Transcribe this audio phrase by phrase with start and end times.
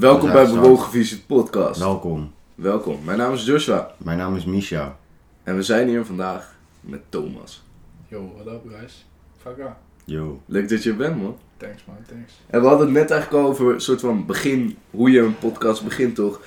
[0.00, 1.78] Welkom We bij Bewogen Visie Podcast.
[1.80, 2.32] Welkom.
[2.54, 4.96] Welkom, mijn naam is Joshua Mijn naam is Misha.
[5.42, 7.62] en we zijn hier vandaag met Thomas.
[8.08, 9.06] Yo, what up guys?
[9.42, 9.78] Fuck ja.
[10.04, 10.40] Yo.
[10.46, 11.36] Leuk dat je er bent man.
[11.56, 12.32] Thanks man, thanks.
[12.46, 15.38] En we hadden het net eigenlijk al over een soort van begin, hoe je een
[15.38, 16.40] podcast begint toch.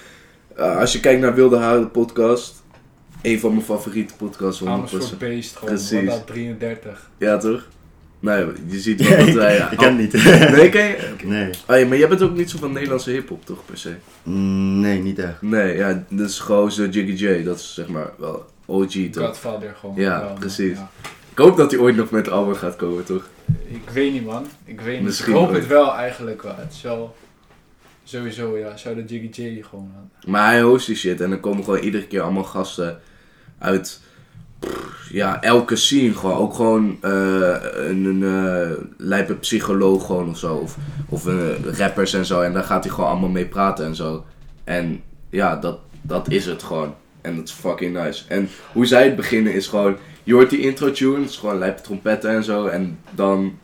[0.56, 2.64] Eh, als je kijkt naar Wilde Houden podcast,
[3.22, 4.64] een van mijn favoriete podcasts 100%.
[4.64, 6.08] Amersfoort Beest gewoon, Precies.
[6.08, 7.10] wat dat 33.
[7.18, 7.68] Ja toch?
[8.24, 9.68] Nee, je ziet wel dat wij...
[9.72, 10.24] ik ken het niet.
[10.56, 10.98] Nee, ken je?
[11.24, 11.50] Nee.
[11.68, 13.94] Oh ja, maar jij bent ook niet zo van Nederlandse hiphop toch per se?
[14.24, 15.42] Mm, Nee, niet echt.
[15.42, 19.26] Nee, ja, dat is gewoon zo Jiggy J, dat is zeg maar wel OG toch?
[19.26, 19.96] Godfather gewoon.
[19.96, 20.40] Ja, wel, man.
[20.40, 20.78] precies.
[20.78, 20.90] Ja.
[21.32, 23.30] Ik hoop dat hij ooit nog met album gaat komen toch?
[23.68, 25.04] Ik weet niet man, ik weet niet.
[25.04, 25.58] Misschien ik hoop ooit.
[25.58, 26.56] het wel eigenlijk wel.
[26.58, 27.16] Het is wel,
[28.04, 30.12] sowieso ja, zou de Jiggy J gewoon aan.
[30.32, 33.00] Maar hij host die shit en er komen gewoon iedere keer allemaal gasten
[33.60, 34.00] uit
[35.14, 36.38] ja, elke scene gewoon.
[36.38, 40.56] Ook gewoon eh, een, een eh, lijpe psycholoog gewoon of zo.
[40.56, 40.78] Of,
[41.10, 41.34] of eh,
[41.78, 42.42] rappers en zo.
[42.42, 44.26] En daar gaat hij gewoon allemaal mee praten en zo.
[44.64, 46.96] En ja, dat, dat is het gewoon.
[47.22, 48.24] En dat is fucking nice.
[48.28, 49.98] En hoe zij het beginnen is gewoon...
[50.24, 52.66] Je hoort die intro tune, is gewoon lijpe trompetten en zo.
[52.66, 53.58] En dan...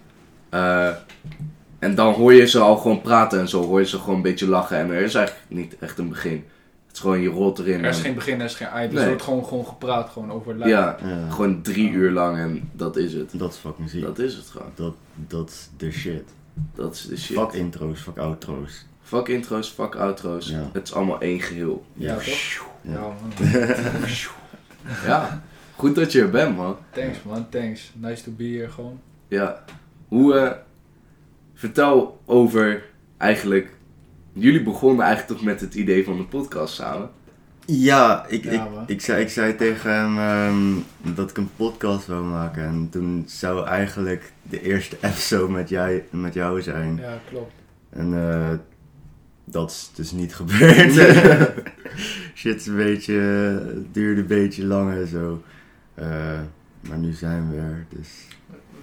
[1.79, 3.63] en dan hoor je ze al gewoon praten en zo.
[3.63, 4.77] Hoor je ze gewoon een beetje lachen.
[4.77, 6.43] En er is eigenlijk niet echt een begin.
[6.89, 7.83] Het is gewoon, je rolt erin.
[7.83, 8.91] Er is en- geen begin, er is geen eind.
[8.91, 10.71] Dus er wordt gewoon, gewoon gepraat gewoon over het lijf.
[10.71, 11.29] Ja, Ja.
[11.29, 13.31] gewoon drie uur lang en dat is het.
[13.39, 14.01] Dat is fucking ziek.
[14.01, 14.71] Dat, is het gewoon.
[14.75, 16.23] dat, dat is de shit.
[16.75, 17.37] Dat is de shit.
[17.37, 18.85] Fuck intro's, fuck outro's.
[19.01, 20.47] Fuck intro's, fuck outro's.
[20.49, 20.69] Ja.
[20.73, 21.85] Het is allemaal één geheel.
[21.93, 22.23] Ja, toch?
[22.81, 22.91] Ja.
[22.93, 23.51] Ja man.
[25.05, 25.41] Ja,
[25.75, 26.77] goed dat je er bent man.
[26.91, 27.91] Thanks man, thanks.
[27.95, 28.99] Nice to be here gewoon.
[29.27, 29.63] Ja.
[30.07, 30.51] Hoe, eh,
[31.53, 32.83] vertel over
[33.17, 33.71] eigenlijk,
[34.39, 37.09] jullie begonnen eigenlijk toch met het idee van de podcast samen.
[37.65, 38.83] Ja, ik, Ja, ik, man.
[38.87, 42.63] ik, zei, ik zei tegen hem ehm, dat ik een podcast wil maken.
[42.63, 46.97] En toen zou eigenlijk de eerste episode met, jij, met jou zijn.
[47.01, 47.51] Ja, klopt.
[47.89, 48.49] En eh,
[49.43, 50.93] dat is dus niet gebeurd.
[52.35, 55.43] Shit is een beetje, het duurde een beetje lang en zo.
[55.93, 56.39] Eh,
[56.79, 58.09] maar nu zijn we er, dus...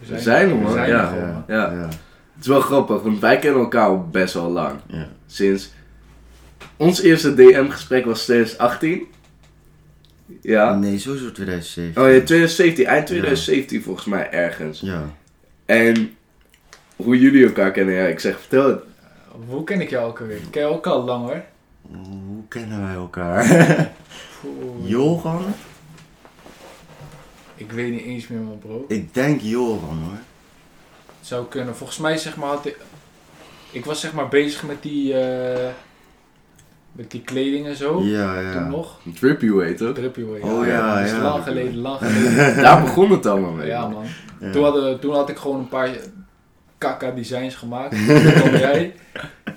[0.08, 0.64] We zijn er, man.
[0.64, 1.44] We zijn er gewoon, ja, man.
[1.46, 1.72] Ja.
[1.72, 1.88] ja,
[2.36, 4.78] Het is wel grappig, want wij kennen elkaar al best wel lang.
[4.86, 5.08] ja.
[5.26, 5.70] Sinds
[6.76, 9.02] ons eerste DM-gesprek was 2018.
[10.42, 10.74] Ja.
[10.74, 12.02] Nee, sowieso 2007.
[12.02, 14.80] Oh ja, 2017, eind 2017 volgens mij ergens.
[14.80, 15.02] Ja.
[15.64, 16.16] En
[16.96, 18.80] hoe jullie elkaar kennen, ja, ik zeg vertel het.
[19.48, 20.36] Hoe ken ik jou ook alweer?
[20.36, 21.42] Ik ken jou ook al lang hoor.
[21.82, 23.44] Hoe kennen wij elkaar?
[24.46, 25.44] Oeh, Joran?
[27.54, 28.84] Ik weet niet eens meer man bro.
[28.88, 30.18] Ik denk Joran hoor.
[31.26, 31.76] Zou kunnen.
[31.76, 32.78] Volgens mij zeg maar had ik...
[33.70, 35.18] Ik was zeg maar bezig met die...
[35.20, 35.72] eh,
[36.92, 38.02] met die kleding en zo.
[38.02, 38.68] Ja, Toen ja.
[38.68, 39.00] nog.
[39.14, 39.94] Trippy way, toch?
[39.94, 40.40] Drippy Way.
[40.40, 41.22] Oh, ja, Dat is ja.
[41.22, 42.62] lang geleden, lang geleden.
[42.62, 43.66] Daar begon het allemaal mee.
[43.66, 44.04] ja man.
[44.40, 44.50] Ja.
[44.50, 45.90] Toen, hadden, toen had ik gewoon een paar
[46.78, 47.90] kaka designs gemaakt.
[48.06, 48.94] Toen kwam jij.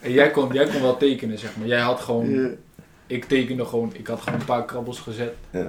[0.02, 1.68] En jij kon, jij kon wel tekenen zeg maar.
[1.68, 2.30] Jij had gewoon...
[2.30, 2.50] Ja.
[3.08, 3.92] Ik tekende gewoon...
[3.94, 5.34] Ik had gewoon een paar krabbels gezet.
[5.50, 5.68] Ja.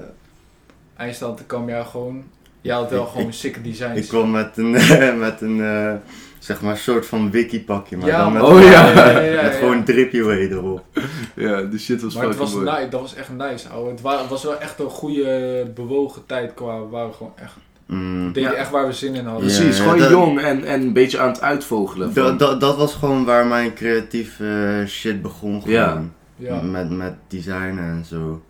[0.97, 2.25] Eindstand kwam jij gewoon...
[2.61, 3.99] Jij had wel Ik- gewoon ik- sikke designs.
[3.99, 4.71] Ik kwam met een,
[5.19, 5.93] met een eh,
[6.39, 8.43] zeg maar, soort van wiki-pakje, maar Ja, dan met.
[8.43, 8.71] Oh, ja.
[8.71, 9.59] ja, ja, ja, met ja.
[9.59, 10.85] gewoon Drippy Way erop.
[11.37, 12.79] Ja, de shit was Maar het fucking was, mooi.
[12.79, 13.91] nice, dat was echt nice, ouwe.
[13.91, 17.53] Het, wa- het was wel echt een goede bewogen tijd qua waar we gewoon echt...
[17.87, 18.33] Mm.
[18.33, 19.41] Deden echt waar we zin in hadden.
[19.47, 22.13] Precies, Ja, gewoon dat- jong en, en een beetje aan het uitvogelen.
[22.13, 25.75] van- Dat, dat, dat was gewoon waar mijn creatieve shit begon gewoon.
[25.75, 26.03] Ja.
[26.37, 28.43] Ja, Met, met designen en zo.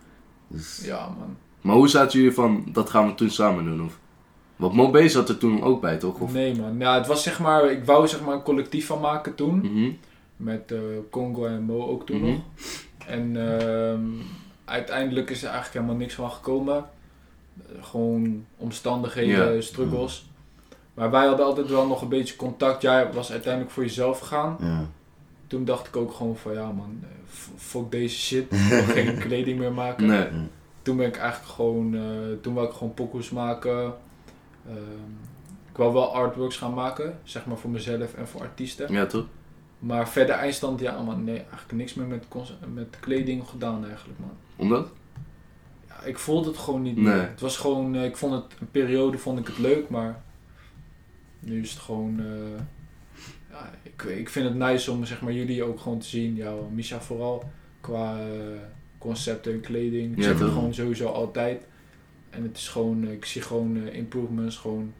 [0.48, 1.37] Dus, ja man.
[1.60, 3.84] Maar hoe zaten jullie van, dat gaan we toen samen doen?
[3.84, 3.98] Of?
[4.60, 6.19] Want Mobé zat er toen ook bij, toch?
[6.21, 6.32] Of?
[6.32, 7.71] Nee man, ja, het was zeg maar...
[7.71, 9.56] Ik wou zeg maar een collectief van maken toen.
[9.59, 9.91] Mhm.
[10.37, 10.78] Met eh,
[11.10, 12.26] Congo en Mo ook toen Mhm.
[12.31, 12.41] nog.
[13.06, 14.00] En ehm,
[14.65, 16.84] uiteindelijk is er eigenlijk helemaal niks van gekomen.
[17.81, 19.60] Gewoon omstandigheden, Ja.
[19.60, 20.28] struggles.
[20.94, 22.82] Maar wij hadden altijd wel nog een beetje contact.
[22.82, 24.56] Jij was uiteindelijk voor jezelf gegaan.
[24.60, 24.84] ja.
[25.47, 27.09] Toen dacht ik ook gewoon van ja man, eh,
[27.56, 28.45] fuck deze shit.
[28.53, 30.06] Ik wil geen kleding meer maken.
[30.06, 30.27] Nee.
[30.83, 32.01] Toen ben ik eigenlijk gewoon, eh,
[32.41, 33.95] toen wou ik gewoon pokoes maken.
[34.66, 35.10] Ehm,
[35.71, 38.92] ik wou wel artworks gaan maken, zeg maar voor mezelf en voor artiesten.
[38.92, 39.27] Ja, toch?
[39.78, 42.24] Maar verder eindstand, ja man, nee, eigenlijk niks meer met,
[42.74, 44.30] met kleding gedaan eigenlijk man.
[44.57, 44.92] Omdat?
[45.89, 47.04] Ja, ik voelde het gewoon niet Nee.
[47.04, 47.28] meer.
[47.28, 50.22] Het was gewoon, eh, ik vond het, een periode vond ik het leuk, maar
[51.39, 52.60] nu is het gewoon, eh,
[53.51, 56.71] ja, ik, ik vind het nice om zeg maar jullie ook gewoon te zien, jou,
[56.72, 57.45] Misha vooral,
[57.80, 58.27] qua eh,
[58.98, 60.13] concepten en kleding.
[60.13, 61.63] Ik Ja, zeg het gewoon sowieso altijd.
[62.30, 64.92] En het is gewoon, eh, ik zie gewoon eh, improvements, gewoon,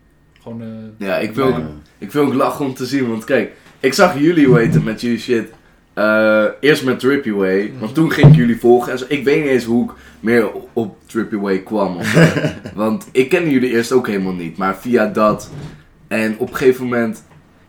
[0.43, 1.61] gewoon eh, Ja, ik wil, ook,
[1.99, 3.09] ik wil ook lachen om te zien.
[3.09, 5.49] Want kijk, ik zag jullie hoe heet het met jullie shit.
[5.95, 7.67] eh, eerst met Trippy Way.
[7.71, 7.79] Mhm.
[7.81, 8.93] Want toen ging ik jullie volgen.
[8.93, 9.91] En zo, ik weet niet eens hoe ik
[10.21, 11.97] meer op- Trippy Way kwam.
[11.97, 12.15] Of
[12.75, 14.57] want ik kende jullie eerst ook helemaal niet.
[14.57, 15.51] Maar via dat.
[16.09, 17.25] En op een gegeven moment.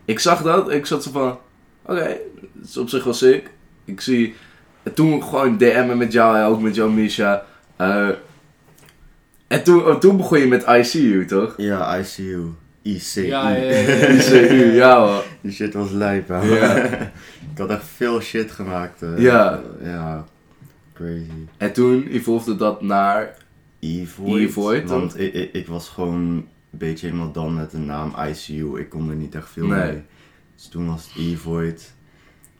[0.05, 0.71] Ik zag dat.
[0.71, 1.37] Ik zat zo van.
[1.85, 2.17] Oké,
[2.59, 3.49] het is op zich wel sick.
[3.85, 4.35] ik zie...
[4.83, 7.45] En toen gewoon DM'en met jou en ook met jou, Misha.
[7.75, 8.09] Eh,
[9.51, 11.53] en toen, oh, toen begon je met ICU, toch?
[11.57, 12.45] Ja, ICU.
[12.81, 13.25] ICU.
[13.25, 14.07] Ja, ja, ja, ja.
[14.15, 15.23] ICU, ja hoor.
[15.41, 16.41] Die shit was lijp, hè.
[16.41, 16.75] Ja.
[17.53, 19.01] ik had echt veel shit gemaakt.
[19.01, 19.17] eh.
[19.17, 19.61] Ja.
[19.83, 20.25] Ja.
[20.93, 21.45] Crazy.
[21.57, 23.37] En toen evolvede dat naar...
[23.79, 24.41] Evoid.
[24.49, 28.79] Evoid, Want ik, ik, ik was gewoon een beetje helemaal dan met de naam ICU.
[28.79, 29.83] Ik kon er niet echt veel Nee.
[29.91, 30.01] mee.
[30.55, 31.93] Dus toen was het Evoid.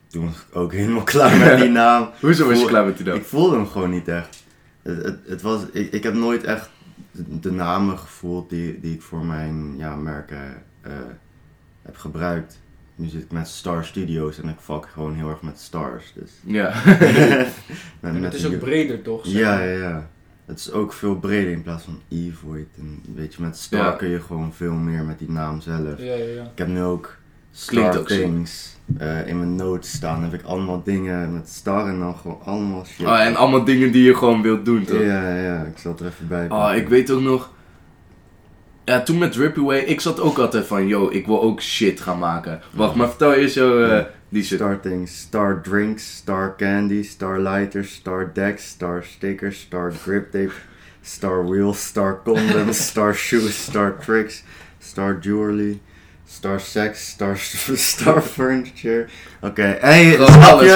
[0.08, 2.08] Toen was ik ook helemaal klaar met die naam.
[2.20, 3.16] Hoezo was je klaar met die naam?
[3.16, 4.42] Ik voelde hem gewoon niet echt.
[4.82, 6.70] Het, het, het was, ik, ik heb nooit echt
[7.10, 10.92] de, de namen gevoeld die, die ik voor mijn ja, merken eh,
[11.82, 12.60] heb gebruikt.
[12.94, 16.12] Nu zit ik met Star Studios en ik fuck gewoon heel erg met stars.
[16.14, 16.30] Dus.
[16.44, 16.74] Ja.
[16.84, 17.54] met,
[18.00, 19.26] En met het is ook breder toch?
[19.26, 20.10] Ja, ja, ja.
[20.44, 22.68] Het is ook veel breder in plaats van Evoid.
[22.78, 23.90] En weet je, met Star Ja.
[23.90, 25.98] kun je gewoon veel meer met die naam zelf.
[25.98, 26.42] Ja, ja, ja.
[26.42, 27.16] Ik heb nu ook
[27.66, 28.16] Klinkt Star ook zo.
[28.16, 30.22] Things eh, in mijn notes staan.
[30.22, 33.06] heb ik allemaal dingen met Star en dan gewoon allemaal shit.
[33.06, 35.00] Oh, en allemaal dingen die je gewoon wilt doen, toch?
[35.00, 36.76] Ja, ja, ik zal het er even bij Oh, pakken.
[36.76, 37.50] ik weet ook nog.
[38.84, 42.00] Ja, toen met Drippy Way, ik zat ook altijd van, yo, ik wil ook shit
[42.00, 42.60] gaan maken.
[42.70, 44.58] Wacht, maar vertel eerst zo eh, die shit.
[44.58, 50.52] Star Things, Star Drinks, Star Candy, Star Lighters, Star Decks, Star Stickers, Star Grip Tape,
[51.02, 54.42] Star Wheels, Star Condoms, Star Shoes, Star Tricks,
[54.78, 55.80] Star Jewelry,
[56.32, 57.36] Star Sex, Star,
[57.74, 59.06] Star Furniture.
[59.40, 60.14] Oké, en je,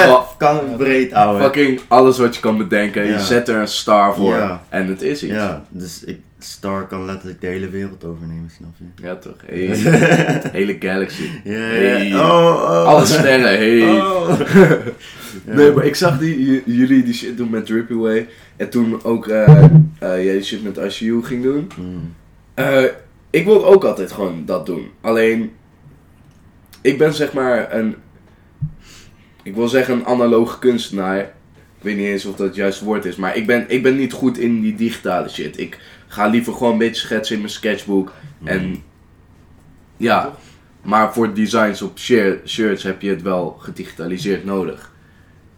[0.05, 1.43] snap Kan breed houden.
[1.43, 3.19] Fucking alles wat je kan bedenken, je Ja.
[3.19, 4.63] zet er een star voor Ja.
[4.69, 5.33] en het is iets.
[5.33, 9.19] Ja, Ja, dus ik, Star kan letterlijk de hele wereld overnemen, snap je?
[9.19, 9.37] toch?
[9.47, 9.67] Hey,
[10.59, 11.31] hele galaxy.
[11.45, 12.09] Ja, Hey.
[12.09, 12.21] ja.
[12.21, 12.85] Oh, oh.
[12.85, 13.91] Alle sterren, hey.
[13.91, 14.39] Oh.
[15.47, 15.55] Ja.
[15.55, 18.29] Nee, maar ik zag die, jullie die shit doen met Drippy Way.
[18.57, 19.65] En toen ook eh
[19.99, 21.71] eh, jij die shit met ICU ging doen.
[21.77, 22.15] Mm.
[22.55, 22.83] Eh,
[23.31, 24.91] ik wil ook altijd gewoon dat doen.
[25.01, 25.53] Alleen,
[26.81, 27.97] ik ben zeg maar een,
[29.43, 31.19] ik wil zeggen een analoge kunstenaar.
[31.79, 33.97] Ik weet niet eens of dat het juiste woord is, maar ik ben, ik ben
[33.97, 35.59] niet goed in die digitale shit.
[35.59, 38.13] Ik ga liever gewoon een beetje schetsen in mijn sketchbook.
[38.45, 38.83] En
[39.97, 40.35] ja,
[40.83, 44.93] maar voor designs op shir- shirts heb je het wel gedigitaliseerd nodig.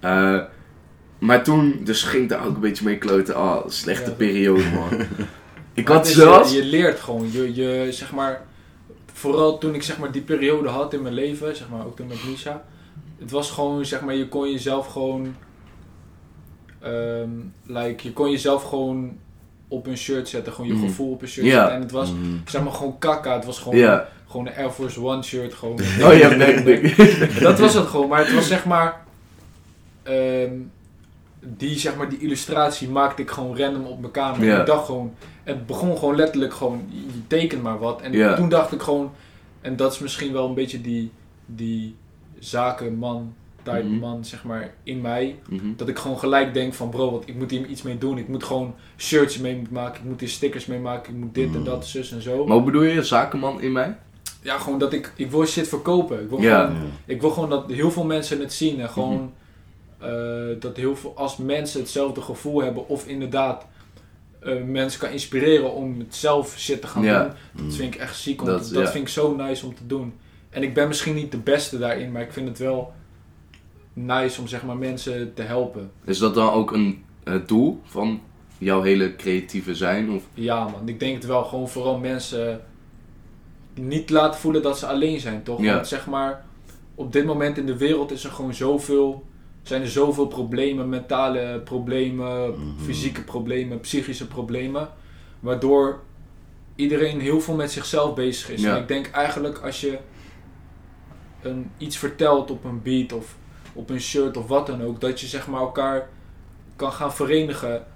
[0.00, 0.40] Eh,
[1.18, 3.36] maar toen, dus ging daar ook een beetje mee kloten.
[3.38, 4.16] Oh, slechte Ja.
[4.16, 4.88] periode man.
[5.78, 6.50] ik had zelfs...
[6.52, 7.32] Je, je leert gewoon.
[7.32, 8.40] Je, je, zeg maar,
[9.12, 12.06] vooral toen ik zeg maar, die periode had in mijn leven, zeg maar, ook toen
[12.06, 12.64] met Lisa.
[13.18, 15.34] Het was gewoon, zeg maar, je kon jezelf gewoon...
[16.80, 17.30] ehm,
[17.66, 19.16] like, je kon jezelf gewoon
[19.68, 20.52] op een shirt zetten.
[20.52, 20.86] Gewoon je Mhm.
[20.86, 21.72] gevoel op een shirt zetten.
[21.72, 22.42] En het was, Mm.
[22.46, 23.34] zeg maar, gewoon kakka.
[23.34, 25.54] Het was gewoon, gewoon een Air Force One shirt.
[25.54, 26.94] Gewoon, Oh ja, nee, nee.
[27.40, 28.08] dat was het gewoon.
[28.08, 29.00] Maar het was zeg maar...
[30.02, 30.52] ehm,
[31.40, 34.58] die, zeg maar, die illustratie maakte ik gewoon random op mijn kamer.
[34.60, 35.14] Ik dacht gewoon...
[35.44, 36.82] Het begon gewoon letterlijk gewoon...
[36.90, 38.00] Je tekent maar wat.
[38.00, 39.10] En toen dacht ik gewoon...
[39.60, 41.10] En dat is misschien wel een beetje die...
[41.46, 41.94] Die
[42.38, 43.34] zakenman...
[43.62, 43.98] Type Mhm.
[43.98, 45.38] man, zeg maar, in mij.
[45.48, 45.66] Mhm.
[45.76, 46.88] Dat ik gewoon gelijk denk van...
[46.90, 48.18] Bro, wat, ik moet hier iets mee doen.
[48.18, 50.00] Ik moet gewoon shirts mee maken.
[50.02, 51.12] Ik moet hier stickers mee maken.
[51.14, 51.64] Ik moet dit en Mhm.
[51.64, 52.44] dat, zus en zo.
[52.44, 53.96] Maar hoe bedoel je, zakenman in mij?
[54.42, 55.12] Ja, gewoon dat ik...
[55.16, 56.22] Ik wil shit verkopen.
[56.22, 56.76] Ik wil gewoon
[57.06, 59.24] ik wil gewoon dat heel veel mensen het zien en gewoon Mhm.
[59.98, 60.08] Eh,
[60.60, 63.66] dat heel veel, als mensen hetzelfde gevoel hebben of inderdaad
[64.40, 67.22] eh, mensen kan inspireren om het zelf shit te gaan Ja.
[67.22, 67.66] doen, Mm.
[67.68, 68.40] dat vind ik echt ziek.
[68.40, 68.90] Om, Dat- dat ja.
[68.90, 70.12] vind ik zo nice om te doen.
[70.50, 72.92] En ik ben misschien niet de beste daarin, maar ik vind het wel
[73.92, 75.90] nice om zeg maar mensen te helpen.
[76.04, 78.20] Is dat dan ook een het doel van
[78.58, 80.10] jouw hele creatieve zijn?
[80.10, 80.22] Of?
[80.34, 82.60] Ja man, ik denk het wel gewoon vooral mensen
[83.74, 85.60] niet laten voelen dat ze alleen zijn, toch?
[85.62, 85.74] Ja.
[85.74, 86.44] Want zeg maar,
[86.94, 89.24] op dit moment in de wereld is er gewoon zoveel,
[89.68, 92.78] zijn er zoveel problemen, mentale problemen, Mhm.
[92.84, 94.88] fysieke problemen, psychische problemen,
[95.40, 96.00] waardoor
[96.74, 98.60] iedereen heel veel met zichzelf bezig is.
[98.62, 98.74] Ja.
[98.76, 99.98] En ik denk eigenlijk als je
[101.42, 103.36] een, iets vertelt op een beat of
[103.72, 106.08] op een shirt of wat dan ook, dat je zeg maar elkaar
[106.76, 107.86] kan gaan verenigen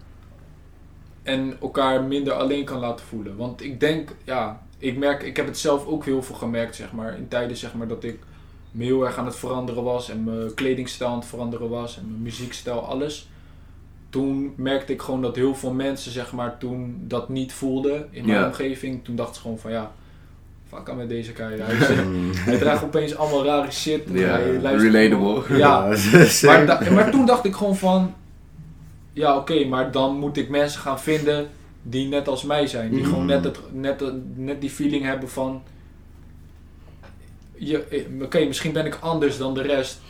[1.23, 3.37] en elkaar minder alleen kan laten voelen.
[3.37, 6.93] Want ik denk, ja, ik merk, ik heb het zelf ook heel veel gemerkt, zeg
[6.93, 8.19] maar, in tijden zeg maar dat ik
[8.73, 12.05] me heel erg aan het veranderen was en mijn kledingstijl aan het veranderen was en
[12.09, 13.29] mijn muziekstijl, alles.
[14.11, 18.27] Toen merkte ik gewoon dat heel veel mensen, zeg maar, toen dat niet voelden in
[18.27, 19.05] mijn omgeving.
[19.05, 19.93] Toen dachten ze gewoon van, ja,
[20.69, 21.59] fuck aan met deze guy.
[21.61, 22.33] Hij, Mm.
[22.59, 24.05] draagt opeens allemaal rare shit.
[24.07, 25.57] en Ja, hij relatable.
[25.59, 25.87] Ja,
[26.43, 28.15] maar, da- maar toen dacht ik gewoon van...
[29.13, 31.49] Ja, oké, maar dan moet ik mensen gaan vinden
[31.83, 32.91] die net als mij zijn.
[32.91, 33.09] Die Mhm.
[33.09, 34.03] gewoon net, het, net,
[34.37, 35.63] net die feeling hebben van...
[37.59, 40.01] eh, Oké, misschien ben ik anders dan de rest.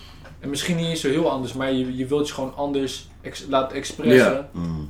[0.40, 3.46] En misschien niet eens zo heel anders, maar je, je wilt je gewoon anders ex-
[3.48, 4.32] laten expressen.
[4.32, 4.48] Ja.
[4.52, 4.88] Mm.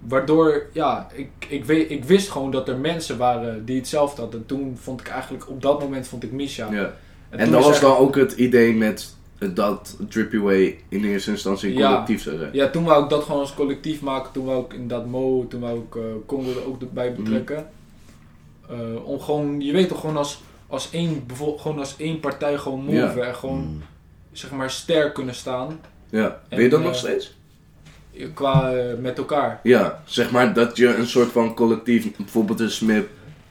[0.00, 4.46] Waardoor, ja, ik, ik, weet, ik wist gewoon dat er mensen waren die hetzelfde hadden.
[4.46, 6.72] Toen vond ik eigenlijk, op dat moment vond ik Misha.
[6.72, 6.94] Ja.
[7.30, 9.14] En toen dat was dan ook het idee met
[9.54, 11.88] dat Drippy Way in eerste instantie een Ja.
[11.90, 12.50] collectief zou zijn.
[12.52, 14.32] Ja, toen wou ik dat gewoon als collectief maken.
[14.32, 17.66] Toen wou ik inderdaad Mo, toen wou ik eh, Congo er ook bij betrekken.
[18.68, 22.84] Eh, om gewoon, je weet toch, gewoon als, als één, gewoon als één partij gewoon
[22.84, 23.82] move en gewoon, Mm.
[24.32, 25.80] zeg maar, sterk kunnen staan.
[26.10, 26.40] Ja.
[26.48, 27.36] En, Weet je dat eh, nog steeds?
[28.34, 29.60] Qua eh, met elkaar.
[29.62, 33.06] Ja, zeg maar dat je een soort van collectief, bijvoorbeeld een Smith,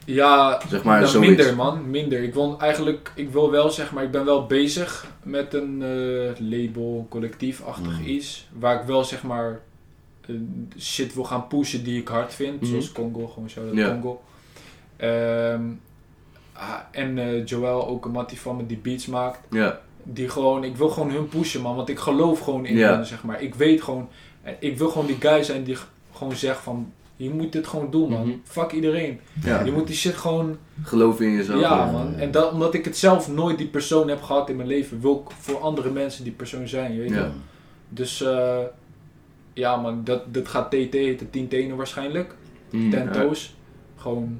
[0.05, 1.35] Ja, zeg maar dan zoiets.
[1.35, 2.23] minder man, minder.
[2.23, 6.39] Ik wil eigenlijk, ik wil wel zeg maar, ik ben wel bezig met een eh,
[6.49, 8.05] label, collectiefachtig Mm.
[8.05, 8.47] iets.
[8.59, 9.59] Waar ik wel zeg maar
[10.27, 10.35] eh,
[10.79, 12.61] shit wil gaan pushen die ik hard vind.
[12.61, 12.69] Mhm.
[12.69, 13.87] Zoals Congo, gewoon shout Ja.
[13.89, 14.21] Congo.
[14.99, 15.59] Ah,
[16.91, 19.39] en eh Joel, ook een mattie van me die beats maakt.
[19.49, 22.93] Ja, Die gewoon, ik wil gewoon hun pushen man, want ik geloof gewoon in Ja.
[22.95, 23.41] hen zeg maar.
[23.41, 24.09] Ik weet gewoon,
[24.41, 25.77] eh, ik wil gewoon die guy zijn die
[26.13, 28.27] gewoon zegt van, je moet dit gewoon doen man.
[28.27, 28.37] Mhm.
[28.43, 29.19] Fuck iedereen.
[29.43, 29.63] ja.
[29.63, 31.59] Je moet die shit gewoon geloof in jezelf.
[31.61, 32.15] ja, man.
[32.15, 35.23] En dat, omdat ik het zelf nooit die persoon heb gehad in mijn leven, wil
[35.27, 37.15] ik voor andere mensen die persoon zijn, je weet Ja.
[37.15, 37.29] je.
[37.89, 38.57] Dus eh,
[39.53, 42.35] ja, man, dat, dat gaat TT heten, 10 tenen waarschijnlijk.
[42.71, 43.11] Mm, Ten ja.
[43.11, 43.55] toes.
[43.95, 44.39] Gewoon,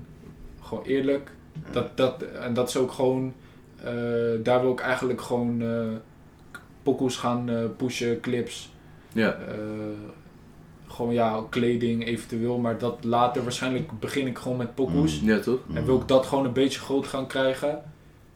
[0.61, 1.31] gewoon eerlijk.
[1.71, 3.33] Dat, dat, en dat is ook gewoon,
[3.83, 3.93] eh,
[4.43, 5.87] daar wil ik eigenlijk gewoon eh
[6.83, 8.71] pokoes gaan eh, pushen, clips.
[9.13, 9.37] Ja,
[10.87, 15.19] gewoon ja, kleding eventueel, maar dat later waarschijnlijk begin ik gewoon met pokoes.
[15.23, 15.59] ja toch?
[15.67, 15.77] Mm.
[15.77, 17.81] En wil ik dat gewoon een beetje groot gaan krijgen.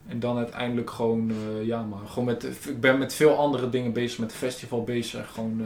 [0.08, 1.32] En dan uiteindelijk gewoon,
[1.64, 5.32] ja man, gewoon met, ik ben met veel andere dingen bezig, met het festival bezig.
[5.34, 5.62] Gewoon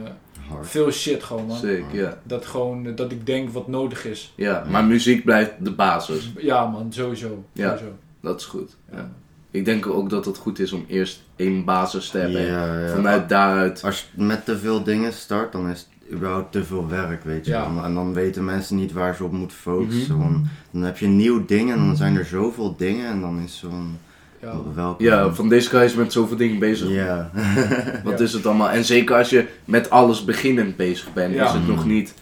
[0.48, 0.66] Hard.
[0.68, 1.56] veel shit gewoon man.
[1.58, 2.18] Zeker, ja.
[2.22, 4.32] Dat gewoon, eh, dat ik denk wat nodig is.
[4.36, 6.32] Ja, maar muziek blijft de basis.
[6.38, 7.44] Ja man, sowieso.
[7.52, 7.68] Ja.
[7.76, 7.96] sowieso.
[8.20, 8.76] Dat is goed.
[8.92, 9.10] Ja.
[9.50, 12.40] Ik denk ook dat het goed is om eerst één basis te hebben.
[12.40, 12.88] en Ja, ja.
[12.94, 13.84] Vanuit daaruit.
[13.84, 17.44] Als je met te veel dingen start, dan is het überhaupt te veel werk, weet
[17.46, 17.74] je Ja.
[17.74, 17.84] wel.
[17.84, 20.16] En dan weten mensen niet waar ze op moeten focussen.
[20.16, 20.42] Mhm.
[20.70, 23.58] dan heb je een nieuw ding en dan zijn er zoveel dingen en dan is
[23.58, 23.98] zo'n...
[24.40, 25.02] Ja, welke...
[25.04, 26.88] Ja, van deze guy is met zoveel dingen bezig.
[26.90, 27.30] Ja.
[28.04, 28.24] Wat Ja.
[28.24, 28.70] is het allemaal?
[28.70, 31.46] En zeker als je met alles beginnend bezig bent, Ja.
[31.46, 32.14] is het nog niet.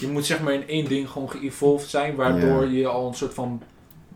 [0.00, 3.34] Je moet zeg maar in één ding gewoon geëvolved zijn, waardoor je al een soort
[3.34, 3.62] van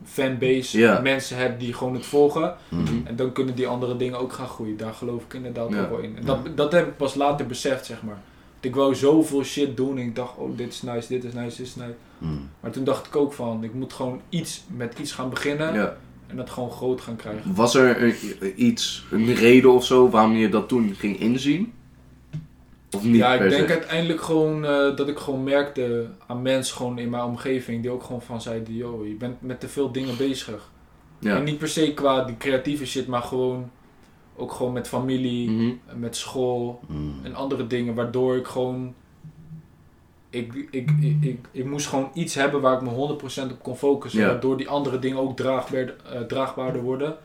[0.05, 1.01] fanbase Ja.
[1.01, 2.55] mensen hebt die gewoon het volgen.
[2.69, 2.87] Mhm.
[3.05, 4.77] En dan kunnen die andere dingen ook gaan groeien.
[4.77, 5.83] Daar geloof ik inderdaad Ja.
[5.83, 6.17] ook wel in.
[6.17, 8.19] En dat, dat heb ik pas later beseft, zeg maar.
[8.53, 11.33] Want ik wou zoveel shit doen en ik dacht, oh dit is nice, dit is
[11.33, 11.95] nice, dit is nice.
[12.19, 12.33] Mhm.
[12.61, 15.97] Maar toen dacht ik ook van, ik moet gewoon iets met iets gaan beginnen Ja.
[16.27, 17.55] En dat gewoon groot gaan krijgen.
[17.55, 18.15] Was er
[18.57, 21.73] iets, een reden of zo waarom je dat toen ging inzien?
[22.91, 23.73] Of niet ja, ik per denk se?
[23.75, 28.03] uiteindelijk gewoon eh, dat ik gewoon merkte aan mensen gewoon in mijn omgeving die ook
[28.03, 30.71] gewoon van zeiden, yo, je bent met te veel dingen bezig.
[31.19, 31.37] Ja.
[31.37, 33.71] En niet per se qua die creatieve shit, maar gewoon
[34.37, 35.71] ook gewoon met familie, Mhm.
[35.95, 37.01] met school, Mhm.
[37.25, 38.95] en andere dingen, waardoor ik gewoon.
[40.37, 43.17] Ik, ik, ik, ik, ik moest gewoon iets hebben waar ik me
[43.49, 44.21] 100% op kon focussen.
[44.21, 44.27] Ja.
[44.27, 47.17] Waardoor die andere dingen ook draagbaar, eh, draagbaarder worden.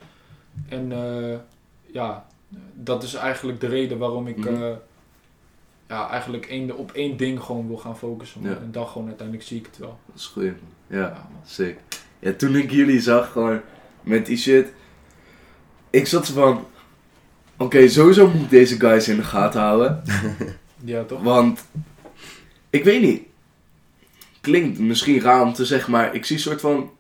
[0.70, 1.38] En eh,
[1.94, 2.26] ja,
[2.74, 4.48] dat is eigenlijk de reden waarom ik Mhm.
[4.64, 4.70] eh,
[5.88, 8.42] ja, eigenlijk één, op één ding gewoon wil gaan focussen.
[8.44, 8.50] Ja.
[8.50, 10.00] En dan gewoon uiteindelijk zie ik het wel.
[10.06, 10.44] Dat is goed.
[10.44, 10.54] Ja,
[10.88, 11.78] Ja, sick.
[12.20, 13.60] Ja, toen ik jullie zag, gewoon
[14.02, 14.74] met die shit.
[15.90, 16.66] Ik zat van.
[17.58, 20.02] Oké, sowieso moet ik deze guys in de gaten houden.
[20.84, 21.24] ja toch?
[21.24, 21.66] Want,
[22.72, 23.22] ik weet niet.
[24.42, 26.92] Klinkt misschien raar om te zeggen, maar ik zie soort van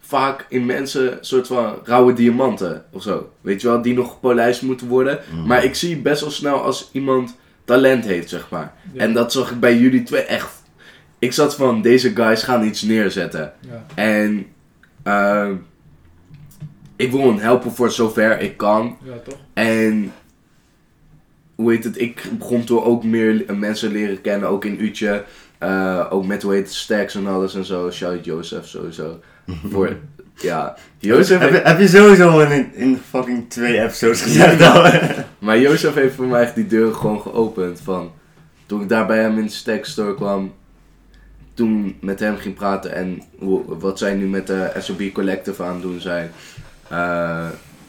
[0.00, 3.32] vaak in mensen soort van rauwe diamanten of zo.
[3.40, 5.20] Weet je wel, die nog gepolijst moeten worden.
[5.30, 5.46] Mhm.
[5.46, 8.74] Maar ik zie best wel snel als iemand talent heeft, zeg maar.
[8.92, 9.00] Ja.
[9.00, 10.62] En dat zag ik bij jullie twee echt.
[11.18, 13.52] Ik zat van, deze guys gaan iets neerzetten.
[13.60, 13.86] Ja.
[13.94, 14.46] En
[15.02, 15.50] eh,
[16.96, 18.98] ik wil hen helpen voor zover ik kan.
[19.04, 19.38] ja, toch?
[19.54, 20.12] En
[21.56, 25.24] hoe heet het, ik begon toen ook meer mensen leren kennen, ook in Utje.
[25.58, 27.90] Eh, ook met hoe heet het, Stacks en alles en zo.
[27.90, 29.20] Shout Jozef sowieso.
[29.72, 29.96] Voor,
[30.34, 34.58] ja, Jozef heb, je, heeft, heb je sowieso in, in fucking twee episodes gezegd
[35.38, 37.80] maar Jozef heeft voor mij echt die deur gewoon geopend.
[37.80, 38.12] Van,
[38.66, 40.54] toen ik daar bij hem in de Stacks store kwam,
[41.54, 45.72] toen met hem ging praten en hoe, wat zij nu met de SOB Collective aan
[45.72, 46.30] het doen zijn.
[46.88, 47.46] Eh,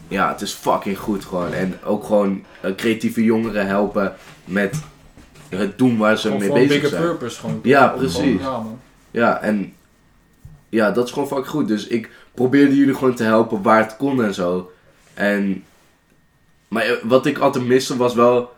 [0.07, 1.53] ja, het is fucking goed gewoon.
[1.53, 4.81] En ook gewoon eh, creatieve jongeren helpen met
[5.49, 7.09] het doen waar ze Gewoon mee voor een bezig bigger zijn.
[7.11, 7.59] purpose gewoon.
[7.63, 8.15] Ja, precies.
[8.17, 8.79] gewoon, ja, man.
[9.11, 9.73] Ja, en
[10.69, 11.67] ja, dat is gewoon fucking goed.
[11.67, 14.71] Dus ik probeerde jullie gewoon te helpen waar het kon en zo.
[15.13, 15.63] En,
[16.67, 18.55] maar eh, wat ik altijd miste was wel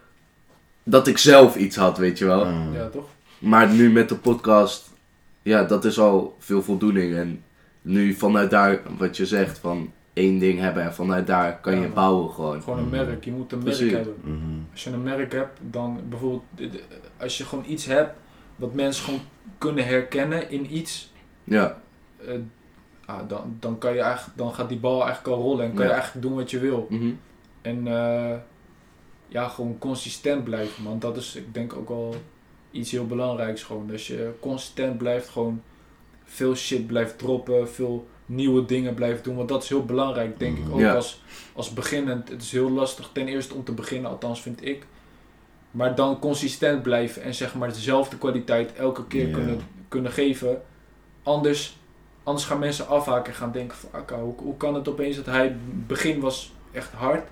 [0.83, 2.45] dat ik zelf iets had, weet je wel.
[2.45, 2.73] Mhm.
[2.73, 3.05] Ja, toch?
[3.37, 4.89] Maar nu met de podcast,
[5.41, 7.15] ja, dat is al veel voldoening.
[7.15, 7.43] En
[7.81, 11.81] nu vanuit daar, wat je zegt, van één ding hebben en vanuit daar kan Ja,
[11.81, 12.61] je bouwen gewoon.
[12.61, 13.25] Gewoon een merk.
[13.25, 13.91] Je moet een Precies.
[13.91, 14.15] merk hebben.
[14.23, 14.59] Mhm.
[14.71, 16.43] Als je een merk hebt, dan bijvoorbeeld,
[17.17, 18.17] als je gewoon iets hebt
[18.55, 19.19] wat mensen gewoon
[19.57, 21.81] kunnen herkennen in iets, Ja,
[22.25, 22.33] eh,
[23.05, 25.83] ah, dan, dan, kan je eigenlijk, dan gaat die bal eigenlijk al rollen en kan
[25.83, 25.87] Ja.
[25.89, 26.87] je eigenlijk doen wat je wil.
[26.89, 27.09] mhm.
[27.61, 28.35] En eh,
[29.27, 30.99] ja, gewoon consistent blijven, man.
[30.99, 32.15] Dat is, ik denk, ook wel
[32.71, 33.63] iets heel belangrijks.
[33.63, 33.91] Gewoon.
[33.91, 35.61] Als je consistent blijft, gewoon
[36.23, 39.35] veel shit blijft droppen, veel nieuwe dingen blijft doen.
[39.35, 40.63] Want dat is heel belangrijk, denk ik.
[40.71, 40.93] Ook Ja.
[40.95, 41.21] als,
[41.53, 42.29] als beginnend.
[42.29, 44.85] Het is heel lastig, ten eerste om te beginnen, althans vind ik.
[45.71, 49.33] Maar dan consistent blijven en zeg maar dezelfde kwaliteit elke keer Ja.
[49.33, 50.61] kunnen, kunnen geven.
[51.23, 51.77] Anders,
[52.23, 55.55] anders gaan mensen afhaken en gaan denken: fuck, hoe, hoe kan het opeens dat hij.
[55.87, 57.27] begin was echt hard.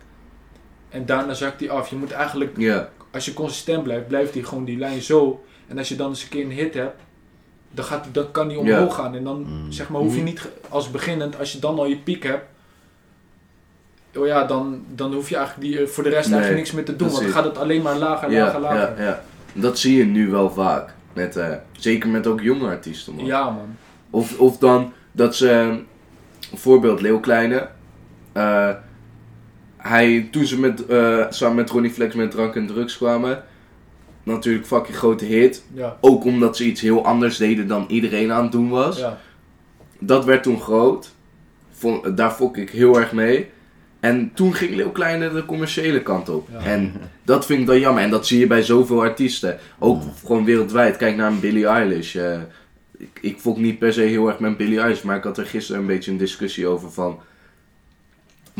[0.90, 1.90] En daarna zakt hij af.
[1.90, 5.44] Je moet eigenlijk Ja, als je consistent blijft, blijft hij gewoon die lijn zo.
[5.68, 7.02] En als je dan eens een keer een hit hebt,
[7.78, 9.04] dan, gaat, die- dan kan die omhoog Ja.
[9.04, 9.16] gaan.
[9.16, 9.72] En dan Mm.
[9.72, 10.26] zeg maar, hoef je Mhm.
[10.26, 12.46] niet als beginnend, als je dan al je piek hebt,
[14.16, 16.76] oh ja, dan, dan hoef je eigenlijk die, eh, voor de rest Nee, eigenlijk niks
[16.76, 17.10] meer te doen.
[17.10, 18.98] Want dan gaat het alleen maar lager, ja, lager, lager.
[18.98, 19.22] ja, ja.
[19.54, 20.94] Dat zie je nu wel vaak.
[21.14, 23.26] Met, eh, zeker met ook jonge artiesten, man.
[23.26, 23.76] Ja, man.
[24.10, 25.80] Of, of dan dat ze,
[26.56, 27.68] voorbeeld Leeuw Kleine,
[28.32, 28.70] eh,
[29.78, 33.44] hij, toen ze met, eh, samen met Ronnie Flex met Drank en Drugs kwamen,
[34.36, 35.64] natuurlijk fucking grote hit.
[35.74, 38.98] Ja, Ook omdat ze iets heel anders deden dan iedereen aan het doen was.
[39.00, 39.18] ja.
[40.00, 41.12] Dat werd toen groot.
[41.72, 43.48] Vond, daar fok ik heel erg mee.
[44.00, 46.48] En toen ging Leeuw Kleine de commerciële kant op.
[46.52, 46.60] Ja.
[46.60, 46.94] En
[47.24, 48.04] dat vind ik dan jammer.
[48.04, 49.58] En dat zie je bij zoveel artiesten.
[49.80, 50.10] Ook Ja.
[50.26, 50.98] gewoon wereldwijd.
[50.98, 52.16] Kijk naar een Billie Eilish.
[52.16, 52.40] eh,
[52.98, 55.02] ik, ik fok niet per se heel erg met Billie Eilish.
[55.02, 57.20] Maar ik had er gisteren een beetje een discussie over van...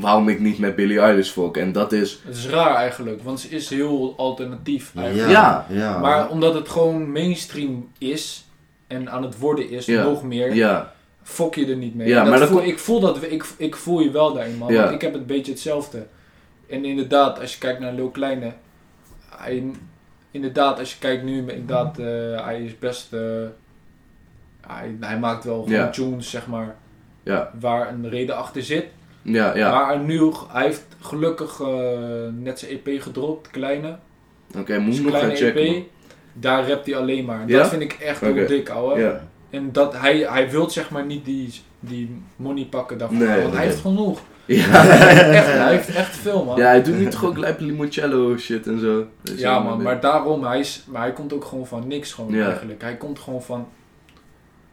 [0.02, 1.58] Waarom ik niet met Billie Eilish fok.
[1.58, 2.20] En dat is...
[2.26, 5.30] Het is raar eigenlijk, want ze is heel alternatief eigenlijk.
[5.32, 5.66] Ja.
[5.70, 5.98] ja.
[6.00, 8.46] Maar omdat het gewoon mainstream is
[8.88, 10.04] en aan het worden is, Ja.
[10.04, 12.08] nog meer, Ja, fok je er niet mee.
[12.08, 14.58] Ja, Dat maar dat voel, komt- ik, voel dat, ik, ik voel je wel daarin,
[14.58, 14.74] man.
[14.74, 14.82] Ja.
[14.82, 16.06] Want ik heb het een beetje hetzelfde.
[16.70, 18.52] En inderdaad, als je kijkt naar Lil Kleine,
[19.36, 19.64] hij,
[20.32, 22.06] inderdaad, als je kijkt nu, inderdaad, eh,
[22.46, 23.20] hij is best, eh,
[24.68, 25.90] hij, hij maakt wel gewoon Ja.
[25.90, 26.76] tunes, zeg maar,
[27.24, 28.86] ja, waar een reden achter zit.
[29.34, 29.72] Ja, ja.
[29.72, 31.68] Maar nu, hij heeft gelukkig eh,
[32.36, 33.98] net zijn EP gedropt, Kleine.
[34.58, 35.62] Oké, moet nog gaan kleine checken.
[35.76, 35.84] EP,
[36.34, 37.44] daar rapt hij alleen maar.
[37.48, 37.58] Ja?
[37.58, 39.00] Dat vind ik echt heel dik, ouwe.
[39.00, 39.28] Ja.
[39.50, 43.18] En dat hij, hij wil zeg maar niet die, die money pakken daarvoor.
[43.18, 43.56] Nee, want nee.
[43.56, 44.20] hij heeft genoeg.
[44.46, 44.88] Ja.
[45.30, 46.56] echt, hij heeft echt veel, man.
[46.58, 49.06] ja, Ja, hij doet nu toch ook lijp limoncello shit en zo.
[49.22, 52.48] Dus man, maar daarom, hij, is, maar hij komt ook gewoon van niks gewoon Ja.
[52.48, 52.82] eigenlijk.
[52.82, 53.68] Hij komt gewoon van,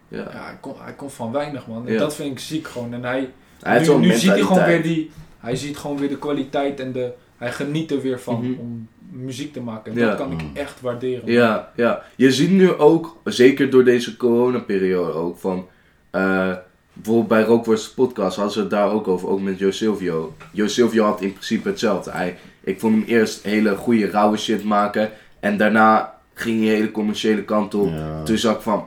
[0.08, 0.18] Ja.
[0.18, 1.86] ja, hij, komt, hij komt van weinig, man.
[1.86, 1.98] En Ja.
[1.98, 2.92] dat vind ik ziek gewoon.
[2.92, 3.30] En hij,
[3.64, 6.92] Hij heeft nu, ziet hij gewoon weer die, hij ziet gewoon weer de kwaliteit en
[6.92, 8.60] de, hij geniet er weer van Mhm.
[8.60, 9.92] om muziek te maken.
[9.92, 10.06] En Ja.
[10.08, 10.50] dat kan ik Mm.
[10.54, 11.32] echt waarderen.
[11.32, 12.02] Ja, ja.
[12.16, 15.66] Je ziet nu ook, zeker door deze coronaperiode ook, van...
[16.10, 16.52] eh,
[16.92, 20.34] bijvoorbeeld bij Rookworst podcast hadden ze het daar ook over, ook met Jo Silvio.
[20.52, 22.10] Jo Silvio had in principe hetzelfde.
[22.10, 25.10] Hij, ik vond hem eerst hele goede rauwe shit maken.
[25.40, 27.88] En daarna ging hij hele commerciële kant op.
[27.88, 28.22] Ja.
[28.22, 28.84] Toen zag ik van,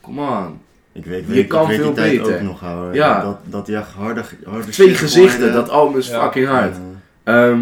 [0.00, 0.60] come on.
[0.92, 2.34] Ik weet, Je weet, kan ik weet veel beter.
[2.34, 2.94] ook nog houden.
[2.94, 3.22] Ja.
[3.22, 6.22] Dat, dat hij echt harde, harde Twee gezichten, dat album is Ja.
[6.22, 6.76] fucking hard.
[7.24, 7.50] Ja.
[7.50, 7.60] Ehm,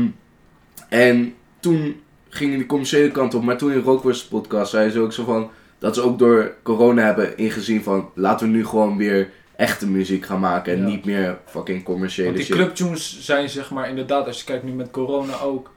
[0.88, 5.12] en toen ging de commerciële kant op, maar toen in Rookworst podcast zei ze ook
[5.12, 9.30] zo van dat ze ook door corona hebben ingezien van laten we nu gewoon weer
[9.56, 10.84] echte muziek gaan maken en Ja.
[10.86, 12.56] niet meer fucking commerciële Want die shit.
[12.56, 15.70] clubtunes zijn zeg maar inderdaad, als je kijkt nu met corona ook,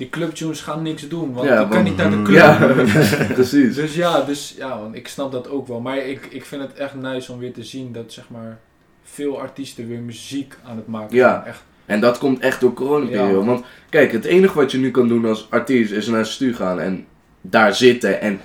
[0.00, 1.32] die clubtunes gaan niks doen.
[1.32, 2.36] Want Ja, kan want- niet naar de club.
[2.36, 2.56] Ja,
[3.34, 3.74] precies.
[3.74, 5.80] Dus ja, dus, ja man, ik snap dat ook wel.
[5.80, 8.58] Maar ik, ik vind het echt nice om weer te zien dat zeg maar
[9.04, 11.30] veel artiesten weer muziek aan het maken Ja.
[11.32, 11.44] zijn.
[11.44, 13.38] Echt, En dat komt echt door coronaperiode.
[13.38, 13.44] Ja.
[13.44, 16.80] Want kijk, het enige wat je nu kan doen als artiest is naar stuur gaan
[16.80, 17.04] en
[17.40, 18.20] daar zitten.
[18.20, 18.40] En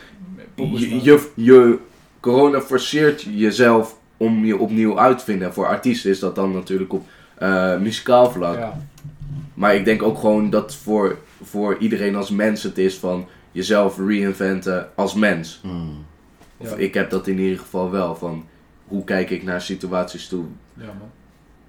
[0.56, 1.78] je, je, je
[2.20, 5.48] corona forceert jezelf om je opnieuw uit te vinden.
[5.48, 7.06] En voor artiesten is dat dan natuurlijk op
[7.38, 8.58] eh, muzikaal vlak.
[8.58, 8.80] ja.
[9.54, 13.98] Maar ik denk ook gewoon dat voor, voor iedereen als mens het is van jezelf
[13.98, 15.60] reinventen als mens.
[15.64, 16.06] Mm.
[16.58, 16.76] Of Ja.
[16.76, 18.16] ik heb dat in ieder geval wel.
[18.16, 18.48] Van
[18.86, 20.46] hoe kijk ik naar situaties toe?
[20.74, 21.12] ja man.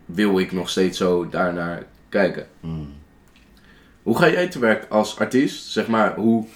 [0.05, 2.47] Wil ik nog steeds zo daarnaar kijken?
[2.61, 2.93] Mm.
[4.03, 5.67] Hoe ga jij te werk als artiest?
[5.71, 6.47] Zeg maar, hoe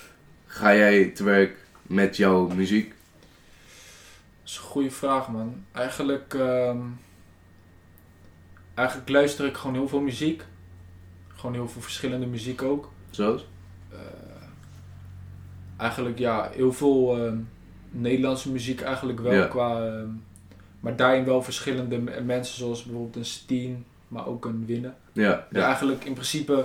[0.47, 2.89] ga jij te werk met jouw muziek?
[2.89, 5.65] Dat is een goede vraag man.
[5.73, 6.79] Eigenlijk, ehm,
[8.75, 10.43] eigenlijk luister ik gewoon heel veel muziek.
[11.35, 12.91] Gewoon heel veel verschillende muziek ook.
[13.11, 13.47] Zoals?
[13.93, 13.99] Eh,
[15.77, 17.37] eigenlijk ja, heel veel ehm,
[17.91, 19.33] Nederlandse muziek eigenlijk wel.
[19.33, 19.47] Ja.
[19.47, 20.09] Qua, ehm,
[20.81, 24.95] maar daarin wel verschillende mensen zoals bijvoorbeeld een Steen, maar ook een Winnen.
[25.13, 25.67] Ja, Die ja.
[25.67, 26.65] eigenlijk in principe,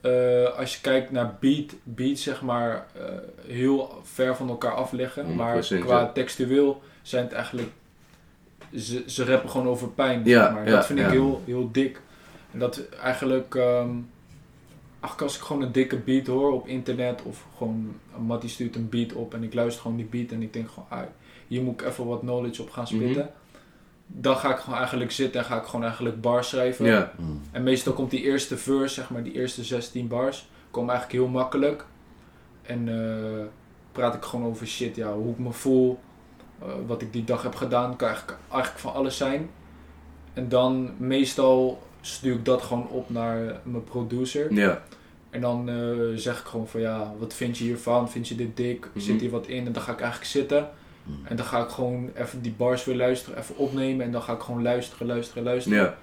[0.00, 3.04] eh, als je kijkt naar beat, beat zeg maar, eh,
[3.46, 5.34] heel ver van elkaar af liggen.
[5.34, 7.68] Maar 100%, qua textueel zijn het eigenlijk,
[8.74, 10.24] ze, ze rappen gewoon over pijn.
[10.24, 10.64] Ja, zeg maar.
[10.64, 11.04] ja, dat vind ja.
[11.04, 12.00] ik heel, heel dik.
[12.52, 13.88] En dat eigenlijk, ehm
[15.00, 17.94] ach, als ik gewoon een dikke beat hoor op internet of gewoon,
[18.26, 20.88] Matty stuurt een beat op en ik luister gewoon die beat en ik denk gewoon,
[20.88, 21.02] ah,
[21.46, 23.22] hier moet ik even wat knowledge op gaan spitten.
[23.22, 23.32] Mhm.
[24.06, 27.10] Dan ga ik gewoon eigenlijk zitten en ga ik gewoon eigenlijk bars schrijven.
[27.16, 27.40] Mm.
[27.50, 31.32] En meestal komt die eerste verse, zeg maar, die eerste 16 bars, komen eigenlijk heel
[31.32, 31.84] makkelijk.
[32.62, 33.44] En eh,
[33.92, 35.98] praat ik gewoon over shit, ja, hoe ik me voel,
[36.58, 39.50] eh, wat ik die dag heb gedaan, kan eigenlijk, eigenlijk van alles zijn.
[40.32, 44.54] En dan meestal stuur ik dat gewoon op naar mijn producer.
[44.54, 44.82] Ja,
[45.30, 45.76] En dan eh,
[46.14, 48.10] zeg ik gewoon van ja, wat vind je hiervan?
[48.10, 48.88] Vind je dit dik?
[48.92, 49.04] Mhm.
[49.04, 49.66] Zit hier wat in?
[49.66, 50.68] En dan ga ik eigenlijk zitten.
[51.02, 51.18] Mm.
[51.24, 54.06] En dan ga ik gewoon even die bars weer luisteren, even opnemen.
[54.06, 55.78] En dan ga ik gewoon luisteren, luisteren, luisteren.
[55.78, 55.96] ja,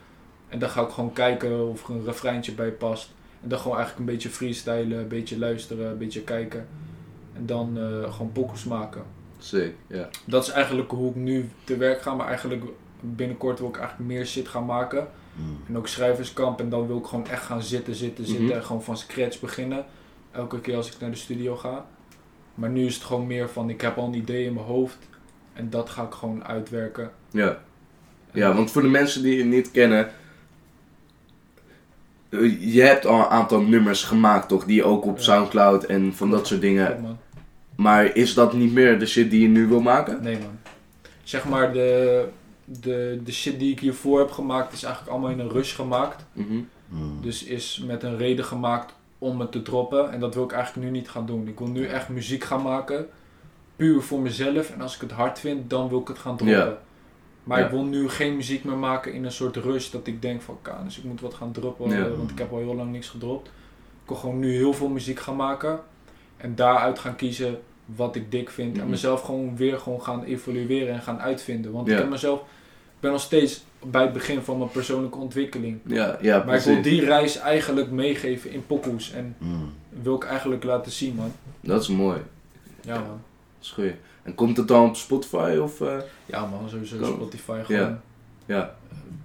[0.50, 3.14] En dan ga ik gewoon kijken of er een refreintje bij past.
[3.42, 6.68] En dan gewoon eigenlijk een beetje freestylen, een beetje luisteren, een beetje kijken.
[7.34, 9.04] En dan eh, gewoon pokkels maken.
[9.40, 10.10] sick, ja.
[10.26, 12.16] Dat is eigenlijk hoe ik nu te werk ga.
[12.16, 12.64] Maar eigenlijk
[13.00, 15.08] binnenkort wil ik eigenlijk meer shit gaan maken.
[15.38, 15.60] Mm.
[15.68, 16.60] En ook schrijverskamp.
[16.60, 18.46] En dan wil ik gewoon echt gaan zitten, zitten, zitten.
[18.46, 18.54] Mhm.
[18.54, 19.86] En gewoon van scratch beginnen.
[20.32, 21.86] Elke keer als ik naar de studio ga.
[22.56, 24.98] Maar nu is het gewoon meer van, ik heb al een idee in mijn hoofd.
[25.54, 27.12] En dat ga ik gewoon uitwerken.
[27.32, 27.58] Ja.
[28.32, 30.12] Ja, want voor de mensen die je niet kennen.
[32.30, 34.66] eh, Je hebt al een aantal nummers gemaakt, toch?
[34.66, 35.24] Die ook op Ja.
[35.24, 37.18] Soundcloud en van dat soort dingen.
[37.76, 40.20] Maar is dat niet meer de shit die je nu wil maken?
[40.24, 40.60] Nee man.
[41.24, 42.26] Zeg maar, de,
[42.70, 46.26] de, de shit die ik hiervoor heb gemaakt is eigenlijk allemaal in een rush gemaakt.
[46.34, 46.60] Mhm.
[46.88, 47.22] Mm.
[47.22, 50.12] Dus is met een reden gemaakt om het te droppen.
[50.12, 51.48] En dat wil ik eigenlijk nu niet gaan doen.
[51.48, 53.08] Ik wil nu echt muziek gaan maken.
[53.76, 54.70] Puur voor mezelf.
[54.72, 56.58] En als ik het hard vind, dan wil ik het gaan droppen.
[56.58, 56.78] Ja.
[57.44, 57.66] Maar Ja.
[57.66, 59.90] ik wil nu geen muziek meer maken in een soort rush.
[59.90, 61.90] Dat ik denk van, dus ik moet wat gaan droppen.
[61.90, 62.10] Ja.
[62.10, 63.48] Want ik heb al heel lang niks gedropt.
[64.04, 65.80] Ik wil gewoon nu heel veel muziek gaan maken.
[66.38, 68.74] En daaruit gaan kiezen wat ik dik vind.
[68.76, 68.90] En Mhm.
[68.90, 71.72] mezelf gewoon weer gewoon gaan evalueren en gaan uitvinden.
[71.72, 72.42] Want ik heb mezelf,
[73.00, 75.80] ben nog steeds bij het begin van mijn persoonlijke ontwikkeling.
[75.86, 79.12] Ja, ja, Maar ik wil die reis eigenlijk meegeven in pokoes.
[79.12, 79.70] En Mm.
[80.02, 81.32] wil ik eigenlijk laten zien, man.
[81.62, 82.18] Dat is mooi.
[82.82, 83.04] Ja, man.
[83.08, 83.92] Dat is goed.
[84.24, 85.82] En komt het dan op Spotify of...
[85.82, 86.70] eh, Ja, man.
[86.70, 87.14] Sowieso Kan.
[87.14, 88.00] Spotify gewoon.
[88.46, 88.76] Ja.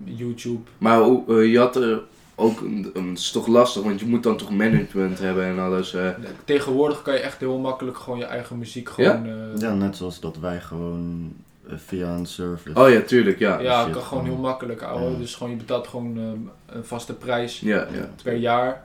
[0.05, 0.61] YouTube.
[0.79, 2.03] Maar eh, je had er
[2.35, 2.61] ook...
[2.61, 5.95] Een, een- het is toch lastig, want je moet dan toch management hebben en alles.
[5.95, 6.09] eh.
[6.45, 9.27] Tegenwoordig kan je echt heel makkelijk gewoon je eigen muziek gewoon...
[9.27, 12.81] eh, Ja, net zoals dat wij gewoon eh, via een service.
[12.81, 13.61] Oh ja, tuurlijk, ja.
[13.61, 14.25] ja, shit kan gewoon gewoon.
[14.25, 15.11] heel makkelijk ouwe.
[15.11, 15.16] Ja.
[15.18, 18.09] Dus gewoon je betaalt gewoon eh, een vaste prijs Ja, ja.
[18.22, 18.85] per jaar.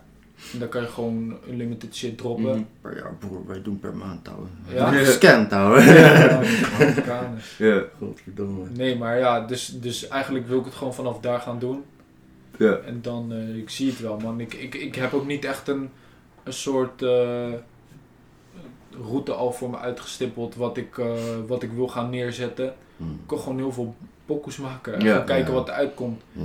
[0.53, 2.43] En dan kan je gewoon unlimited shit droppen.
[2.45, 2.61] Mhm.
[2.81, 4.45] Per jaar, broer, wij doen per maand, ouwe.
[4.67, 4.91] Ja?
[4.91, 4.97] Ja.
[5.05, 5.81] Gescand, ouwe.
[5.81, 6.41] Ja.
[7.57, 8.65] Ja, Godverdomme.
[8.75, 11.83] nee, maar ja, dus, dus eigenlijk wil ik het gewoon vanaf daar gaan doen.
[12.57, 12.73] ja.
[12.85, 14.39] En dan, eh, ik zie het wel, man.
[14.39, 15.89] Ik, ik, ik heb ook niet echt een,
[16.43, 17.47] een soort eh,
[19.09, 21.07] route al voor me uitgestippeld wat ik, eh,
[21.47, 22.73] wat ik wil gaan neerzetten.
[22.97, 23.19] Mm.
[23.23, 25.11] Ik wil gewoon heel veel pokoes maken en Ja.
[25.11, 25.57] gewoon kijken Ja.
[25.59, 26.21] wat er uitkomt.
[26.31, 26.41] Ja.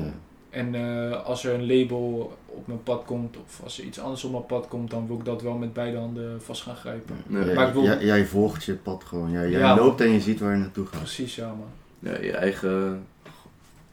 [0.50, 4.24] En eh, als er een label op mijn pad komt, of als er iets anders
[4.24, 7.16] op mijn pad komt, dan wil ik dat wel met beide handen vast gaan grijpen.
[7.26, 9.30] Maar ik wil- jij, jij volgt je pad gewoon.
[9.30, 10.98] Jij, jij Ja, loopt en je ziet waar je naartoe gaat.
[11.00, 11.68] Precies, ja, man.
[12.12, 13.06] Ja, je eigen...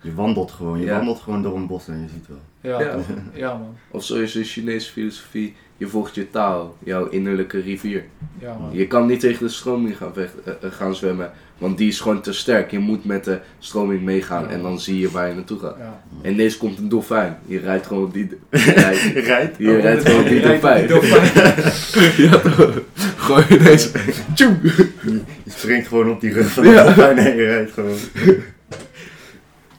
[0.01, 0.79] Je wandelt gewoon.
[0.79, 0.95] Je Ja.
[0.95, 2.37] wandelt gewoon door een bos en je ziet wel.
[2.61, 2.95] Ja, Ja.
[3.33, 3.49] ja.
[3.57, 3.75] man.
[3.91, 8.05] Of zoals de Chinese filosofie, je volgt je taal, jouw innerlijke rivier.
[8.39, 8.69] Ja, man.
[8.73, 11.99] Je kan niet tegen de stroming gaan, vechten, eh, eh, gaan zwemmen, want die is
[11.99, 12.71] gewoon te sterk.
[12.71, 14.49] Je moet met de stroming meegaan Ja.
[14.49, 15.75] en dan zie je waar je naartoe gaat.
[15.77, 16.01] Ja.
[16.21, 17.37] En ineens komt een dolfijn.
[17.45, 18.29] Je rijdt gewoon op die...
[18.49, 20.87] Je rijdt, je rijdt gewoon op die dolfijn.
[22.31, 22.81] ja, toch?
[23.17, 23.91] Gewoon ineens...
[24.33, 24.59] Tjoem!
[24.63, 26.71] Je springt gewoon op die rug van Ja.
[26.71, 27.97] de dolfijn en je rijdt gewoon.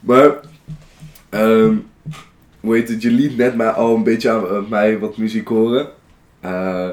[0.01, 0.35] Maar,
[1.29, 1.75] ehm
[2.61, 5.49] hoe heet het, je liet net mij al een beetje aan aan mij wat muziek
[5.49, 5.89] horen.
[6.41, 6.89] Eh,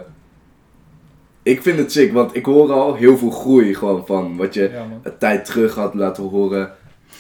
[1.44, 4.70] ik vind het sick, want ik hoor al heel veel groei gewoon van wat je
[4.72, 6.72] Ja, een tijd terug had laten horen.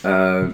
[0.01, 0.49] Ehm,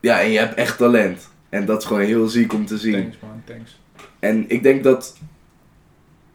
[0.00, 1.30] ja, en je hebt echt talent.
[1.48, 2.92] En dat is gewoon heel ziek om te zien.
[2.92, 3.42] Thanks, man.
[3.44, 3.80] Thanks.
[4.18, 5.16] En ik denk dat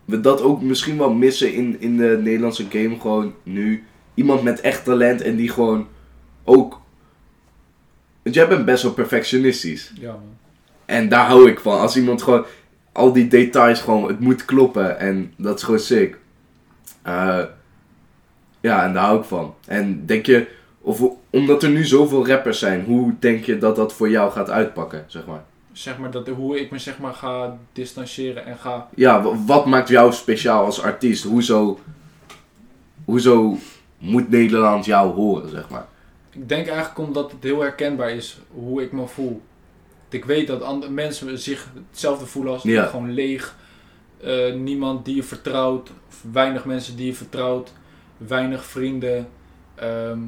[0.05, 3.83] we dat ook misschien wel missen in, in de Nederlandse game gewoon nu.
[4.13, 5.87] Iemand met echt talent en die gewoon
[6.43, 6.81] ook...
[8.27, 9.91] Want jij bent best wel perfectionistisch.
[9.99, 10.35] Ja, man.
[10.85, 11.79] En daar hou ik van.
[11.79, 12.45] Als iemand gewoon
[12.91, 14.99] al die details gewoon, het moet kloppen.
[14.99, 16.17] En dat is gewoon sick.
[17.01, 17.43] Eh,
[18.59, 19.55] ja, en daar hou ik van.
[19.65, 20.47] En denk je,
[20.81, 24.49] of omdat er nu zoveel rappers zijn, hoe denk je dat dat voor jou gaat
[24.49, 25.43] uitpakken, zeg maar?
[25.71, 28.87] Zeg maar dat, hoe ik me zeg maar ga distancieren en ga...
[28.95, 31.23] Ja, wa- wat maakt jou speciaal als artiest?
[31.23, 31.79] Hoezo,
[33.05, 33.57] hoezo
[33.97, 35.85] moet Nederland jou horen, zeg maar?
[36.37, 39.41] Ik denk eigenlijk omdat het heel herkenbaar is hoe ik me voel.
[40.09, 42.63] Ik weet dat andere mensen zich hetzelfde voelen als.
[42.63, 42.85] Ja.
[42.85, 43.55] Gewoon leeg.
[44.21, 45.91] Eh, niemand die je vertrouwt.
[46.07, 47.73] Of weinig mensen die je vertrouwt.
[48.17, 49.27] Weinig vrienden.
[49.75, 50.19] Ehm,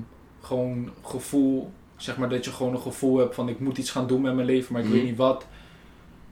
[0.42, 1.72] gewoon gevoel.
[1.96, 4.34] Zeg maar dat je gewoon een gevoel hebt van ik moet iets gaan doen met
[4.34, 4.98] mijn leven, maar ik Mhm.
[4.98, 5.46] weet niet wat.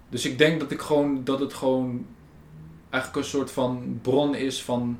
[0.09, 2.05] Dus ik denk dat ik gewoon dat het gewoon
[2.89, 4.99] eigenlijk een soort van bron is van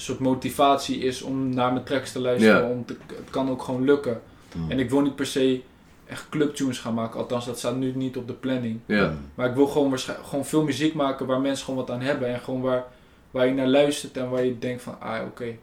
[0.00, 2.68] soort motivatie is om naar mijn tracks te luisteren.
[2.68, 4.20] Om te, het kan ook gewoon lukken.
[4.54, 4.70] Mm.
[4.70, 5.60] En ik wil niet per se
[6.06, 7.20] echt clubtunes gaan maken.
[7.20, 8.80] Althans, dat staat nu niet op de planning.
[8.86, 9.14] Ja.
[9.34, 12.28] Maar ik wil gewoon, gewoon veel muziek maken waar mensen gewoon wat aan hebben.
[12.28, 12.84] En gewoon waar,
[13.30, 15.56] waar je naar luistert en waar je denkt van, ah oké,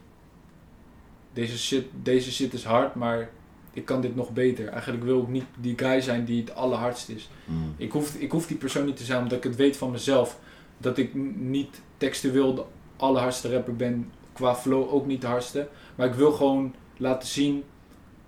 [1.34, 3.30] deze, shit, deze shit is hard, maar
[3.74, 4.68] ik kan dit nog beter.
[4.68, 7.30] Eigenlijk wil ik niet die guy zijn die het allerhardst is.
[7.46, 7.74] Mm.
[7.78, 10.40] Ik hoef, ik hoef die persoon niet te zijn, omdat ik het weet van mezelf.
[10.78, 12.64] Dat ik niet textueel de
[12.98, 15.68] allerhardste rapper ben, qua flow ook niet de hardste.
[15.96, 17.64] Maar ik wil gewoon laten zien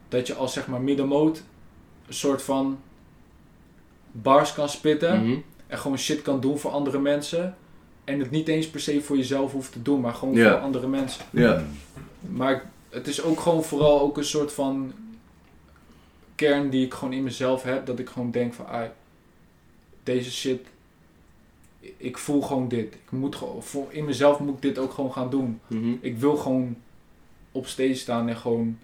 [0.08, 1.44] dat je als zeg maar middenmoot
[2.08, 2.80] een soort van
[4.12, 5.26] bars kan spitten.
[5.26, 5.38] Mhm.
[5.68, 7.56] En gewoon shit kan doen voor andere mensen.
[8.04, 10.88] En het niet eens per se voor jezelf hoeft te doen, maar gewoon voor andere
[10.88, 11.26] mensen.
[11.30, 11.64] Ja.
[12.20, 14.94] Maar het is ook gewoon vooral ook een soort van
[16.36, 17.86] kern die ik gewoon in mezelf heb.
[17.86, 18.90] Dat ik gewoon denk van, ah,
[20.04, 20.68] deze shit,
[21.98, 22.94] ik voel gewoon dit.
[22.94, 25.60] Ik moet gewoon, in mezelf moet ik dit ook gewoon gaan doen.
[25.68, 25.94] Mhm.
[26.00, 26.76] Ik wil gewoon
[27.52, 28.78] op stage staan en gewoon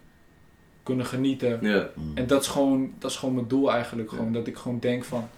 [0.82, 1.58] kunnen genieten.
[1.60, 1.88] Ja.
[1.94, 2.10] Mm.
[2.14, 4.10] En dat is gewoon, dat is gewoon mijn doel eigenlijk.
[4.10, 4.32] Gewoon.
[4.32, 5.28] Dat ik gewoon denk van...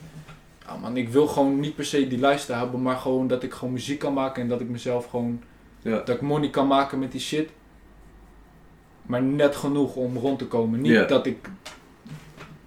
[0.66, 3.52] Ja man, ik wil gewoon niet per se die lifestyle hebben, maar gewoon dat ik
[3.52, 5.42] gewoon muziek kan maken en dat ik mezelf gewoon...
[5.82, 5.96] Ja.
[5.96, 7.50] Dat ik money kan maken met die shit.
[9.02, 10.80] Maar net genoeg om rond te komen.
[10.80, 11.50] Niet dat ik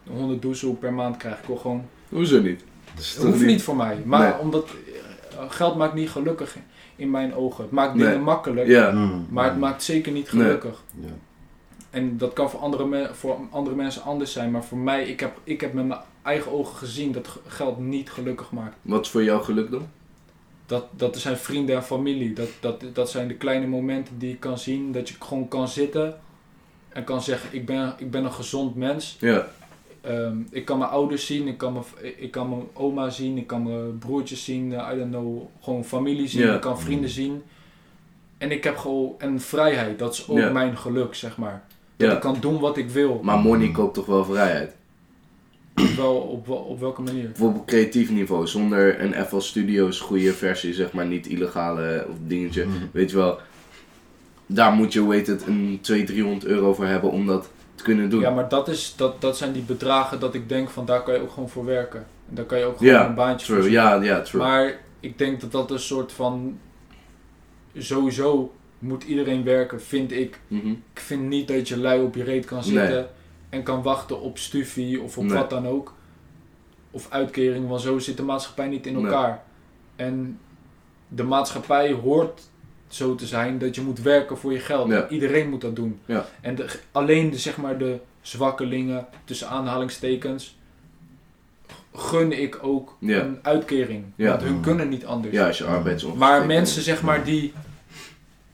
[0.07, 1.39] 100 doezel per maand krijg.
[1.39, 1.85] Ik wil gewoon...
[2.09, 2.63] Hoezo niet?
[2.95, 4.01] Dat Het toch hoeft niet voor mij.
[4.05, 4.39] Maar Nee.
[4.39, 4.65] omdat...
[4.69, 6.55] eh, Geld maakt niet gelukkig
[6.95, 7.63] in mijn ogen.
[7.63, 8.05] Het maakt Nee.
[8.07, 8.67] dingen makkelijk.
[8.67, 8.91] Ja.
[8.91, 9.27] Mm.
[9.29, 10.43] Maar het maakt zeker niet Nee.
[10.43, 10.83] gelukkig.
[10.99, 11.07] Ja.
[11.89, 14.51] En dat kan voor andere, me- voor andere mensen anders zijn.
[14.51, 17.79] Maar voor mij, ik heb, ik heb met mijn eigen ogen gezien dat ge- geld
[17.79, 18.75] niet gelukkig maakt.
[18.81, 19.87] Wat is voor jou geluk dan?
[20.65, 22.33] Dat, dat zijn vrienden en familie.
[22.33, 24.91] Dat, dat, dat zijn de kleine momenten die ik kan zien.
[24.91, 26.19] Dat je gewoon kan zitten
[26.89, 29.17] en kan zeggen, ik ben, ik ben een gezond mens.
[29.19, 29.47] Ja.
[30.01, 31.85] Ehm, ik kan mijn ouders zien, ik kan mijn,
[32.17, 34.73] ik kan mijn oma zien, ik kan mijn broertjes zien.
[34.73, 37.41] eh, I don't know, gewoon familie zien, ik kan vrienden zien.
[38.37, 39.99] En ik heb gewoon een vrijheid.
[39.99, 41.63] Dat is ook mijn geluk, zeg maar.
[41.97, 43.19] Dat ik kan doen wat ik wil.
[43.23, 44.75] Maar money koopt toch wel vrijheid?
[45.97, 47.25] Wel op, op welke manier?
[47.25, 52.15] Bijvoorbeeld op creatief niveau, zonder een FL Studios goede versie, zeg maar, niet illegale of
[52.27, 52.65] dingetje.
[52.65, 52.89] Mm.
[52.91, 53.39] Weet je wel,
[54.45, 57.49] daar moet je, weet het, een 200, 300 euro voor hebben om dat te
[57.81, 58.19] kunnen doen.
[58.21, 61.13] Ja, maar dat, is, dat, dat zijn die bedragen dat ik denk van daar kan
[61.13, 62.05] je ook gewoon voor werken.
[62.29, 64.03] En daar kan je ook gewoon een baantje voor True, zoeken.
[64.03, 64.41] ja, true.
[64.41, 66.57] Maar ik denk dat dat een soort van...
[67.77, 70.39] Sowieso moet iedereen werken, vind ik.
[70.47, 70.67] Mhm.
[70.69, 73.09] Ik vind niet dat je lui op je reet kan zitten
[73.49, 75.37] en kan wachten op stufie of op Nee.
[75.37, 75.93] wat dan ook.
[76.91, 79.03] Of uitkering, want zo zit de maatschappij niet in Nee.
[79.05, 79.43] elkaar.
[79.95, 80.39] En
[81.07, 82.49] de maatschappij hoort
[82.93, 84.89] zo te zijn dat je moet werken voor je geld.
[84.89, 85.09] Ja.
[85.09, 85.99] Iedereen moet dat doen.
[86.05, 86.25] Ja.
[86.41, 90.57] En de, alleen de, zeg maar, de zwakkelingen, tussen aanhalingstekens,
[91.93, 93.19] gun ik ook Ja.
[93.21, 94.03] een uitkering.
[94.15, 95.33] Want hun kunnen niet anders.
[95.33, 97.53] Ja, als je arbeidsongeschikt Maar mensen, zeg maar, die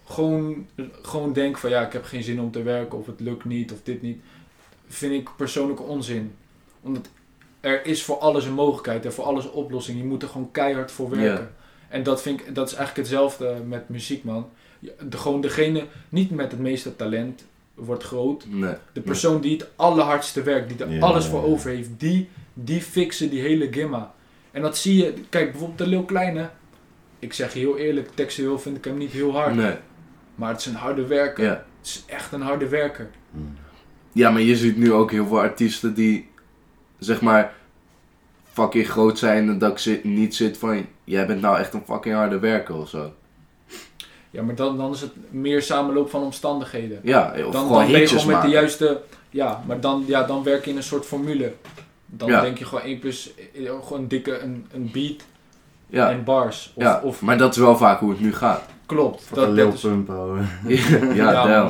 [0.08, 0.68] gewoon,
[1.02, 3.72] gewoon denken van ja, ik heb geen zin om te werken of het lukt niet
[3.72, 4.20] of dit niet,
[4.88, 6.36] vind ik persoonlijk onzin.
[6.82, 7.08] Omdat
[7.60, 9.98] er is voor alles een mogelijkheid en voor alles een oplossing.
[9.98, 11.52] Je moet er gewoon keihard voor werken.
[11.90, 14.50] En dat, vind ik, dat is eigenlijk hetzelfde met muziek, man.
[14.80, 18.46] De, gewoon degene, niet met het meeste talent, wordt groot.
[18.48, 18.74] Nee.
[18.94, 21.46] De persoon die het allerhardste werkt, die er Ja, alles voor ja.
[21.46, 24.14] over heeft, die, die fixen die hele gimma.
[24.52, 26.50] En dat zie je, kijk bijvoorbeeld de Leeuw Kleine.
[27.20, 29.56] Ik zeg je heel eerlijk, textueel vind ik hem niet heel hard.
[29.56, 29.76] Nee.
[30.36, 31.50] Maar het is een harde werker.
[31.50, 33.10] Het is echt een harde werker.
[33.32, 33.56] Mm.
[34.12, 36.30] ja, maar je ziet nu ook heel veel artiesten die,
[37.00, 37.54] zeg maar,
[38.52, 41.84] fucking groot zijn en dat ik zit, niet zit van, jij bent nou echt een
[41.86, 43.12] fucking harde werker of zo.
[44.30, 47.00] Ja, maar dan, dan is het meer samenloop van omstandigheden.
[47.04, 49.02] Ja, of Dan, gewoon dan ben je gewoon met de juiste...
[49.30, 51.54] Ja, maar dan, ja, dan werk je in een soort formule.
[52.06, 52.42] Dan Ja.
[52.42, 53.34] denk je gewoon 1 plus...
[53.54, 55.22] eh, Gewoon een dikke een, een beat
[55.88, 56.72] Ja, en bars.
[56.76, 57.02] Of, ja.
[57.04, 58.62] of maar dat is wel vaak hoe het nu gaat.
[58.86, 59.24] klopt.
[59.34, 60.50] Dat, Lil dat is, Pump houden.
[61.16, 61.70] ja, Ja.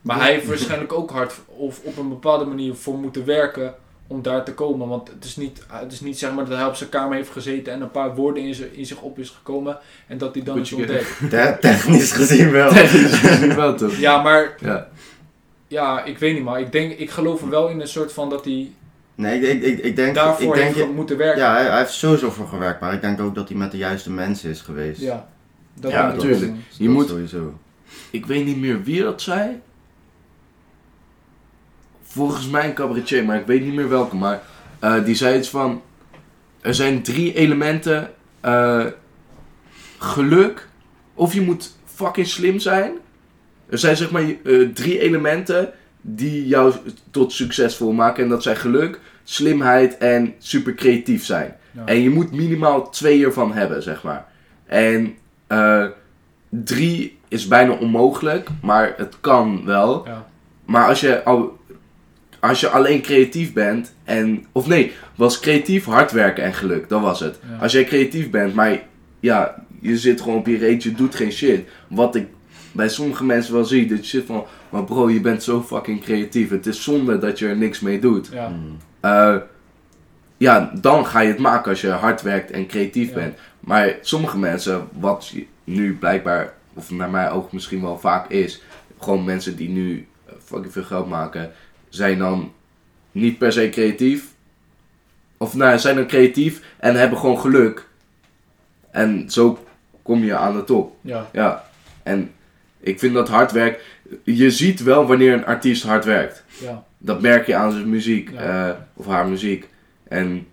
[0.00, 3.74] Maar hij heeft waarschijnlijk ook hard of op een bepaalde manier voor moeten werken
[4.10, 4.88] om daar te komen.
[4.88, 7.30] Want het is niet, het is niet zeg maar dat hij op zijn kamer heeft
[7.30, 10.42] gezeten en een paar woorden in, zich- in zich op is gekomen en dat hij
[10.44, 11.18] dan is ontdekt.
[11.30, 12.68] Te- technisch gezien wel.
[12.72, 13.96] Technisch gezien wel toch?
[13.96, 14.88] Ja, maar Ja.
[15.68, 16.60] ja, ik weet niet maar.
[16.60, 18.70] Ik, denk, ik geloof er wel in een soort van dat hij
[19.14, 20.14] Nee, ik, ik, ik denk...
[20.14, 21.42] daarvoor ik denk heeft moeten werken.
[21.42, 23.76] ja, hij, hij heeft sowieso voor gewerkt, maar ik denk ook dat hij met de
[23.76, 25.00] juiste mensen is geweest.
[25.00, 25.28] Ja,
[25.74, 26.24] dat Ja, denk ik ook.
[26.26, 26.52] tuurlijk.
[26.76, 27.58] Je Dat moet- Sowieso.
[28.10, 29.60] Ik weet niet meer wie dat zei.
[32.18, 34.16] Volgens mij een cabaretier, maar ik weet niet meer welke.
[34.16, 34.42] Maar
[34.78, 35.82] eh, die zei iets van...
[36.60, 38.10] Er zijn drie elementen.
[38.40, 38.84] eh,
[39.98, 40.68] geluk.
[41.14, 42.92] Of je moet fucking slim zijn.
[43.68, 46.74] Er zijn zeg maar eh, drie elementen die jou
[47.10, 48.22] tot succesvol maken.
[48.22, 51.56] En dat zijn geluk, slimheid en super creatief zijn.
[51.70, 51.84] Ja.
[51.84, 54.26] En je moet minimaal twee ervan hebben, zeg maar.
[54.66, 55.16] En
[56.48, 60.06] drie is bijna onmogelijk, maar het kan wel.
[60.06, 60.28] Ja.
[60.64, 61.58] Maar als je al
[62.40, 64.44] als je alleen creatief bent en...
[64.52, 66.88] Of nee, was creatief, hard werken en geluk.
[66.88, 67.38] Dat was het.
[67.50, 67.56] Ja.
[67.62, 68.82] Als jij creatief bent, maar
[69.20, 71.68] ja, je zit gewoon op je reetje, je doet geen shit.
[71.88, 72.26] Wat ik
[72.72, 74.44] bij sommige mensen wel zie, dat je zit van...
[74.70, 76.50] Maar bro, je bent zo fucking creatief.
[76.50, 78.28] Het is zonde dat je er niks mee doet.
[78.32, 78.76] Ja, Mm.
[79.00, 79.36] Eh,
[80.36, 83.14] ja, dan ga je het maken als je hard werkt en creatief Ja.
[83.14, 83.38] bent.
[83.60, 85.32] Maar sommige mensen, wat
[85.64, 88.62] nu blijkbaar, of naar mijn oog misschien wel vaak is,
[89.00, 90.06] gewoon mensen die nu
[90.44, 91.50] fucking veel geld maken,
[91.88, 92.52] zijn dan
[93.12, 94.26] niet per se creatief.
[95.36, 97.86] Of nou, zijn dan creatief en hebben gewoon geluk.
[98.90, 99.58] En zo
[100.02, 100.96] kom je aan de top.
[101.00, 101.64] ja, Ja,
[102.02, 102.30] en
[102.80, 103.84] ik vind dat hard werk.
[104.24, 106.44] Je ziet wel wanneer een artiest hard werkt.
[106.60, 106.86] ja.
[107.00, 108.68] Dat merk je aan zijn muziek, Ja.
[108.68, 109.68] eh, of haar muziek.
[110.08, 110.46] En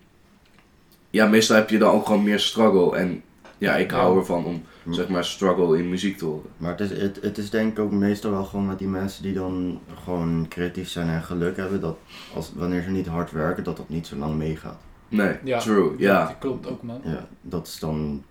[1.10, 2.96] ja, meestal heb je dan ook gewoon meer struggle.
[2.98, 3.24] En
[3.58, 6.50] ja, ik hou ervan om zeg maar struggle in muziek te horen.
[6.58, 9.24] Maar het is, het, het is denk ik ook meestal wel gewoon met die mensen
[9.24, 11.98] die dan gewoon creatief zijn en geluk hebben, dat
[12.36, 14.78] als, wanneer ze niet hard werken, dat dat niet zo lang meegaat.
[15.08, 15.60] Nee, Ja.
[15.60, 16.26] true, ja.
[16.28, 17.02] Dat klopt ook, man.
[17.04, 18.24] Ja, dat is dan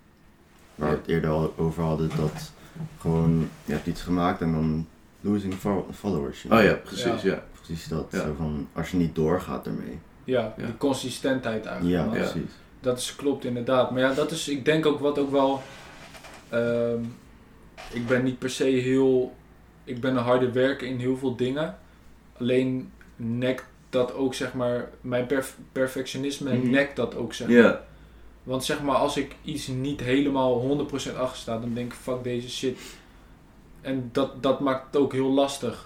[0.74, 2.52] waar we het eerder al over hadden, dat
[3.00, 4.86] gewoon, je hebt iets gemaakt en dan
[5.20, 6.44] losing fo- followers.
[6.50, 7.42] Oh ja, precies, ja.
[7.62, 8.20] Precies dat, Ja.
[8.20, 9.98] zo van, als je niet doorgaat ermee.
[10.24, 10.64] Ja, Ja.
[10.66, 11.96] die consistentheid eigenlijk.
[11.96, 12.14] Ja, man.
[12.14, 12.20] Ja.
[12.20, 12.50] precies.
[12.80, 13.90] Dat is, klopt inderdaad.
[13.90, 15.62] Maar ja, dat is, ik denk ook wat ook wel.
[16.54, 17.02] Ehm,
[17.92, 19.34] ik ben niet per se heel.
[19.84, 21.78] Ik ben een harde werker in heel veel dingen.
[22.38, 24.90] Alleen nekt dat ook, zeg maar.
[25.00, 26.70] Mijn perf- perfectionisme Mhm.
[26.70, 27.80] nekt dat ook, zeg maar.
[28.42, 32.22] Want zeg maar, als ik iets niet helemaal 100% achter sta, dan denk ik, fuck
[32.24, 32.78] deze shit.
[33.80, 35.84] En dat, dat maakt het ook heel lastig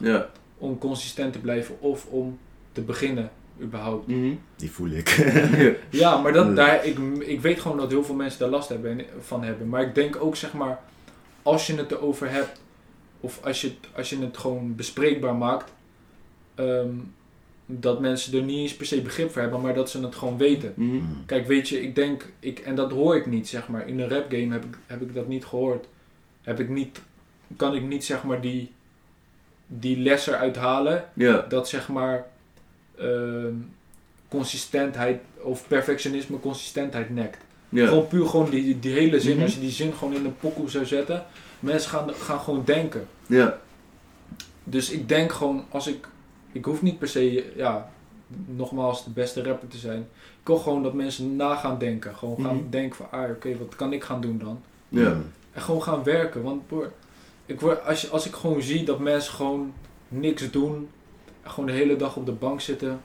[0.59, 2.39] om consistent te blijven of om
[2.73, 4.07] te beginnen, überhaupt.
[4.07, 4.33] Mhm.
[4.57, 5.09] Die voel ik.
[5.91, 8.99] Ja, maar dat, daar, ik, ik weet gewoon dat heel veel mensen daar last hebben,
[8.99, 9.69] en- van hebben.
[9.69, 10.81] Maar ik denk ook, zeg maar,
[11.43, 12.61] als je het erover hebt,
[13.21, 15.73] of als je, het- als je het gewoon bespreekbaar maakt,
[16.55, 16.91] ehm,
[17.67, 20.39] dat mensen er niet eens per se begrip voor hebben, maar dat ze het gewoon
[20.39, 20.73] weten.
[20.77, 20.91] Mhm.
[20.91, 21.23] Mm.
[21.27, 23.89] Kijk, weet je, ik denk, ik, en dat hoor ik niet, zeg maar.
[23.89, 25.87] In een rap game heb ik, heb ik dat niet gehoord.
[26.43, 27.01] Heb ik niet,
[27.57, 28.73] kan ik niet, zeg maar, die,
[29.67, 32.27] die les eruit halen Ja, dat zeg maar
[34.29, 37.39] consistentheid of perfectionisme consistentheid nekt.
[37.69, 37.87] ja.
[37.87, 39.43] Gewoon puur gewoon die, die hele zin, Mhm.
[39.43, 41.25] als je die zin gewoon in een pokoe zou zetten,
[41.61, 43.07] mensen gaan, gaan gewoon denken.
[43.27, 43.59] Ja,
[44.65, 46.09] Dus ik denk gewoon, als ik,
[46.53, 47.91] ik hoef niet per se, ja,
[48.47, 50.01] nogmaals de beste rapper te zijn.
[50.41, 52.17] Ik wil gewoon dat mensen na gaan denken.
[52.17, 52.71] Gewoon gaan Mhm.
[52.71, 54.61] denken van, ah oké, wat kan ik gaan doen dan?
[54.89, 55.17] ja.
[55.53, 56.43] En gewoon gaan werken.
[56.43, 56.93] Want broer,
[57.47, 59.73] ik word, als, je, als ik gewoon zie dat mensen gewoon
[60.09, 60.89] niks doen, en
[61.51, 63.01] gewoon de hele dag op de bank zitten,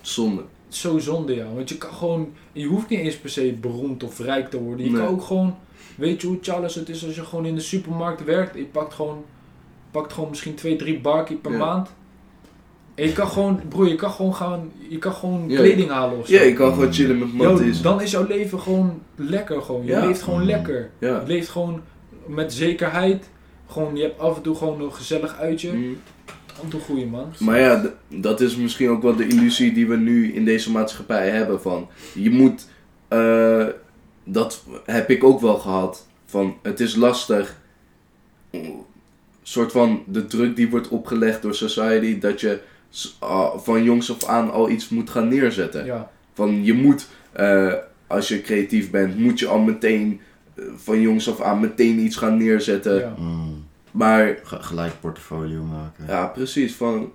[0.00, 0.42] Zonde.
[0.68, 1.46] zo zonde ja.
[1.54, 4.84] Want je kan gewoon, je hoeft niet eens per se beroemd of rijk te worden.
[4.84, 5.00] Je Nee.
[5.00, 5.56] kan ook gewoon,
[5.96, 8.56] weet je hoe Charles het is als je gewoon in de supermarkt werkt.
[8.56, 9.24] Je pakt gewoon,
[9.90, 11.58] pakt gewoon misschien twee, drie barkie per Ja.
[11.58, 11.88] maand.
[12.94, 15.56] En je kan gewoon, broer, je kan gewoon gaan, je kan gewoon Ja.
[15.58, 16.32] kleding halen of zo.
[16.34, 17.82] Ja, je kan gewoon chillen met matties.
[17.82, 19.84] dan is jouw leven gewoon lekker gewoon.
[19.84, 20.06] Je Ja.
[20.06, 20.46] leeft gewoon Mm.
[20.46, 20.90] lekker.
[20.98, 21.20] Ja.
[21.20, 21.80] Je leeft gewoon
[22.26, 23.28] met zekerheid.
[23.66, 25.72] Gewoon, je hebt af en toe gewoon een gezellig uitje.
[25.72, 25.92] Mhm.
[26.68, 27.32] Te groeien, man.
[27.38, 31.30] Maar ja, dat is misschien ook wel de illusie die we nu in deze maatschappij
[31.30, 31.60] hebben.
[31.60, 32.66] Van je moet,
[33.08, 33.66] eh,
[34.24, 36.06] dat heb ik ook wel gehad.
[36.26, 37.56] Van het is lastig,
[38.50, 38.74] een
[39.42, 42.60] soort van de druk die wordt opgelegd door society, dat je
[43.18, 45.84] ah, van jongs af aan al iets moet gaan neerzetten.
[45.84, 47.74] Ja, Van je moet, eh,
[48.06, 50.20] als je creatief bent, moet je al meteen
[50.54, 52.98] eh, van jongs af aan meteen iets gaan neerzetten.
[52.98, 53.14] ja.
[53.18, 53.68] Mm.
[53.90, 56.04] Maar Ge- gelijk portfolio maken.
[56.06, 56.74] ja, precies.
[56.74, 57.12] Van,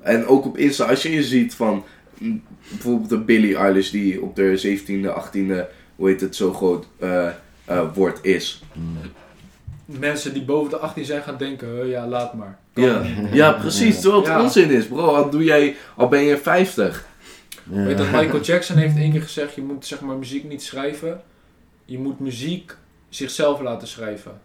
[0.00, 1.84] en ook op Insta, als je je ziet van
[2.18, 5.64] mm, bijvoorbeeld de Billie Eilish die op de 17e, 18e,
[5.96, 7.26] hoe heet het, zo groot eh,
[7.64, 8.62] eh, wordt, is.
[8.72, 8.96] Mm.
[9.84, 12.58] Mensen die boven de 18 zijn gaan denken, "Huh, ja, laat maar.
[12.72, 13.32] Kan Ja, niet.
[13.32, 14.00] ja, precies.
[14.00, 14.42] Terwijl het Ja.
[14.42, 15.14] onzin is, bro.
[15.14, 17.06] Al, doe jij, al ben je 50.
[17.70, 17.82] Ja.
[17.84, 21.20] Weet dat Michael Jackson heeft één keer gezegd, je moet zeg maar muziek niet schrijven.
[21.84, 22.74] Je moet muziek
[23.08, 24.40] zichzelf laten schrijven.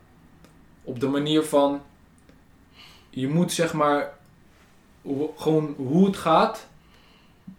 [0.84, 1.82] Op de manier van,
[3.10, 4.14] je moet zeg maar,
[5.02, 6.68] hoe- gewoon hoe het gaat,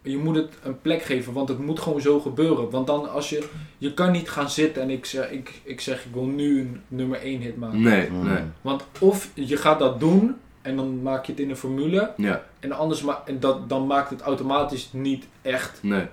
[0.02, 2.70] je moet het een plek geven, want het moet gewoon zo gebeuren.
[2.70, 3.48] Want dan als je,
[3.78, 6.80] je kan niet gaan zitten en ik zeg, ik, ik zeg, ik wil nu een
[6.88, 7.82] nummer 1 hit maken.
[7.82, 8.42] Nee, nee.
[8.60, 12.12] Want of je gaat dat doen en dan maak je het in een formule.
[12.16, 16.06] Ja, En anders ma en dat, dan maakt het automatisch niet echt, nee.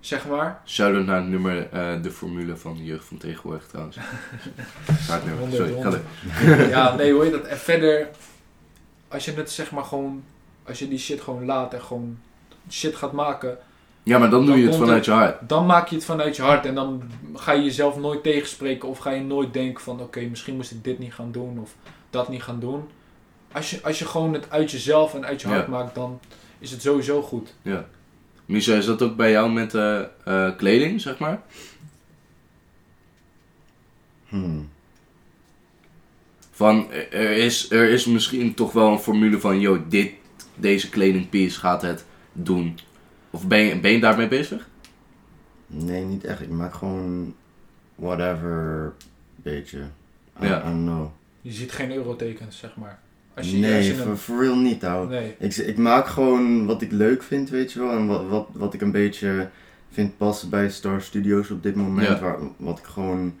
[0.00, 0.60] Zeg maar.
[0.66, 3.96] Shout-out naar het nummer, eh, de formule van de jeugd van tegenwoordig trouwens.
[5.26, 6.00] Nummer, sorry.
[6.30, 7.44] Ga ja, nee, hoe heet dat?
[7.44, 8.08] En verder,
[9.08, 10.22] als je het zeg maar gewoon,
[10.66, 12.18] als je die shit gewoon laat en gewoon
[12.70, 13.58] shit gaat maken,
[14.02, 15.48] Ja, maar dan doe je het vanuit je hart.
[15.48, 17.02] dan maak je het vanuit je hart en dan
[17.34, 20.84] ga je jezelf nooit tegenspreken of ga je nooit denken van oké, misschien moest ik
[20.84, 21.74] dit niet gaan doen of
[22.10, 22.88] dat niet gaan doen.
[23.52, 25.70] Als je, als je gewoon het uit jezelf en uit je hart Ja.
[25.70, 26.20] maakt, dan
[26.58, 27.54] is het sowieso goed.
[27.62, 27.84] Ja.
[28.48, 31.42] Misha, is dat ook bij jou met eh, eh, kleding, zeg maar?
[34.28, 34.68] Hmm.
[36.50, 40.12] Van, er- er is, er is misschien toch wel een formule van, yo, dit,
[40.54, 42.78] deze kledingpiece gaat het doen.
[43.30, 44.68] Of ben je, ben je daarmee bezig?
[45.66, 46.40] Nee, niet echt.
[46.40, 47.34] Ik maak gewoon
[47.94, 48.92] whatever,
[49.36, 49.78] beetje.
[50.42, 50.60] I, Ja.
[50.60, 51.06] I don't know.
[51.40, 52.98] Je ziet geen eurotekens, zeg maar.
[53.38, 55.06] Als je, als Nee, je een- for real niet, ouwe.
[55.08, 55.34] nee.
[55.38, 57.90] Ik, ik maak gewoon wat ik leuk vind, weet je wel.
[57.90, 59.48] En wat, wat, wat ik een beetje
[59.90, 62.06] vind passen bij Star Studios op dit moment.
[62.08, 62.20] Ja.
[62.20, 63.34] Waar, wat ik gewoon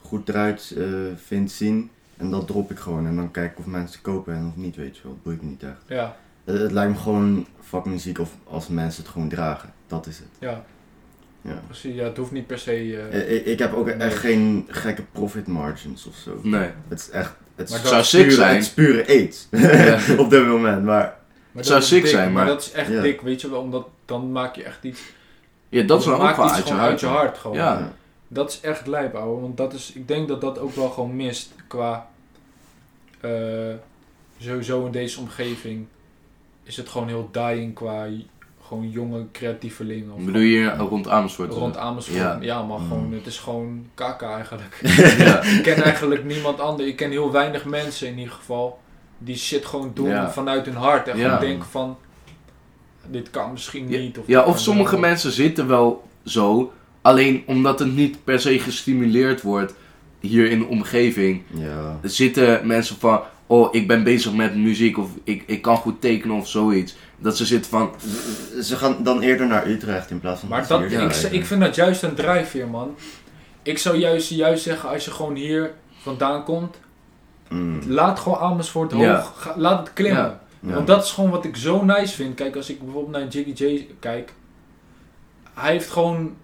[0.00, 0.84] goed eruit eh,
[1.24, 1.90] vind zien.
[2.16, 3.06] En dat drop ik gewoon.
[3.06, 5.12] En dan kijk ik of mensen kopen en of niet, weet je wel.
[5.12, 5.82] Dat boeit me niet echt.
[5.86, 9.72] Ja, Het, het lijkt me gewoon fucking muziek of als mensen het gewoon dragen.
[9.86, 10.26] Dat is het.
[10.38, 10.64] ja,
[11.40, 11.62] Ja.
[11.66, 11.94] precies.
[11.94, 12.70] Ja, het hoeft niet per se...
[13.10, 16.40] eh, Eh, Ik, ik heb ook echt geen gekke profit margins of zo.
[16.42, 16.70] Nee.
[16.88, 17.34] Het is echt...
[17.54, 18.54] Het Maar zou sick pure- zijn.
[18.54, 19.48] Het is pure aids.
[19.50, 19.98] Ja.
[20.22, 20.84] op dit moment.
[20.84, 21.16] Maar
[21.52, 23.00] maar zou sick dik, zijn, maar- dat is echt Ja.
[23.00, 23.60] dik, weet je wel.
[23.60, 25.00] Omdat dan maak je echt iets...
[25.68, 26.90] Ja, dat is dan ook wel uit je gewoon hart.
[26.90, 27.56] uit je hart gewoon.
[27.56, 27.92] Ja.
[28.28, 29.40] Dat is echt lijp, ouwe.
[29.40, 32.08] Want dat is, ik denk dat dat ook wel gewoon mist qua...
[33.20, 33.30] eh,
[34.38, 35.86] sowieso in deze omgeving
[36.62, 38.06] is het gewoon heel dying qua
[38.74, 40.12] gewoon jonge creatievelingen.
[40.12, 41.52] Of Bedoel je hier rond Amersfoort?
[41.52, 42.18] rond Amersfoort.
[42.18, 42.38] Ja.
[42.40, 42.88] Ja, maar Mm.
[42.88, 44.80] gewoon, het is gewoon kaka eigenlijk.
[45.18, 45.42] Ja.
[45.42, 46.88] ik ken eigenlijk niemand anders.
[46.88, 48.78] Ik ken heel weinig mensen in ieder geval
[49.18, 50.30] die shit gewoon doen Ja.
[50.30, 51.08] vanuit hun hart.
[51.08, 51.24] En Ja.
[51.24, 51.96] gewoon denken van,
[53.06, 54.18] dit kan misschien niet.
[54.18, 56.72] Of, Ja, of sommige mensen zitten wel zo,
[57.02, 59.74] alleen omdat het niet per se gestimuleerd wordt
[60.20, 61.98] hier in de omgeving, ja.
[62.02, 66.36] zitten mensen van, oh, ik ben bezig met muziek of ik, ik kan goed tekenen
[66.36, 66.96] of zoiets.
[67.18, 67.94] Dat ze zitten van,
[68.62, 71.74] Ze gaan dan eerder naar Utrecht in plaats van Maar dat, ik, ik vind dat
[71.74, 72.96] juist een drijfveer, man.
[73.62, 76.76] Ik zou juist, juist zeggen, als je gewoon hier vandaan komt,
[77.48, 79.20] Mm, laat gewoon Amersfoort hoog, Ja.
[79.36, 80.22] ga- laat het klimmen.
[80.22, 80.40] Ja.
[80.60, 80.74] ja.
[80.74, 82.34] Want dat is gewoon wat ik zo nice vind.
[82.34, 84.32] Kijk, als ik bijvoorbeeld naar Jiggy J kijk,
[85.54, 86.34] hij heeft gewoon,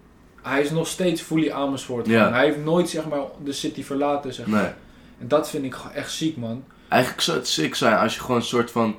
[0.41, 2.07] hij is nog steeds fully Amersfoort.
[2.07, 4.61] Hij heeft nooit, zeg maar, de city verlaten, zeg maar.
[4.61, 4.71] nee.
[5.19, 6.63] En dat vind ik echt ziek, man.
[6.87, 8.95] Eigenlijk zou het sick zijn als je gewoon een soort van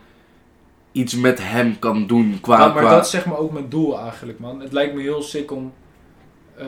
[0.92, 2.58] iets met hem kan doen qua...
[2.58, 4.60] Ja, maar qua dat is zeg maar ook mijn doel eigenlijk, man.
[4.60, 5.72] Het lijkt me heel sick om
[6.56, 6.66] eh,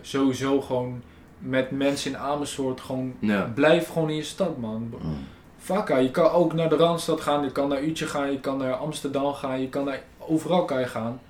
[0.00, 1.02] sowieso gewoon
[1.38, 3.14] met mensen in Amersfoort gewoon...
[3.18, 3.52] ja.
[3.54, 4.92] Blijf gewoon in je stad, man.
[5.02, 5.16] Mm.
[5.58, 8.58] Fakka, je kan ook naar de Randstad gaan, je kan naar Utje gaan, je kan
[8.58, 10.02] naar Amsterdam gaan, je kan naar...
[10.18, 11.20] Overal kan je gaan.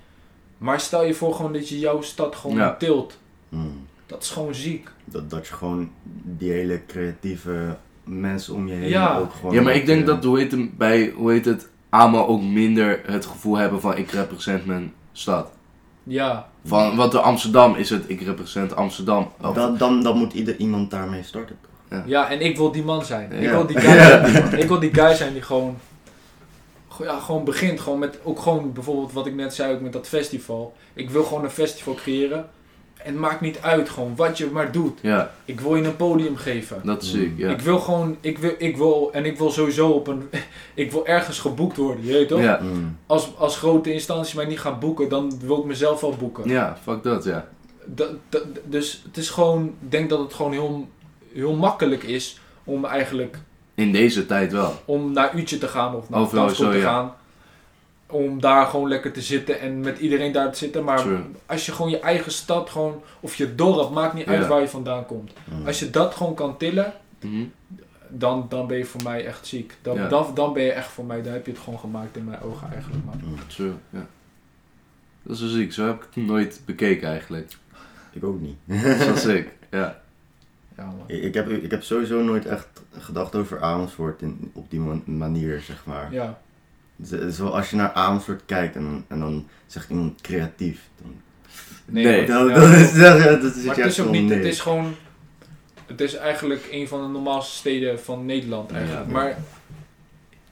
[0.57, 2.75] Maar stel je voor gewoon dat je jouw stad gewoon Ja.
[2.75, 3.17] tilt.
[3.49, 3.85] Mm.
[4.05, 4.89] Dat is gewoon ziek.
[5.05, 5.91] Dat, dat je gewoon
[6.23, 9.17] die hele creatieve mensen om je heen Ja.
[9.17, 9.53] ook gewoon...
[9.55, 12.41] ja, maar ik denk eh, dat, hoe heet, het, bij, hoe heet het, AMA ook
[12.41, 15.49] minder het gevoel hebben van ik represent mijn stad.
[16.03, 19.31] Ja, Van, want de Amsterdam is het, ik represent Amsterdam.
[19.41, 21.57] Of- Dan, dan, dan moet ieder iemand daarmee starten,
[21.89, 22.01] toch?
[22.05, 23.31] ja, en ik wil die man zijn.
[23.31, 23.51] Ik, Ja.
[23.51, 24.57] wil die guy zijn.
[24.59, 25.77] ik wil die guy zijn die gewoon,
[26.99, 27.79] ja, gewoon begint.
[27.79, 30.75] Gewoon met, ook gewoon bijvoorbeeld wat ik net zei ook met dat festival.
[30.93, 32.49] Ik wil gewoon een festival creëren.
[33.05, 34.99] En het maakt niet uit gewoon wat je maar doet.
[35.01, 36.79] Ja, Ik wil je een podium geven.
[36.83, 37.49] dat is ziek, ja.
[37.49, 40.29] Ik wil gewoon, ik wil, ik wil, en ik wil sowieso op een,
[40.73, 42.41] ik wil ergens geboekt worden, je weet toch?
[42.41, 42.97] Ja, Mm.
[43.05, 46.49] Als, als grote instanties mij niet gaan boeken, dan wil ik mezelf wel boeken.
[46.49, 47.47] ja, fuck dat, ja.
[47.85, 50.87] Dat, dat, dus het is gewoon, ik denk dat het gewoon heel,
[51.33, 53.37] heel makkelijk is om eigenlijk,
[53.75, 54.73] In deze tijd wel.
[54.85, 56.83] om naar Utje te gaan of naar Overal zo, te ja.
[56.83, 57.13] gaan.
[58.15, 60.83] Om daar gewoon lekker te zitten en met iedereen daar te zitten.
[60.83, 61.19] Maar True.
[61.45, 64.67] als je gewoon je eigen stad gewoon, of je dorp, maakt niet uit waar je
[64.67, 65.31] vandaan komt.
[65.43, 65.67] Mm.
[65.67, 67.43] Als je dat gewoon kan tillen, Mhm.
[68.09, 69.73] dan, dan ben je voor mij echt ziek.
[69.81, 72.23] Dan, dan, dan ben je echt voor mij, dan heb je het gewoon gemaakt in
[72.25, 73.05] mijn ogen eigenlijk.
[73.05, 73.21] Man.
[73.23, 73.35] Mm.
[73.47, 74.05] True, ja.
[75.23, 77.51] Dat is wel ziek, zo heb ik het nooit bekeken eigenlijk.
[78.13, 78.57] Ik ook niet.
[78.65, 80.01] Dat is wel sick, ja.
[80.77, 81.03] Ja, man.
[81.07, 82.67] Ik, ik, heb, ik heb sowieso nooit echt
[82.99, 86.13] gedacht over Amersfoort in, op die man- manier, zeg maar.
[86.13, 86.39] Ja,
[87.03, 90.89] Z- Zo als je naar Amersfoort kijkt en dan, en dan zegt iemand creatief.
[91.01, 91.13] Dan,
[91.85, 92.25] Nee.
[92.25, 94.95] dat, dat is, dat, dat is maar het is ook niet, het is gewoon,
[95.85, 99.05] het is eigenlijk een van de normaalste steden van Nederland eigenlijk.
[99.07, 99.11] Ja.
[99.13, 99.37] Maar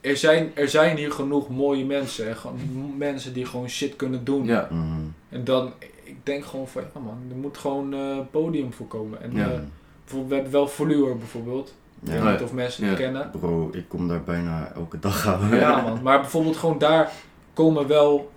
[0.02, 2.36] er zijn, er zijn hier genoeg mooie mensen, hè.
[2.36, 2.60] gewoon
[2.98, 4.46] mensen die gewoon shit kunnen doen.
[4.46, 5.14] Ja, Mm.
[5.30, 5.74] En dan,
[6.04, 9.22] ik denk gewoon van, ja man, er moet gewoon eh podium voor komen.
[9.22, 9.44] En Ja.
[9.52, 9.60] eh,
[10.04, 11.74] bijvoorbeeld, we hebben wel Voluur bijvoorbeeld.
[12.06, 12.22] Ik Ja.
[12.24, 13.30] weet niet of mensen het kennen.
[13.40, 15.56] Bro, ik kom daar bijna elke dag aan.
[15.56, 17.10] Ja man, maar bijvoorbeeld gewoon daar
[17.54, 18.32] komen wel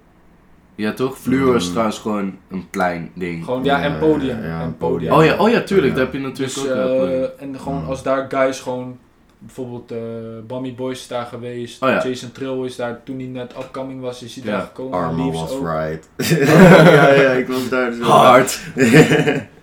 [0.75, 1.19] ja toch?
[1.19, 1.71] Fluor is Mm.
[1.71, 3.45] trouwens gewoon een plein ding.
[3.45, 4.41] gewoon, ja, en podium.
[4.43, 5.13] Ja, ja, en een podium.
[5.13, 5.95] Oh ja, oh ja, tuurlijk, Ja.
[5.95, 7.89] daar heb je natuurlijk Dus, ook eh, en gewoon Mm.
[7.89, 8.99] als daar guys gewoon,
[9.39, 9.99] bijvoorbeeld eh
[10.47, 12.03] Bammy Boys is daar geweest, Oh ja.
[12.09, 14.51] Jason Trill is daar, toen hij net upcoming was, is hij Ja.
[14.51, 14.99] daar gekomen.
[14.99, 15.67] Armo Leaves was ook.
[15.69, 16.09] right.
[16.93, 18.03] ja, ja, ik was daar zo.
[18.03, 18.61] Hard!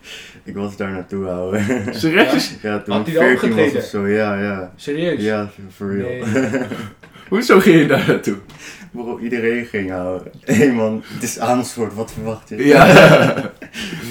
[0.44, 1.84] ik was daar naartoe, ouwe.
[1.92, 2.56] Serieus?
[2.62, 4.74] ja, toen Had ik hij daar 14 was of zo, ja, ja.
[4.76, 5.22] Serieus?
[5.22, 6.26] Ja, for real.
[6.28, 6.64] Nee.
[7.30, 8.38] Hoezo ging je daar naartoe?
[8.92, 10.32] Bro, iedereen ging houden.
[10.42, 12.66] Hé man, het is Amersfoort, wat verwacht je?
[12.66, 12.86] Ja.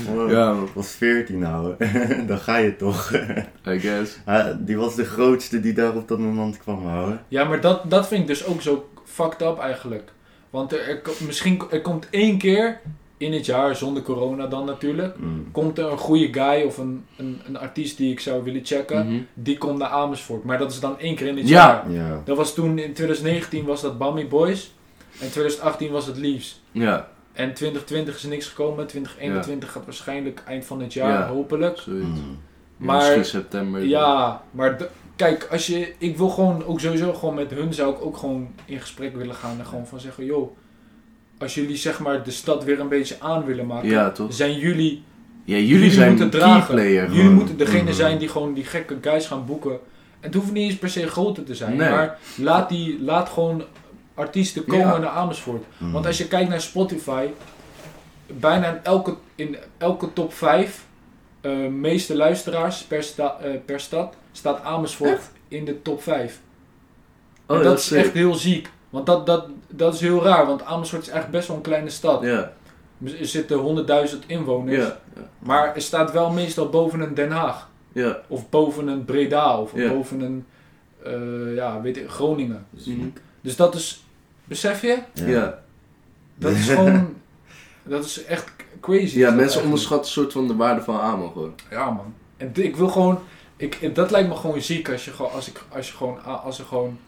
[0.04, 0.64] Bro, Ja, man.
[0.64, 1.76] Ik was 14 ouwe.
[2.26, 3.12] Dan ga je toch.
[3.68, 4.18] I guess.
[4.58, 7.20] Die was de grootste die daar op dat moment kwam houden.
[7.28, 10.12] Ja, maar dat, dat vind ik dus ook zo fucked up eigenlijk.
[10.50, 12.80] Want er, er, misschien, er komt één keer
[13.22, 15.48] in het jaar, zonder corona dan natuurlijk, Mm.
[15.52, 19.06] komt er een goede guy of een, een, een artiest die ik zou willen checken,
[19.06, 19.20] Mhm.
[19.34, 20.44] die komt naar Amersfoort.
[20.44, 21.82] Maar dat is dan één keer in het Ja.
[21.84, 21.90] jaar.
[21.92, 22.22] Ja.
[22.24, 24.72] Dat was toen, in 2019 was dat Bammy Boys.
[25.20, 26.62] En 2018 was het Leaves.
[26.72, 28.86] Ja, En 2020 is er niks gekomen.
[28.86, 31.28] 2021 gaat waarschijnlijk eind van het jaar, Ja.
[31.28, 31.78] hopelijk.
[31.78, 32.04] zoiets.
[32.06, 32.38] Mm.
[32.76, 33.84] Maar- Misschien september.
[33.84, 34.76] Ja, maar
[35.16, 38.48] kijk, als je, ik wil gewoon ook sowieso gewoon met hun zou ik ook gewoon
[38.64, 40.50] in gesprek willen gaan en gewoon van zeggen, joh,
[41.42, 44.34] als jullie zeg maar de stad weer een beetje aan willen maken, Ja, toch?
[44.34, 45.02] zijn jullie,
[45.44, 46.74] Ja, jullie, zijn moeten dragen.
[46.74, 47.02] player.
[47.06, 47.34] jullie gewoon.
[47.34, 47.92] moeten degene Mhm.
[47.92, 49.70] zijn die gewoon die gekke guys gaan boeken.
[49.72, 49.78] En
[50.20, 51.90] het hoeft niet eens per se groter te zijn, Nee.
[51.90, 53.62] maar laat, die, laat gewoon
[54.14, 54.98] artiesten komen Ja.
[54.98, 55.64] naar Amersfoort.
[55.78, 55.92] Mm.
[55.92, 57.26] Want als je kijkt naar Spotify,
[58.26, 60.84] bijna in elke, in elke top 5
[61.40, 66.40] eh, meeste luisteraars per, sta, eh, per stad staat Amersfoort in de top 5.
[67.46, 67.98] Oh, en dat is sick.
[67.98, 68.68] echt heel ziek.
[68.92, 71.90] Want dat, dat, dat is heel raar, want Amersfoort is echt best wel een kleine
[71.90, 72.22] stad.
[72.22, 72.52] Ja,
[73.04, 74.76] Er zitten 100.000 inwoners.
[74.76, 75.28] ja, ja.
[75.38, 77.68] Maar er staat wel meestal boven een Den Haag.
[77.92, 78.18] ja.
[78.28, 79.58] Of boven een Breda.
[79.60, 79.88] Of Ja.
[79.88, 80.46] boven een
[81.04, 82.66] eh, ja, weet ik, Groningen.
[82.86, 83.08] Mhm.
[83.40, 84.04] Dus dat is,
[84.44, 84.98] besef je?
[85.12, 85.58] Ja.
[86.34, 87.14] Dat is gewoon,
[87.82, 89.18] dat is echt crazy.
[89.18, 91.54] Ja, mensen onderschatten een soort van de waarde van Amo gewoon.
[91.70, 92.14] Ja man.
[92.36, 93.18] En ik wil gewoon,
[93.56, 96.58] ik, dat lijkt me gewoon ziek als je gewoon, als ik, als je gewoon, als
[96.58, 96.98] er gewoon,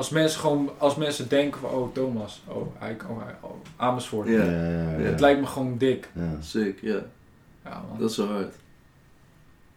[0.00, 4.28] als mensen gewoon, als mensen denken van, oh Thomas, oh, hij, oh, hij- oh Amersfoort.
[4.28, 4.34] Ja.
[4.44, 5.04] Ja, ja, ja, ja.
[5.04, 6.08] Het lijkt me gewoon dik.
[6.12, 6.36] Ja.
[6.40, 6.98] Sick, ja.
[7.64, 7.98] Ja man.
[7.98, 8.54] Dat is zo hard.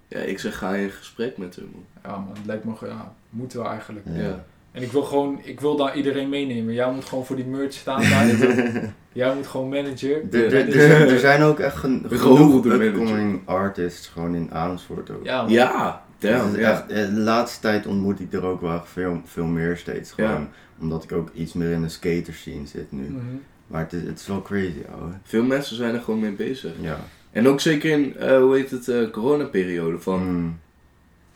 [0.07, 1.83] Ja, ik zeg ga in gesprek met hem, man.
[2.03, 4.05] Ja man, het lijkt me, gewoon- ja, moet wel eigenlijk.
[4.13, 4.21] Ja.
[4.21, 4.43] Ja.
[4.71, 6.73] En ik wil gewoon, ik wil daar iedereen meenemen.
[6.73, 8.27] Jij moet gewoon voor die merch staan daar.
[9.13, 10.21] Jij moet gewoon manager.
[10.33, 15.25] Er- zijn- ook echt genoeg upcoming artists gewoon in Amersfoort ook.
[15.25, 15.51] Ja man.
[15.51, 16.71] Ja, damn, Dus ja.
[16.71, 20.11] echt, eh, de laatste tijd ontmoet ik er ook wel veel, veel meer steeds.
[20.11, 20.47] Gewoon, Ja.
[20.79, 23.03] Omdat ik ook iets meer in de skater scene zit nu.
[23.03, 23.19] Mhm.
[23.67, 25.11] Maar het is, het is wel crazy, ouwe.
[25.23, 26.71] Veel mensen zijn er gewoon mee bezig.
[26.81, 26.99] Ja.
[27.31, 29.99] En ook zeker in, eh, hoe heet het, eh coronaperiode.
[29.99, 30.59] Van, Mm.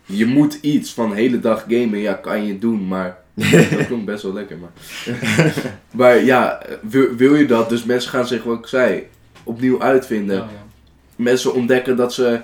[0.06, 2.00] je moet iets van de hele dag gamen.
[2.00, 3.18] Ja, kan je doen, maar...
[3.72, 4.72] dat klonk best wel lekker, maar...
[6.00, 7.70] maar ja, wil, wil je dat?
[7.70, 9.08] Dus mensen gaan zich, wat ik zei,
[9.44, 10.36] opnieuw uitvinden.
[10.36, 10.66] Ja, ja.
[11.16, 12.42] Mensen ontdekken dat ze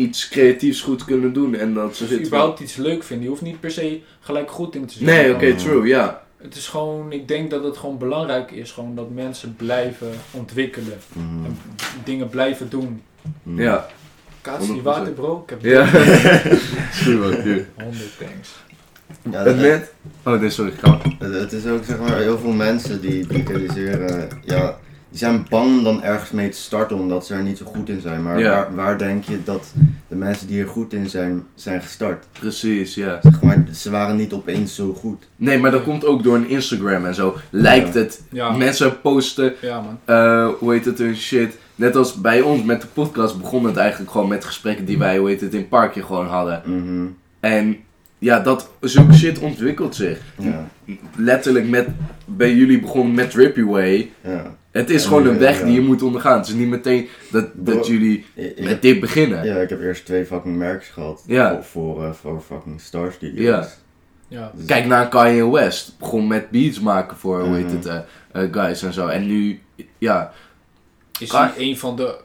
[0.00, 1.54] iets creatiefs goed kunnen doen.
[1.54, 2.26] En dat ze zitten...
[2.26, 3.24] überhaupt iets leuk vinden.
[3.24, 5.04] Je hoeft niet per se gelijk goed in te zijn.
[5.04, 6.22] Nee, oké, true, ja.
[6.42, 10.98] Het is gewoon, ik denk dat het gewoon belangrijk is gewoon dat mensen blijven ontwikkelen.
[11.12, 11.44] Mm.
[11.44, 11.56] En
[12.04, 13.02] dingen blijven doen.
[13.42, 13.60] Mm.
[13.60, 13.86] Ja.
[14.40, 14.82] Kaats die 100%.
[14.82, 15.90] water bro, ik heb Ja.
[17.02, 17.66] True, man, dude.
[17.74, 18.48] 100 thanks.
[19.30, 19.92] Ja, dat- net...
[20.24, 20.72] Oh, nee, sorry.
[20.80, 21.14] Ga maar.
[21.18, 24.78] Het, het is ook zeg maar heel veel mensen die, die realiseren, ja,
[25.10, 27.88] die zijn bang om dan ergens mee te starten omdat ze er niet zo goed
[27.88, 28.22] in zijn.
[28.22, 28.50] Maar Ja.
[28.50, 29.72] waar, waar denk je dat
[30.08, 32.26] de mensen die er goed in zijn, zijn gestart?
[32.32, 33.18] Precies, ja.
[33.22, 35.28] Zeg maar, ze waren niet opeens zo goed.
[35.36, 37.36] Nee, maar dat komt ook door een Instagram en zo.
[37.50, 38.00] Lijkt Ja.
[38.00, 38.22] het.
[38.30, 39.98] Ja, Mensen posten, ja man.
[40.04, 41.58] eh, hoe heet het, hun shit.
[41.74, 45.18] Net als bij ons met de podcast begon het eigenlijk gewoon met gesprekken die wij,
[45.18, 46.62] hoe heet het, in het parkje gewoon hadden.
[46.64, 47.06] Mhm.
[47.40, 47.76] En
[48.18, 50.20] ja, dat, zulke shit ontwikkelt zich.
[50.38, 50.66] Ja,
[51.16, 51.86] Letterlijk met,
[52.24, 54.10] bij jullie begon met Drippy Way.
[54.24, 54.58] ja.
[54.70, 55.64] Het is En gewoon nu, een weg ja.
[55.64, 56.38] die je moet ondergaan.
[56.38, 59.44] Het is niet meteen dat, dat Bro, jullie met heb, dit beginnen.
[59.44, 61.52] ja, ik heb eerst twee fucking merks gehad Ja.
[61.52, 63.44] voor, voor, eh, voor fucking Star Studios.
[63.46, 63.68] Ja.
[64.28, 64.52] Ja.
[64.54, 65.98] Dus- Kijk naar Kanye West.
[65.98, 67.76] Begon met beats maken voor, hoe heet Mhm.
[67.76, 67.98] het, eh,
[68.42, 69.06] eh, guys en zo.
[69.06, 69.60] En nu,
[69.98, 70.32] ja,
[71.20, 72.20] Is hij een van de,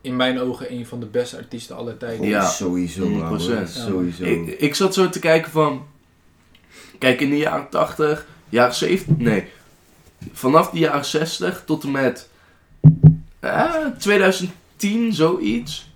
[0.00, 2.26] in mijn ogen, een van de beste artiesten aller tijden.
[2.26, 2.44] Ja.
[2.48, 3.76] Sowieso, 100%.
[3.76, 3.90] ouwe.
[3.90, 4.24] Sowieso.
[4.24, 5.86] Ik, ik zat zo te kijken van.
[6.98, 9.44] Kijk, in de jaren 80, jaren 70, nee.
[10.32, 12.28] Vanaf de jaren 60 tot en met.
[13.40, 15.88] eh, 2010, zoiets.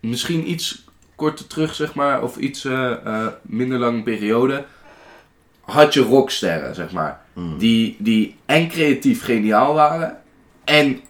[0.00, 0.84] Misschien iets
[1.14, 2.22] korter terug, zeg maar.
[2.22, 4.64] Of iets eh, eh, minder lange periode.
[5.60, 7.20] Had je rocksterren, zeg maar.
[7.32, 7.58] Mm.
[7.58, 10.16] Die, die en creatief geniaal waren.
[10.64, 11.00] En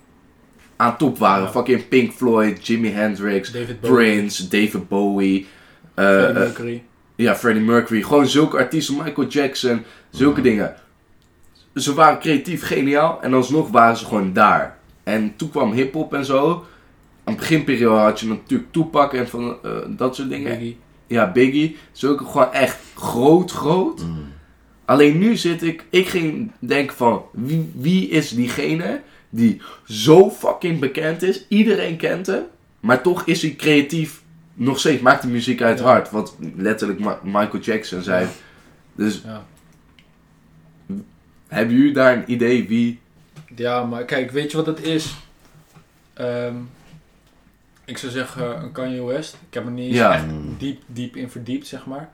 [0.76, 1.44] aan top waren.
[1.44, 1.50] Ja.
[1.50, 5.46] Fucking Pink Floyd, Jimi Hendrix, David Bowie, Prince, David Bowie.
[5.94, 6.82] eh, Freddie Mercury.
[7.14, 8.02] ja, Freddie Mercury.
[8.02, 8.96] Gewoon zulke artiesten.
[8.96, 9.84] Michael Jackson.
[10.10, 10.74] Zulke dingen.
[11.74, 13.22] Ze waren creatief geniaal.
[13.22, 14.78] En alsnog waren ze gewoon daar.
[15.02, 16.50] En toen kwam hip-hop en zo.
[17.24, 20.50] Aan het beginperiode had je natuurlijk Tupac en van eh, dat soort dingen.
[20.52, 20.78] Biggie.
[21.06, 21.76] Ja, Biggie.
[21.92, 24.02] Zulke gewoon echt groot, groot.
[24.04, 24.18] Mm.
[24.84, 29.00] Alleen nu zit ik, ik ging denken van, wie, wie is diegene
[29.30, 31.44] die zo fucking bekend is?
[31.48, 32.42] Iedereen kent hem,
[32.80, 34.22] maar toch is hij creatief
[34.54, 35.92] nog steeds, maakt de muziek uit het Ja.
[35.92, 36.10] hart.
[36.10, 38.24] Wat letterlijk Ma- Michael Jackson zei.
[38.24, 38.30] Ja.
[38.94, 39.44] Dus Ja.
[41.52, 43.00] Hebben jullie daar een idee wie...
[43.56, 45.14] Ja, maar kijk, weet je wat het is?
[46.14, 46.54] Ehm,
[47.84, 49.36] ik zou zeggen een Kanye West.
[49.48, 50.14] Ik heb er niet eens Ja.
[50.14, 50.24] echt
[50.58, 52.08] diep, diep in verdiept, zeg maar.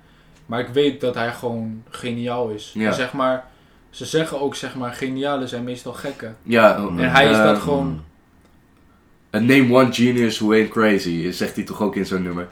[0.47, 2.71] Maar ik weet dat hij gewoon geniaal is.
[2.75, 2.93] Ja.
[2.93, 3.45] Zeg maar,
[3.91, 6.37] ze zeggen ook, zeg maar, genialen zijn meestal gekken.
[6.43, 8.05] Ja, En En hij is dat gewoon...
[9.37, 12.49] A name one genius who ain't crazy, zegt hij toch ook in zo'n nummer?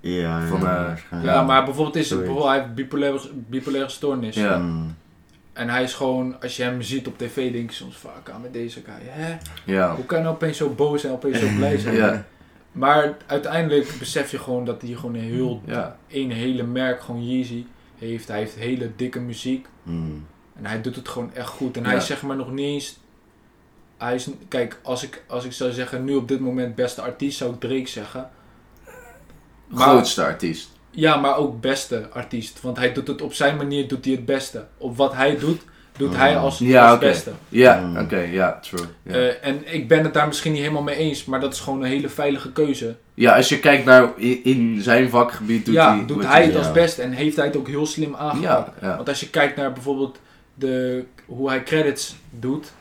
[0.00, 1.24] Ja, Van, ja, eh.
[1.24, 4.36] Ja, maar bijvoorbeeld is het, bijvoorbeeld, hij heeft bipolaire, bipolaire stoornis.
[4.36, 4.58] Ja.
[4.58, 4.96] Mm.
[5.58, 8.40] En hij is gewoon, als je hem ziet op tv, denk je soms vaak aan
[8.40, 8.94] met deze guy.
[9.08, 9.36] Hè?
[9.64, 9.94] Ja.
[9.94, 11.94] Hoe kan hij opeens zo boos en opeens zo blij zijn?
[11.94, 12.24] Ja.
[12.72, 15.96] Maar uiteindelijk besef je gewoon dat hij gewoon een heel, Ja.
[16.08, 17.64] een hele merk, gewoon Yeezy,
[17.98, 18.28] heeft.
[18.28, 19.66] Hij heeft hele dikke muziek.
[19.82, 20.26] Mm.
[20.56, 21.76] En hij doet het gewoon echt goed.
[21.76, 22.98] En hij is zeg maar nog niet eens...
[23.96, 27.38] Hij is, kijk, als ik, als ik zou zeggen, nu op dit moment beste artiest,
[27.38, 28.30] zou ik Drake zeggen.
[29.68, 30.70] Maar- Grootste artiest.
[30.98, 32.60] Ja, maar ook beste artiest.
[32.60, 34.64] Want hij doet het op zijn manier, doet hij het beste.
[34.78, 35.60] Op wat hij doet,
[35.96, 37.06] doet hij als, Ja, als oké.
[37.06, 37.30] beste.
[37.48, 37.98] Ja, Mm.
[37.98, 38.84] oké, ja, true.
[39.02, 39.12] Ja.
[39.14, 41.80] Eh, en ik ben het daar misschien niet helemaal mee eens, maar dat is gewoon
[41.82, 42.96] een hele veilige keuze.
[43.14, 46.06] ja, als je kijkt naar in, in zijn vakgebied, doet ja, hij...
[46.06, 46.58] doet hij het ja.
[46.58, 48.70] als beste en heeft hij het ook heel slim aangepakt.
[48.80, 48.96] Ja, ja.
[48.96, 50.18] Want als je kijkt naar bijvoorbeeld
[50.54, 52.72] de, hoe hij credits doet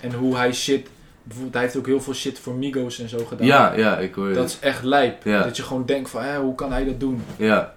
[0.00, 0.88] en hoe hij shit,
[1.22, 3.46] bijvoorbeeld hij heeft ook heel veel shit voor Migos en zo gedaan.
[3.46, 5.24] Ja, ja, ik hoor Dat is echt lijp.
[5.24, 5.42] Ja.
[5.42, 7.22] Dat je gewoon denkt van, hè, hoe kan hij dat doen?
[7.36, 7.74] Ja,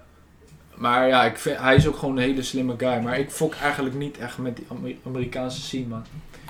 [0.74, 2.98] Maar ja, ik vind, hij is ook gewoon een hele slimme guy.
[3.02, 6.04] Maar ik fok eigenlijk niet echt met die Amer- Amerikaanse scene, man.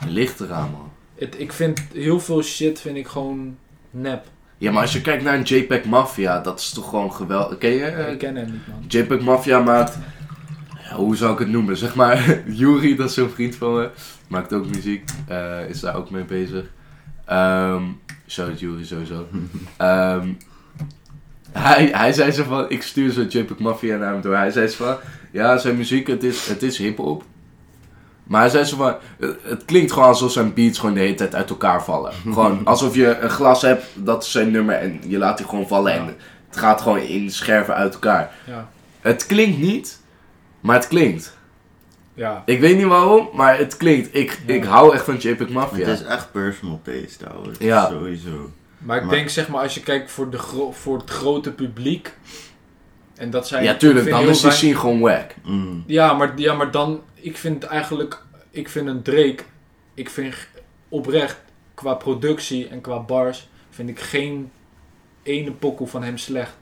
[0.09, 0.91] ligt eraan, man.
[1.19, 3.57] Het, ik vind heel veel shit vind ik gewoon
[3.91, 4.25] nep.
[4.59, 7.59] Ja, maar als je kijkt naar een JPEG Mafia, dat is toch gewoon geweldig.
[7.59, 7.85] Ken je?
[7.85, 8.85] eh, ik ken hem niet, man.
[8.89, 9.99] JPEG Mafia maakt...
[10.91, 11.77] Ja, hoe zou ik het noemen?
[11.77, 13.91] Zeg maar, Yuri, dat is zo'n vriend van me.
[14.29, 15.05] Maakt ook muziek.
[15.29, 16.65] eh, is daar ook mee bezig.
[17.27, 17.83] Ehm
[18.29, 19.27] shout out Yuri sowieso.
[19.77, 20.29] Ehm,
[21.53, 24.37] hij, hij zei zo van, ik stuur zo JPEG Mafia naar hem door.
[24.37, 24.97] Hij zei zo van,
[25.33, 27.23] ja, zijn muziek, het is, het is hip-hop.
[28.25, 31.15] Maar hij zei zo van, het, het klinkt gewoon alsof zijn beats gewoon de hele
[31.15, 32.13] tijd uit elkaar vallen.
[32.35, 35.69] gewoon alsof je een glas hebt, dat is zijn nummer en je laat die gewoon
[35.69, 35.99] vallen Ja.
[35.99, 36.07] en
[36.49, 38.31] het gaat gewoon in scherven uit elkaar.
[38.47, 38.69] Ja.
[39.01, 40.01] Het klinkt niet,
[40.61, 41.36] maar het klinkt.
[42.17, 42.43] Ja.
[42.47, 44.15] Ik weet niet waarom, maar het klinkt.
[44.17, 44.55] Ik, Ja.
[44.55, 45.87] ik hou echt van JPEG Mafia.
[45.87, 47.51] Het is echt personal taste, ouwe.
[47.59, 47.89] Ja.
[47.89, 48.51] Sowieso.
[48.79, 51.53] Maar ik Maar- denk zeg maar als je kijkt voor, de gro- voor het grote
[51.53, 52.15] publiek.
[53.17, 53.65] En dat zijn.
[53.65, 55.31] ja, tuurlijk, dan is die scene gewoon wack.
[55.45, 55.85] Mm.
[55.87, 57.03] Ja maar, ja, maar dan.
[57.15, 58.23] Ik vind eigenlijk.
[58.51, 59.39] Ik vind een Drake.
[59.95, 60.35] Ik vind
[60.89, 61.41] oprecht.
[61.75, 63.49] Qua productie en qua bars.
[63.71, 64.51] Vind ik geen
[65.23, 66.55] ene pokoe van hem slecht.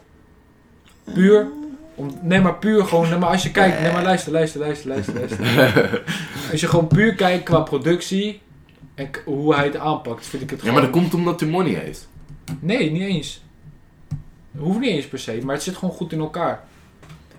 [1.14, 1.46] Puur.
[1.95, 3.09] Om, nee, maar puur gewoon.
[3.09, 3.80] Nee, maar als je kijkt.
[3.80, 5.14] Nee, maar luister, luister, luister, luister.
[5.14, 6.03] luister.
[6.51, 8.42] Als je gewoon puur kijkt qua productie.
[8.95, 10.80] En hoe hij het aanpakt, vind ik het Ja, gewoon...
[10.82, 12.09] maar dat komt omdat hij money heeft.
[12.61, 13.42] Nee, niet eens.
[14.59, 16.64] Hoeft niet eens per se, maar het zit gewoon goed in elkaar.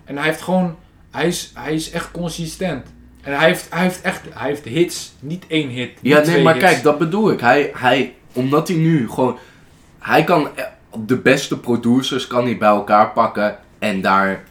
[0.04, 0.76] En hij heeft gewoon,
[1.10, 2.86] hij is, hij is echt consistent.
[3.22, 6.02] En hij heeft, hij heeft echt, hij heeft hits, niet één hit.
[6.02, 6.66] niet Ja, nee, maar hits.
[6.66, 7.40] kijk, dat bedoel ik.
[7.40, 9.38] Hij, hij, omdat hij nu gewoon...
[9.98, 10.64] Hij kan eh,
[11.06, 14.44] de beste producers kan hij bij elkaar pakken en daar...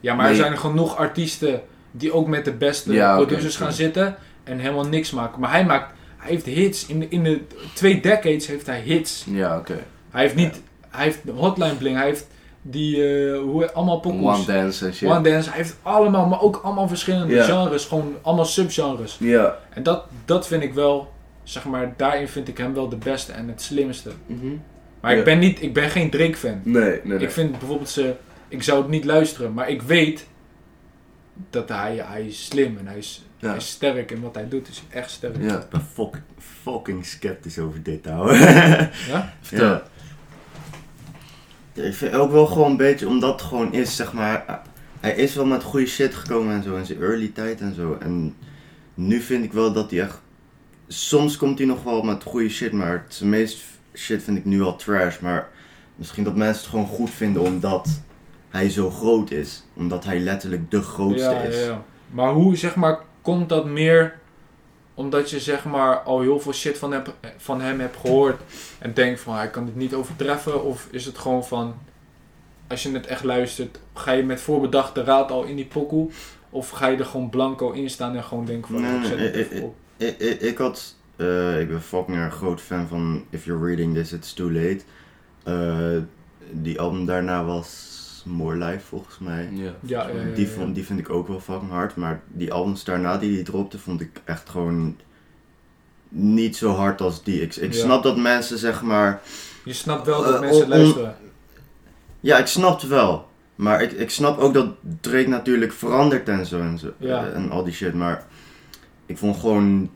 [0.00, 4.16] Ja, maar er zijn genoeg artiesten die ook met de beste Ja, producers gaan zitten
[4.44, 5.40] en helemaal niks maken.
[5.40, 6.86] Maar hij maakt, hij heeft hits.
[6.86, 7.40] In de, in de
[7.74, 9.24] twee decades heeft hij hits.
[9.30, 9.78] Ja, oké.
[10.10, 12.26] Hij heeft niet, hij heeft Hotline Bling, hij heeft
[12.62, 14.36] die, eh, hoe, allemaal pokoes.
[14.36, 15.08] One Dance en shit.
[15.08, 19.16] One Dance, hij heeft allemaal, maar ook allemaal verschillende genres, gewoon allemaal subgenres.
[19.20, 19.58] Ja.
[19.70, 23.32] En dat, dat vind ik wel, zeg maar, daarin vind ik hem wel de beste
[23.32, 24.10] en het slimste.
[24.26, 24.46] Mhm.
[25.00, 26.60] Maar ik ben niet, ik ben geen Drake fan.
[26.62, 27.18] Nee, nee, nee.
[27.18, 28.14] Ik vind bijvoorbeeld ze,
[28.50, 30.26] ik zou het niet luisteren, maar ik weet
[31.50, 33.48] dat hij, hij is slim en hij is, Ja.
[33.48, 35.36] hij is sterk in wat hij doet, is echt sterk.
[35.42, 36.20] Ja, Ik ben fok-
[36.62, 38.34] fucking sceptisch over dit, ouwe.
[39.08, 39.32] Ja?
[39.40, 39.68] vertel.
[39.68, 39.82] Ja.
[41.82, 44.62] Ik vind ook wel gewoon een beetje, omdat het gewoon is, zeg maar.
[45.00, 47.96] Hij is wel met goede shit gekomen en zo in zijn early tijd en zo.
[48.00, 48.36] En
[48.94, 50.20] nu vind ik wel dat hij echt.
[50.88, 53.62] Soms komt hij nog wel met goede shit, maar zijn meest
[53.94, 55.18] shit vind ik nu al trash.
[55.18, 55.48] Maar
[55.96, 58.00] misschien dat mensen het gewoon goed vinden omdat
[58.50, 59.64] hij zo groot is.
[59.74, 61.56] Omdat hij letterlijk de grootste ja, is.
[61.56, 61.84] ja, ja.
[62.10, 64.18] Maar hoe, zeg maar, komt dat meer
[64.94, 68.40] omdat je, zeg maar, al heel veel shit van, heb, van hem hebt gehoord
[68.78, 70.64] en denkt van, hij kan dit niet overtreffen?
[70.64, 71.74] Of is het gewoon van,
[72.68, 76.10] als je het echt luistert, ga je met voorbedachte raad al in die pokoe?
[76.50, 79.18] Of ga je er gewoon blanco in staan en gewoon denken van, Nee, ik zet
[79.18, 79.74] het even op?
[79.96, 83.94] Ik, ik, ik had, eh, ik ben fucking erg groot fan van If You're Reading
[83.94, 84.80] This, It's Too Late.
[85.42, 86.02] Eh,
[86.50, 87.89] die album daarna was
[88.24, 89.48] More Life volgens mij.
[89.52, 89.62] Ja.
[89.64, 90.52] Ja, ja, ja, die, ja.
[90.52, 93.78] vond, die vind ik ook wel fucking hard, maar die albums daarna die hij dropte
[93.78, 94.96] vond ik echt gewoon
[96.08, 97.42] niet zo hard als die.
[97.42, 97.80] Ik, ik Ja.
[97.80, 99.20] snap dat mensen zeg maar,
[99.64, 101.16] Je snapt wel dat Eh, mensen luisteren.
[102.20, 103.28] ja ik snap het wel.
[103.54, 104.66] Maar ik, ik snap ook dat
[105.00, 106.92] Drake natuurlijk verandert en zo en zo.
[106.98, 107.26] Ja.
[107.26, 108.24] eh, en al die shit, maar
[109.06, 109.90] ik vond gewoon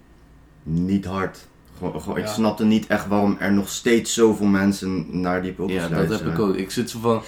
[0.63, 1.47] niet hard.
[1.79, 2.33] Gewoon, gewoon, Ik Ja.
[2.33, 6.25] snapte niet echt waarom er nog steeds zoveel mensen naar die pokus Ja, dat luisteren.
[6.25, 6.55] heb ik ook.
[6.57, 7.23] Ik zit zo van...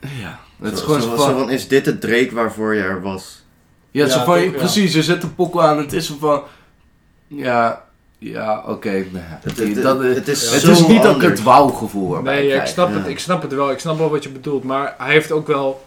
[0.00, 1.38] Ja, het is Zo- gewoon zo, van...
[1.38, 3.42] van, is dit het Drake waarvoor je er was?
[3.90, 6.42] Ja, Ja, zo van, toch, precies, je zet een pokkel aan het is zo van...
[7.26, 7.84] Ja,
[8.18, 8.90] ja, oké.
[8.90, 11.68] nee, Het, het, dat is, het is het zo is niet dat ik het wauw
[11.68, 12.94] gevoel erbij Nee, ja, ik, snap ja.
[12.96, 13.70] het, ik snap het wel.
[13.70, 14.64] Ik snap wel wat je bedoelt.
[14.64, 15.84] Maar hij heeft ook wel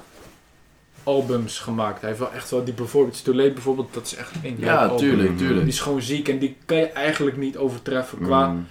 [1.03, 1.99] albums gemaakt.
[1.99, 3.93] Hij heeft wel echt wel die bijvoorbeeld Too Late bijvoorbeeld.
[3.93, 4.97] Dat is echt een Ja, album.
[4.97, 5.59] tuurlijk, tuurlijk.
[5.59, 8.17] Die is gewoon ziek en die kan je eigenlijk niet overtreffen.
[8.21, 8.67] Qua, Mm.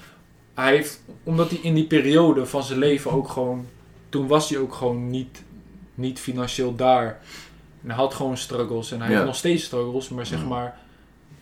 [0.55, 3.67] hij heeft, omdat hij in die periode van zijn leven ook gewoon...
[4.11, 5.43] Toen was hij ook gewoon niet,
[5.95, 7.05] niet financieel daar.
[7.83, 8.93] En hij had gewoon struggles.
[8.93, 9.15] En hij Ja.
[9.15, 10.09] heeft nog steeds struggles.
[10.09, 10.77] Maar zeg maar,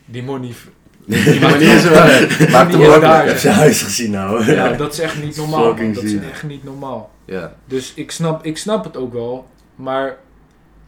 [0.04, 0.52] die money...
[1.08, 2.50] Die manier is wel...
[2.50, 3.38] Maakt hem ook daar, Ik heb lekker.
[3.38, 4.44] zijn huis gezien nou.
[4.52, 5.74] Ja, dat is echt niet normaal.
[5.74, 5.92] man.
[5.92, 7.10] Dat is echt niet normaal.
[7.24, 7.54] Ja.
[7.64, 10.16] Dus ik snap, ik snap het ook wel, maar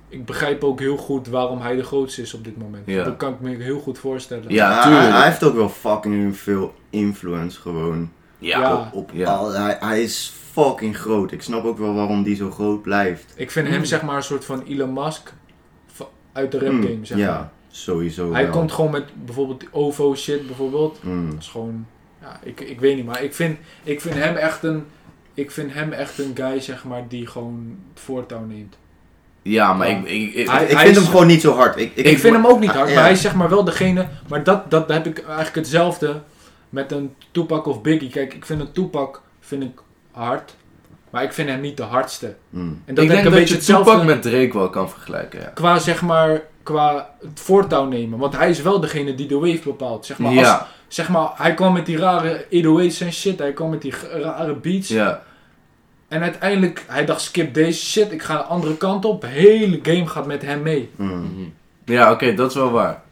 [0.08, 2.82] ik begrijp ook heel goed waarom hij de grootste is op dit moment.
[2.86, 3.04] Ja.
[3.04, 4.44] Dat kan ik me heel goed voorstellen.
[4.52, 4.88] Ja.
[4.90, 8.10] Hij, hij heeft ook wel fucking veel influence gewoon.
[8.38, 8.58] Ja.
[8.60, 8.76] Ja.
[8.76, 9.34] Op, op Ja.
[9.34, 11.32] al- hij, hij is fucking groot.
[11.32, 13.32] Ik snap ook wel waarom die zo groot blijft.
[13.36, 13.84] Ik vind hem Mm.
[13.84, 15.32] zeg maar een soort van Elon Musk
[16.32, 17.50] uit de rap Mm, game, zeg ja, maar.
[17.70, 18.52] sowieso Hij wel.
[18.52, 21.02] komt gewoon met bijvoorbeeld die OVO shit bijvoorbeeld.
[21.02, 21.30] Mm.
[21.30, 21.86] Dat is gewoon,
[22.20, 24.84] ja, ik, ik weet niet, maar ik vind, ik vind hem echt een,
[25.34, 28.78] ik vind hem echt een guy zeg maar die gewoon het voortouw neemt.
[29.42, 30.04] Ja, maar ik...
[30.04, 31.76] ik, ik- Hij- ik vind is- hem gewoon niet zo hard.
[31.78, 33.00] Ik, Ik, vind hem ook niet hard, Ah, maar ja.
[33.00, 34.08] hij is zeg maar wel degene.
[34.28, 36.22] Maar dat, dat heb ik eigenlijk hetzelfde
[36.68, 38.10] met een Tupac of Biggie.
[38.10, 39.80] Kijk, ik vind een Tupac vind ik
[40.10, 40.54] hard,
[41.10, 42.34] maar ik vind hem niet de hardste.
[42.50, 42.82] Mm.
[42.84, 45.40] En dat ik denk een dat beetje je hetzelfde Tupac met Drake wel kan vergelijken,
[45.40, 45.46] ja.
[45.46, 48.18] qua zeg maar qua het voortouw nemen.
[48.18, 50.06] Want hij is wel degene die de wave bepaalt.
[50.06, 50.58] Zeg maar, als,
[50.88, 53.38] zeg maar hij kwam met die rare 808's en shit.
[53.38, 54.88] Hij kwam met die rare beats.
[54.88, 55.22] ja.
[56.08, 58.12] En uiteindelijk, hij dacht skip deze shit.
[58.12, 59.20] Ik ga een andere kant op.
[59.20, 60.90] De hele game gaat met hem mee.
[60.96, 61.08] Mm.
[61.08, 61.48] Mhm.
[61.84, 63.02] Ja, oké, dat is wel waar.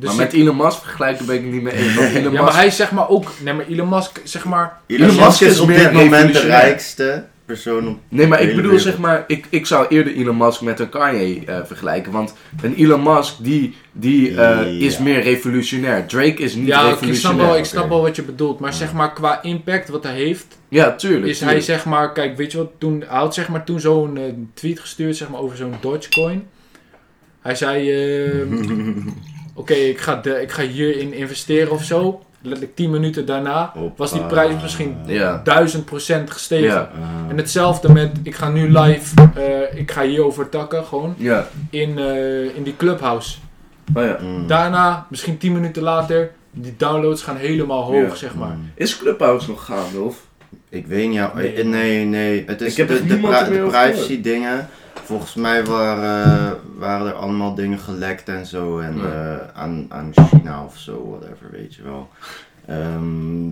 [0.00, 1.96] Dus maar met Elon Musk vergelijken ben ik het niet mee eens.
[1.98, 2.42] Elon ja, Musk...
[2.42, 3.30] maar hij is zeg maar ook...
[3.44, 4.80] Nee, maar Elon Musk, zeg maar...
[4.86, 7.98] Elon Musk Musk is is op meer dit moment de rijkste persoon op...
[8.08, 8.88] Nee, maar ik hele bedoel wereld.
[8.88, 12.12] zeg maar, ik, ik zou eerder Elon Musk met een Kanye eh, vergelijken.
[12.12, 15.02] Want een Elon Musk die, die eh, is Ja.
[15.02, 16.06] meer revolutionair.
[16.06, 17.46] Drake is niet Ja, ik snap, revolutionair.
[17.46, 18.60] wel, ik snap wel wat je bedoelt.
[18.60, 20.46] Maar zeg maar, qua impact wat hij heeft...
[20.68, 21.26] Ja, tuurlijk.
[21.26, 22.12] Is hij zeg maar...
[22.12, 22.70] Kijk, weet je wat?
[22.78, 24.22] Toen, hij had zeg maar toen zo'n eh,
[24.54, 26.46] tweet gestuurd zeg maar, over zo'n Dogecoin.
[27.40, 27.90] Hij zei...
[29.58, 32.22] eh, Oké, ik, ga de- ik ga hierin investeren of zo.
[32.42, 35.42] Letterlijk 10 minuten daarna was die prijs misschien Ja.
[35.44, 36.66] 1000% gestegen.
[36.68, 36.90] Ja.
[37.28, 41.46] En hetzelfde met, ik ga nu live, eh, ik ga hierover takken, gewoon, Ja.
[41.70, 43.36] in, eh, in die clubhouse.
[43.94, 44.18] Oh ja.
[44.22, 44.46] Mm.
[44.46, 48.14] Daarna, misschien 10 minuten later, die downloads gaan helemaal hoog, Ja.
[48.14, 48.48] zeg maar.
[48.56, 48.70] Mm.
[48.74, 50.26] Is Clubhouse nog gaande of?
[50.68, 51.32] Ik weet niet, ja,
[51.64, 52.04] Nee.
[52.04, 52.42] nee.
[52.46, 54.68] Het is Ik heb de, de, pri- privacy dingen.
[55.04, 58.78] Volgens mij waren, waren er allemaal dingen gelekt en zo.
[58.78, 59.36] En Ja.
[59.36, 62.08] eh, aan, aan China of zo, whatever, weet je wel.
[62.66, 63.46] Ehm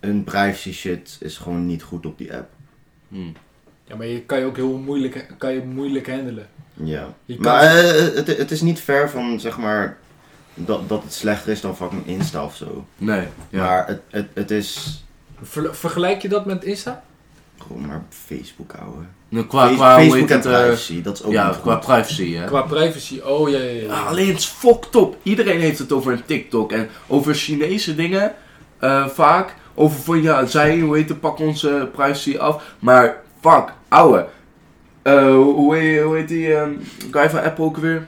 [0.00, 2.48] hun privacy shit is gewoon niet goed op die app.
[3.08, 3.16] Hm.
[3.84, 6.46] Ja, maar je kan je ook heel moeilijk, kan je moeilijk handelen.
[6.74, 7.06] Ja.
[7.24, 9.96] Je kan- Maar eh, het, het is niet ver van, zeg maar,
[10.54, 12.84] dat, dat het slechter is dan fucking Insta of zo.
[12.96, 13.26] Nee.
[13.48, 13.62] Ja.
[13.64, 15.04] Maar het, het, het is
[15.42, 17.02] Ver- vergelijk je dat met Insta?
[17.62, 19.04] Gewoon maar Facebook, ouwe.
[19.28, 21.74] Nou, qua, Face- qua, Facebook en het, eh, privacy, dat is ook ja, niet qua
[21.74, 21.84] goed.
[21.84, 22.44] privacy, hè.
[22.46, 23.88] Qua privacy, oh ja, ja, ja.
[23.92, 25.16] Ah, alleen het is fucked up.
[25.22, 28.34] Iedereen heeft het over een TikTok en over Chinese dingen.
[28.78, 29.54] eh, vaak.
[29.74, 32.62] Over van ja, zij, hoe heet het, pak onze privacy af.
[32.78, 34.26] Maar fuck, ouwe.
[35.02, 36.70] Eh, hoe, heet, hoe heet die ehm,
[37.10, 38.06] guy van Apple ook weer?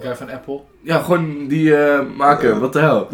[0.00, 0.60] Guy van Apple.
[0.82, 3.08] Ja, gewoon die eh maker, wat de hel.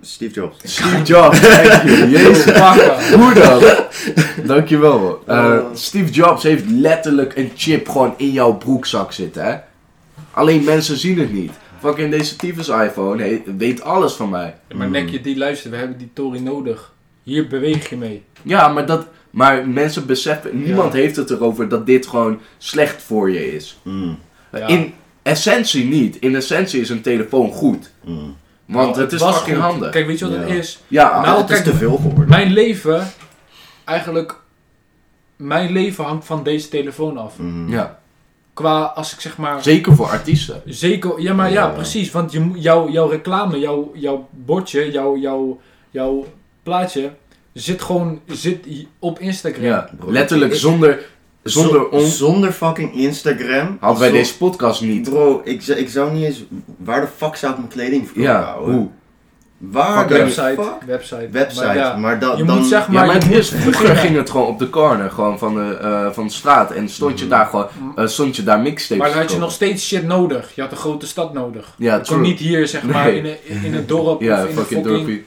[0.00, 0.56] Steve Jobs.
[0.72, 2.08] Steve Jobs, thank you.
[2.18, 2.44] Jezus.
[3.14, 3.62] Hoe dan?
[4.46, 4.98] Dankjewel.
[4.98, 5.36] man.
[5.36, 5.64] Eh, Oh.
[5.74, 9.54] Steve Jobs heeft letterlijk een chip gewoon in jouw broekzak zitten, hè?
[10.30, 11.52] Alleen mensen zien het niet.
[11.80, 14.54] Fucking deze tyfus iPhone he- weet alles van mij.
[14.74, 16.92] Maar denk je, die luister, we hebben die Tory nodig.
[17.22, 18.22] Hier beweeg je mee.
[18.42, 19.06] Ja, maar dat...
[19.30, 20.98] Maar mensen beseffen, niemand Ja.
[20.98, 23.78] heeft het erover dat dit gewoon slecht voor je is.
[23.82, 24.18] Mm,
[24.52, 24.66] Ja.
[24.66, 24.94] In
[25.26, 26.16] essentie niet.
[26.16, 27.90] In essentie is een telefoon goed.
[28.04, 28.36] mm.
[28.66, 29.64] Want Nou, het is was fucking goed.
[29.64, 29.90] handig.
[29.90, 30.82] Kijk, weet je wat het is?
[30.88, 32.28] ja, Nou, het is te veel geworden.
[32.28, 33.06] Mijn leven,
[33.84, 34.40] eigenlijk,
[35.36, 37.38] mijn leven hangt van deze telefoon af.
[37.38, 37.68] Mm.
[37.70, 37.98] ja,
[38.52, 39.62] Qua, als ik zeg maar...
[39.62, 40.62] zeker voor artiesten.
[40.64, 41.68] Zeker, ja, maar ja, Ja.
[41.68, 42.10] precies.
[42.10, 45.60] Want je, moet- jouw, jouw reclame, jouw, jouw bordje, jouw, jouw,
[45.90, 46.26] jouw
[46.62, 47.10] plaatje
[47.52, 48.66] zit gewoon zit
[48.98, 49.62] op Instagram.
[49.64, 51.04] Ja, letterlijk zonder,
[51.48, 53.76] zonder Zo- ons Zonder fucking Instagram.
[53.80, 55.10] hadden wij Zo- deze podcast niet.
[55.10, 56.44] Bro, ik, zou- ik zou niet eens...
[56.78, 58.88] Waar de fuck zou ik mijn kleding verkopen, Ja, hoe?
[59.58, 60.82] Waar website, fuck?
[60.86, 61.28] website.
[61.30, 62.36] Website, Maar ja, maar dan...
[62.36, 63.06] je dan moet zeg Ja, maar...
[63.06, 65.76] maar je het moet is, vroeger ging het gewoon op de corner, gewoon van de,
[65.80, 66.70] eh, van de straat.
[66.72, 67.34] En stond je Mhm.
[67.34, 67.66] daar gewoon,
[67.96, 70.52] eh, stond je daar mixtapes Maar dan had je nog steeds shit nodig.
[70.54, 71.74] Je had een grote stad nodig.
[71.78, 73.16] Ja, je kon niet hier, zeg maar, Nee.
[73.18, 75.22] in, een, in een dorp Ja, of in een fucking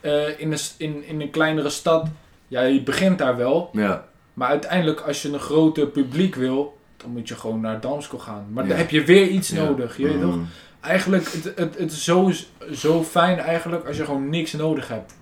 [0.00, 2.06] eh, in, een, s- in, in een kleinere stad.
[2.48, 3.70] Ja, je begint daar wel.
[3.72, 4.04] Ja,
[4.40, 8.46] Maar uiteindelijk, als je een groter publiek wil, dan moet je gewoon naar Damsko gaan.
[8.52, 9.64] Maar dan heb je weer iets Ja.
[9.64, 10.20] nodig, je weet Mm.
[10.22, 10.36] toch?
[10.80, 12.30] Eigenlijk, het, het, het is zo,
[12.72, 15.14] zo fijn eigenlijk als je gewoon niks nodig hebt.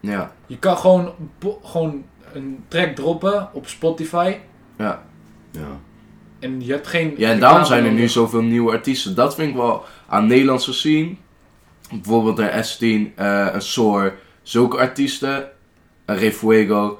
[0.00, 1.12] ja, Je kan gewoon,
[1.62, 4.36] gewoon een track droppen op Spotify
[4.78, 5.02] ja.
[5.50, 5.80] Ja.
[6.38, 7.14] en je hebt geen...
[7.16, 9.14] Ja, en daarom zijn er nu zoveel nieuwe artiesten.
[9.14, 11.14] Dat vind ik wel aan Nederlandse scene.
[11.90, 14.14] Bijvoorbeeld een S10, eh, een Soar.
[14.42, 15.48] Zulke artiesten,
[16.04, 16.98] een Refuego.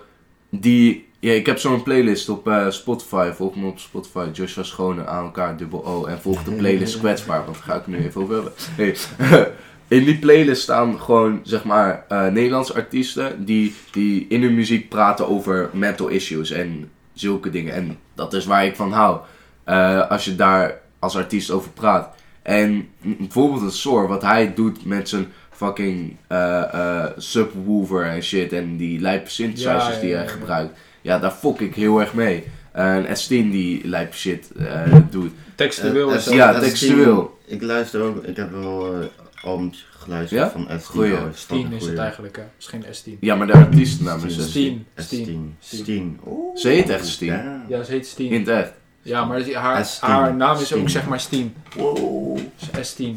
[0.50, 3.30] Die, ja, ik heb zo'n playlist op eh, Spotify.
[3.34, 4.28] Volg me op Spotify.
[4.32, 6.04] Joshua Schone, aan elkaar, dubbel O.
[6.04, 8.52] En volg de playlist kwetsbaar, want daar ga ik het nu even over hebben.
[8.76, 8.94] Nee.
[9.88, 14.88] In die playlist staan gewoon, zeg maar, eh, Nederlandse artiesten die, die in hun muziek
[14.88, 17.74] praten over mental issues en zulke dingen.
[17.74, 19.20] En dat is waar ik van hou.
[19.64, 22.14] Eh, als je daar als artiest over praat.
[22.42, 28.52] En bijvoorbeeld een Soar, wat hij doet met zijn fucking eh, subwoofer en shit.
[28.52, 30.78] En die lijpe synthesizers Ja, ja, die hij gebruikt.
[31.06, 32.44] Ja, daar fok ik heel erg mee.
[32.72, 35.32] En S10 die lijpe shit eh, doet.
[35.54, 36.34] Textueel Eh, is dat.
[36.34, 37.38] Ja, S10, textueel.
[37.44, 39.06] Ik luister ook, ik heb wel eh
[39.42, 40.50] albums geluisterd Ja?
[40.50, 40.82] van S10.
[40.84, 41.12] Goeie.
[41.12, 42.42] Oh, is dat een 10 is het eigenlijk, hè.
[42.42, 43.18] Het is geen S10.
[43.20, 44.46] Ja, maar de artiestennaam is Stien.
[44.48, 44.86] Stien.
[44.96, 45.24] Stien.
[45.26, 45.64] S10.
[45.66, 45.82] Stien.
[45.82, 46.20] Stien.
[46.26, 46.56] Oeh.
[46.56, 47.32] Ze heet echt Stien.
[47.32, 47.64] Ja.
[47.68, 48.30] Ja, ze heet Stien.
[48.30, 48.72] In het echt.
[49.02, 50.00] Ja, maar die- haar, S10.
[50.00, 51.54] haar naam is ook zeg maar Stien.
[51.76, 52.38] Wow.
[52.80, 53.16] S10.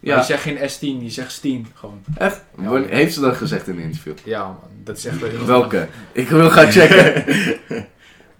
[0.00, 0.16] Ja.
[0.18, 2.00] Je zegt geen S10, je zegt Stien gewoon.
[2.18, 2.44] echt.
[2.62, 2.82] Ja.
[2.86, 4.12] Heeft ze dat gezegd in een interview?
[4.24, 5.88] Ja man, dat is echt wel heel Welke?
[6.12, 7.24] Ik wil gaan checken.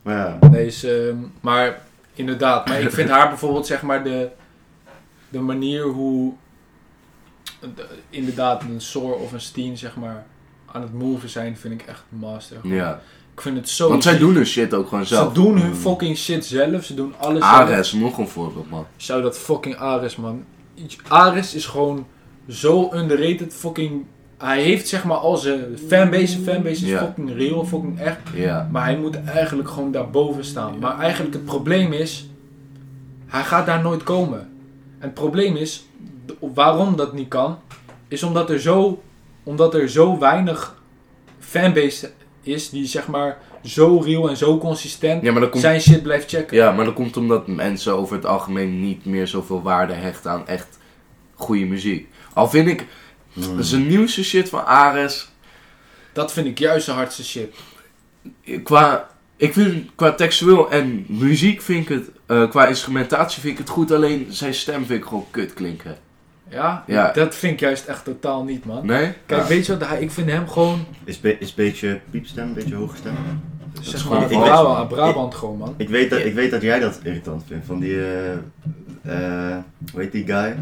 [0.02, 0.48] Maar ja.
[0.50, 1.80] Nee, is, ehm, maar
[2.14, 2.66] inderdaad.
[2.68, 4.28] Maar ik vind haar bijvoorbeeld zeg maar de,
[5.28, 6.32] de manier hoe
[7.60, 10.24] de- inderdaad een Soar of een Steen zeg maar
[10.72, 12.56] aan het moven zijn, vind ik echt master.
[12.62, 13.00] Ja.
[13.34, 13.88] Ik vind het zo...
[13.88, 15.32] Want zij doen hun shit ook gewoon Ze zelf.
[15.32, 15.74] doen hun Mm.
[15.76, 16.84] fucking shit zelf.
[16.84, 17.54] Ze doen alles zelf.
[17.54, 18.86] Ares, nog een voorbeeld, man.
[18.96, 20.44] Zou dat fucking Ares, man.
[21.08, 22.06] Ares is gewoon
[22.48, 24.04] zo underrated fucking...
[24.42, 26.38] Hij heeft zeg maar al zijn fanbase.
[26.38, 28.18] Fanbase is fucking real, fucking echt.
[28.70, 30.78] Maar hij moet eigenlijk gewoon daarboven staan.
[30.78, 32.26] Maar eigenlijk het probleem is...
[33.26, 34.38] Hij gaat daar nooit komen.
[34.98, 35.86] En het probleem is...
[36.38, 37.58] Waarom dat niet kan...
[38.08, 39.02] Is omdat er zo...
[39.42, 40.82] Omdat er zo weinig
[41.38, 42.10] fanbase
[42.42, 42.70] is...
[42.70, 45.22] Die zeg maar zo real en zo consistent...
[45.22, 46.56] Ja, maar dat komt, Zijn shit blijft checken.
[46.56, 50.46] ja, maar dat komt omdat mensen over het algemeen niet meer zoveel waarde hechten aan
[50.46, 50.78] echt
[51.34, 52.08] goede muziek.
[52.32, 52.86] Al vind ik
[53.32, 53.62] Mm.
[53.62, 55.28] zijn nieuwste shit van Ares,
[56.12, 57.54] Dat vind ik juist de hardste shit.
[58.62, 63.58] qua, ik vind, qua textueel en muziek vind ik het, eh, qua instrumentatie vind ik
[63.58, 65.96] het goed, alleen zijn stem vind ik gewoon kut klinken.
[66.48, 66.84] Ja?
[66.86, 67.12] Ja.
[67.12, 68.86] Dat vind ik juist echt totaal niet, man.
[68.86, 69.12] Nee?
[69.26, 69.46] Kijk, Ja.
[69.48, 69.88] weet je wat?
[69.88, 73.14] Hij- Ik vind hem gewoon, Is, be- is een beetje piepstem, een beetje hoge stem.
[73.82, 75.74] Zeg gewoon maar, niet Brabant, Brabant gewoon, man.
[75.76, 77.66] Ik weet, dat, ik weet dat jij dat irritant vindt.
[77.66, 78.32] Van die, eh
[79.02, 79.56] eh
[79.92, 80.56] hoe heet die guy?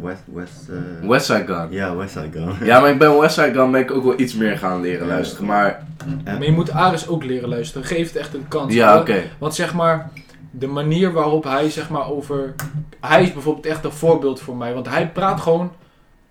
[0.00, 1.66] West, West, eh Westside Gun.
[1.70, 2.66] Ja, Westside Gun.
[2.66, 5.46] Ja, maar ik ben Westside Gun ben ik ook wel iets meer gaan leren luisteren,
[5.46, 5.86] maar...
[6.24, 7.86] Maar je moet Aris ook leren luisteren.
[7.86, 8.74] Geef het echt een kans.
[8.74, 9.00] Ja, hoor.
[9.00, 9.22] oké.
[9.38, 10.10] Want zeg maar,
[10.50, 12.54] de manier waarop hij zeg maar over...
[13.00, 14.74] Hij is bijvoorbeeld echt een voorbeeld voor mij.
[14.74, 15.72] Want hij praat gewoon...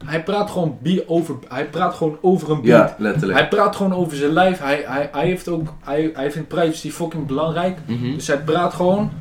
[0.06, 2.90] Hij praat gewoon, bi- over, hij praat gewoon over een beat.
[2.90, 3.40] Ja, letterlijk.
[3.40, 4.60] Hij praat gewoon over zijn lijf.
[4.60, 7.78] Hij, hij, hij, heeft ook, hij, hij vindt privacy fucking belangrijk.
[7.86, 9.12] Mhm, Dus hij praat gewoon.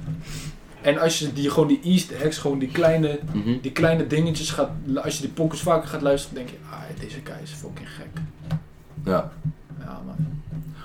[0.82, 3.50] En als je die, gewoon die easter eggs, gewoon die kleine, mhm.
[3.62, 4.70] die kleine dingetjes gaat...
[5.04, 6.56] Als je die pokkers vaker gaat luisteren, denk je...
[6.70, 8.20] Ah, deze guy is fucking gek.
[9.04, 9.32] Ja.
[9.80, 10.16] Ja, man.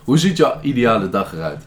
[0.03, 1.63] Hoe ziet jouw ideale dag eruit?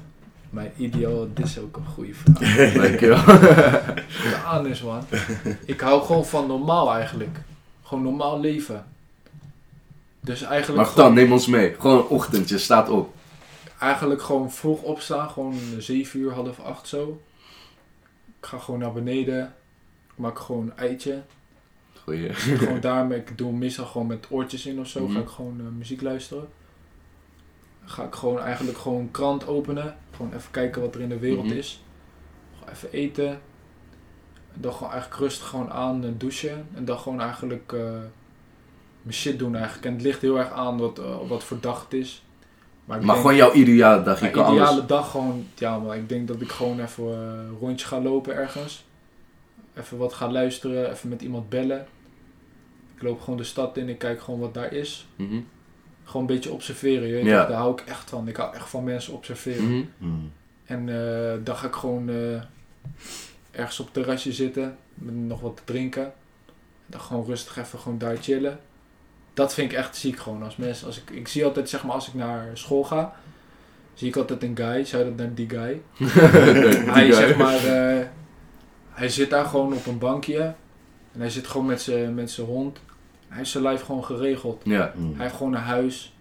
[0.50, 2.72] Mijn ideaal, dit is ook een goede vraag.
[2.82, 3.24] Dankjewel.
[3.24, 5.02] De anus, man.
[5.64, 7.38] Ik hou gewoon van normaal eigenlijk.
[7.85, 8.87] Gewoon normaal leven.
[10.20, 11.74] Dus eigenlijk, Maar gewoon, dan, neem ons mee.
[11.78, 13.14] Gewoon een ochtendje, staat op.
[13.78, 15.30] eigenlijk gewoon vroeg opstaan.
[15.30, 17.20] Gewoon 7 uur, half 8 zo.
[18.41, 19.55] Ik ga gewoon naar beneden.
[20.14, 21.22] Maak gewoon een eitje.
[22.03, 22.32] Goeie.
[22.35, 25.07] gewoon daarmee, ik doe meestal gewoon met oortjes in of zo.
[25.07, 25.20] Ga Mhm.
[25.20, 26.49] ik gewoon eh, muziek luisteren.
[27.85, 29.97] Ga ik gewoon eigenlijk gewoon krant openen.
[30.16, 31.57] Gewoon even kijken wat er in de wereld Mhm.
[31.57, 31.82] is.
[32.59, 33.41] Gewoon even eten.
[34.55, 36.66] En dan gewoon eigenlijk rustig gewoon aan en douchen.
[36.74, 37.80] En dan gewoon eigenlijk eh,
[39.02, 39.86] mijn shit doen eigenlijk.
[39.86, 42.22] En het ligt heel erg aan wat, eh, wat voor dag het is.
[42.84, 44.14] Maar, Maar denk- gewoon jouw ideale dag.
[44.14, 44.86] Je mijn kan ideale alles.
[44.86, 48.84] dag gewoon, ja, maar ik denk dat ik gewoon even een rondje ga lopen ergens.
[49.74, 51.86] Even wat ga luisteren, even met iemand bellen.
[52.96, 55.07] Ik loop gewoon de stad in, ik kijk gewoon wat daar is.
[55.16, 55.40] Mhm,
[56.05, 57.38] Gewoon een beetje observeren, je weet Ja.
[57.40, 58.28] toch, daar hou ik echt van.
[58.28, 59.64] Ik hou echt van mensen observeren.
[59.70, 59.84] mhm.
[59.98, 60.30] Hmm.
[60.64, 62.40] En eh, dan ga ik gewoon eh,
[63.57, 66.12] ergens op het terrasje zitten, met nog wat te drinken.
[66.86, 68.61] Dan gewoon rustig even gewoon daar chillen.
[69.34, 70.42] Dat vind ik echt ziek gewoon.
[70.42, 73.14] Als mensen, als ik, ik zie altijd, zeg maar, als ik naar school ga,
[73.94, 75.82] zie ik altijd een guy, zou dat naar die guy.
[76.90, 78.07] hij, zeg maar, eh,
[78.90, 80.40] hij zit daar gewoon op een bankje
[81.12, 82.80] en hij zit gewoon met zijn met zijn hond.
[83.28, 84.61] Hij heeft zijn lijf gewoon geregeld.
[84.64, 85.12] Ja, Mm.
[85.14, 86.14] Hij heeft gewoon een huis.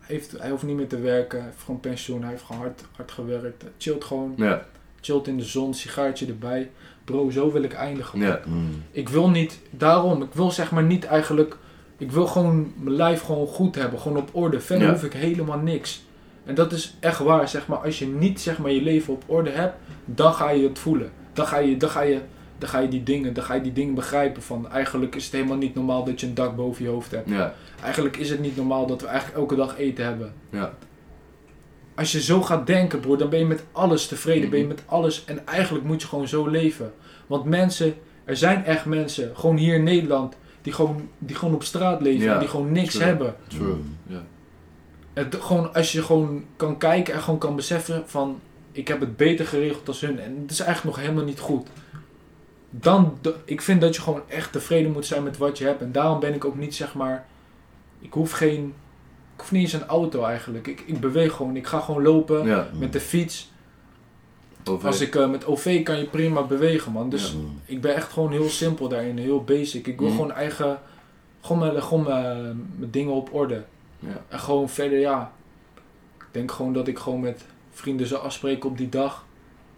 [0.00, 1.38] Hij, heeft, hij hoeft niet meer te werken.
[1.38, 2.20] Hij heeft gewoon pensioen.
[2.22, 3.62] Hij heeft gewoon hard, hard gewerkt.
[3.62, 4.34] Hij chillt gewoon.
[4.36, 4.66] ja,
[5.04, 5.74] Chillt in de zon.
[5.74, 6.70] Sigaartje erbij.
[7.04, 8.20] Bro, zo wil ik eindigen.
[8.20, 8.40] ja.
[8.46, 8.82] Mm.
[8.90, 11.56] Ik wil niet, daarom, ik wil zeg maar niet eigenlijk,
[11.98, 14.60] ik wil gewoon mijn lijf gewoon goed hebben, gewoon op orde.
[14.60, 14.92] Verder Ja.
[14.92, 16.02] hoef ik helemaal niks.
[16.44, 19.22] En dat is echt waar, zeg maar, als je niet zeg maar je leven op
[19.26, 19.74] orde hebt,
[20.04, 21.10] dan ga je het voelen.
[21.32, 22.20] Dan ga je, dan ga je,
[22.58, 25.32] dan ga je die dingen, dan ga je die dingen begrijpen van, eigenlijk is het
[25.32, 27.28] helemaal niet normaal dat je een dak boven je hoofd hebt.
[27.30, 27.54] ja.
[27.82, 30.32] Eigenlijk is het niet normaal dat we eigenlijk elke dag eten hebben.
[30.50, 30.72] Ja.
[31.94, 34.50] Als je zo gaat denken, broer, dan ben je met alles tevreden.
[34.50, 35.24] Ben je met alles.
[35.24, 36.92] En eigenlijk moet je gewoon zo leven.
[37.26, 41.62] Want mensen, er zijn echt mensen, gewoon hier in Nederland, die gewoon, die gewoon op
[41.62, 42.24] straat leven.
[42.24, 43.06] Ja, en die gewoon niks true.
[43.06, 43.34] hebben.
[43.48, 43.74] True.
[43.74, 43.96] Mm.
[44.06, 44.22] Ja.
[45.12, 48.40] Het, gewoon, als je gewoon kan kijken en gewoon kan beseffen van,
[48.72, 50.18] ik heb het beter geregeld als hun.
[50.18, 51.68] En het is eigenlijk nog helemaal niet goed.
[52.70, 55.80] Dan, ik vind dat je gewoon echt tevreden moet zijn met wat je hebt.
[55.80, 57.26] En daarom ben ik ook niet, zeg maar,
[58.00, 58.74] ik hoef geen,
[59.34, 60.66] ik hoef niet eens een auto eigenlijk.
[60.66, 62.68] Ik, ik beweeg gewoon, ik ga gewoon lopen Ja.
[62.78, 63.52] met de fiets.
[64.82, 67.10] Als ik eh, met OV kan je prima bewegen, man.
[67.10, 69.86] Dus ik ben echt gewoon heel simpel daarin, heel basic.
[69.86, 70.16] Ik wil Mhm.
[70.16, 70.78] gewoon eigen,
[71.40, 73.64] gewoon mijn, gewoon mijn, mijn dingen op orde.
[73.98, 74.22] Ja.
[74.28, 75.32] En gewoon verder, ja.
[76.18, 79.24] Ik denk gewoon dat ik gewoon met vrienden zou afspreken op die dag.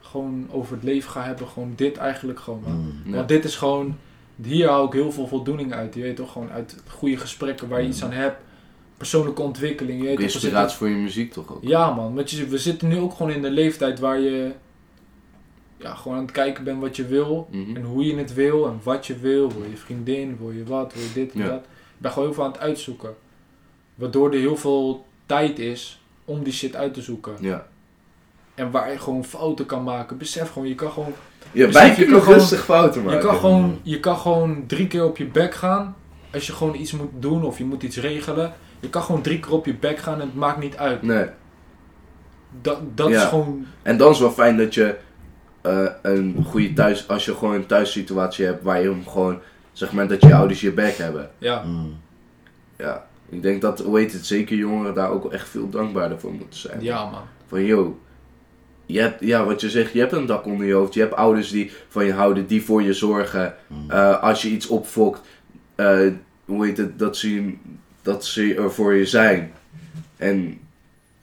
[0.01, 1.47] Gewoon over het leven ga hebben.
[1.49, 2.63] Gewoon dit eigenlijk gewoon.
[2.67, 3.03] Mm.
[3.05, 3.17] Ja.
[3.17, 3.97] Want dit is gewoon,
[4.43, 5.95] hier hou ik heel veel voldoening uit.
[5.95, 8.41] Je weet toch, gewoon uit goede gesprekken waar je iets aan hebt.
[8.97, 10.03] Persoonlijke ontwikkeling.
[10.03, 11.59] Je inspiratie voor je muziek toch ook?
[11.63, 12.15] ja, man.
[12.15, 14.53] Want je, we zitten nu ook gewoon in de leeftijd waar je
[15.77, 17.49] ja, gewoon aan het kijken bent wat je wil.
[17.51, 17.77] Mhm.
[17.77, 19.49] En hoe je het wil en wat je wil.
[19.53, 21.47] Wil je vriendin, wil je wat, wil je dit en Ja.
[21.49, 21.61] dat.
[21.61, 23.15] Ik ben gewoon heel veel aan het uitzoeken.
[23.95, 27.33] Waardoor er heel veel tijd is om die shit uit te zoeken.
[27.41, 27.67] Ja.
[28.55, 30.19] En waar je gewoon fouten kan maken.
[30.19, 31.13] Besef gewoon, je kan gewoon,
[31.53, 33.21] Ja, wij je kunnen kan gewoon- rustig fouten maken.
[33.21, 35.97] je kan gewoon, je kan gewoon drie keer op je bek gaan.
[36.33, 38.53] Als je gewoon iets moet doen of je moet iets regelen.
[38.81, 41.03] Je kan gewoon drie keer op je bek gaan en het maakt niet uit.
[41.03, 41.27] Nee.
[42.63, 43.23] Dat, dat Ja.
[43.23, 44.97] is gewoon En dan is het wel fijn dat je
[45.61, 49.39] eh, een goede thuis, als je gewoon een thuissituatie hebt waar je hem gewoon,
[49.73, 51.31] zeg maar, dat je ouders je back hebben.
[51.39, 51.97] Ja, Mm.
[52.79, 56.33] Ja, ik denk dat, hoe heet het, zeker jongeren daar ook echt veel dankbaarder voor
[56.33, 56.83] moeten zijn.
[56.83, 57.23] ja man.
[57.47, 57.99] Van, yo,
[58.87, 61.15] je hebt, ja, wat je zegt, je hebt een dak onder je hoofd, je hebt
[61.15, 63.55] ouders die van je houden, die voor je zorgen.
[63.67, 63.91] Mm.
[63.91, 65.21] Eh, als je iets opfokt,
[65.75, 65.99] eh,
[66.45, 67.55] hoe heet het, dat ze,
[68.07, 69.53] dat ze er voor je zijn.
[70.17, 70.59] En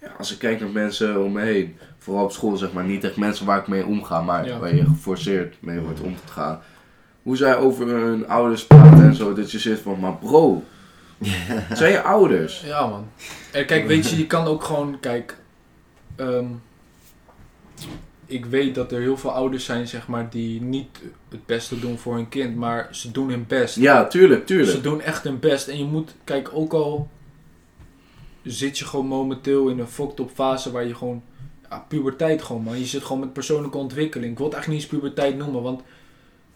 [0.01, 3.03] ja, als ik kijk naar mensen om me heen, vooral op school zeg maar, niet
[3.03, 4.59] echt mensen waar ik mee omga, maar Ja.
[4.59, 6.59] waar je geforceerd mee wordt om te gaan.
[7.23, 10.63] Hoe zij over hun ouders praten en zo, dat je zit van, maar bro,
[11.23, 12.61] het zijn je ouders.
[12.65, 13.07] Ja man.
[13.51, 15.38] En kijk, weet je, je kan ook gewoon, kijk,
[16.15, 16.45] ehm,
[18.34, 20.88] ik weet dat er heel veel ouders zijn, zeg maar, die niet
[21.29, 23.75] het beste doen voor hun kind, maar ze doen hun best.
[23.75, 24.69] Ja, tuurlijk, tuurlijk.
[24.71, 25.67] Ze doen echt hun best.
[25.67, 27.09] En je moet, kijk, ook al
[28.43, 31.21] zit je gewoon momenteel in een fucked up fase waar je gewoon,
[31.69, 32.79] ja, puberteit gewoon man.
[32.79, 34.31] Je zit gewoon met persoonlijke ontwikkeling.
[34.31, 35.81] Ik wil het eigenlijk niet eens puberteit noemen, want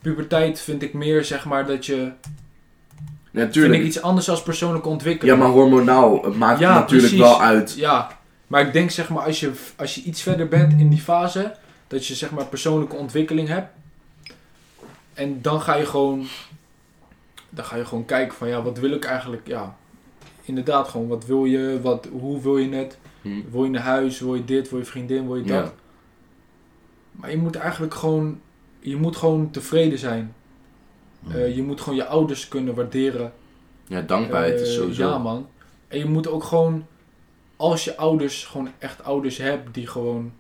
[0.02, 2.12] puberteit vind ik meer, zeg maar, dat je,
[3.32, 5.38] Ja, vind ik iets anders als persoonlijke Ja, ontwikkeling.
[5.40, 7.20] maar hormonaal het maakt Ja, natuurlijk precies.
[7.20, 7.74] wel uit.
[7.78, 8.18] Ja,
[8.48, 11.56] maar ik denk zeg maar als je, als je iets verder bent in die fase,
[11.88, 13.70] dat je zeg maar persoonlijke ontwikkeling hebt.
[15.14, 16.28] En dan ga je gewoon,
[17.50, 19.78] dan ga je gewoon kijken van ja, wat wil ik eigenlijk, ja,
[20.44, 22.98] inderdaad gewoon, wat wil je, wat, hoe wil je het?
[23.22, 23.42] Hm.
[23.52, 25.66] Wil je een huis, wil je dit, wil je vriendin, wil je dat?
[25.66, 25.74] Ja.
[27.12, 28.40] Maar je moet eigenlijk gewoon,
[28.80, 30.36] je moet gewoon tevreden zijn.
[31.20, 31.32] Mm.
[31.32, 33.34] Eh, je moet gewoon je ouders kunnen waarderen.
[33.88, 35.10] Ja, dankbaarheid is Eh, sowieso.
[35.10, 35.48] Ja, man.
[35.88, 36.86] En je moet ook gewoon,
[37.56, 40.34] als je ouders, gewoon echt ouders hebt die gewoon,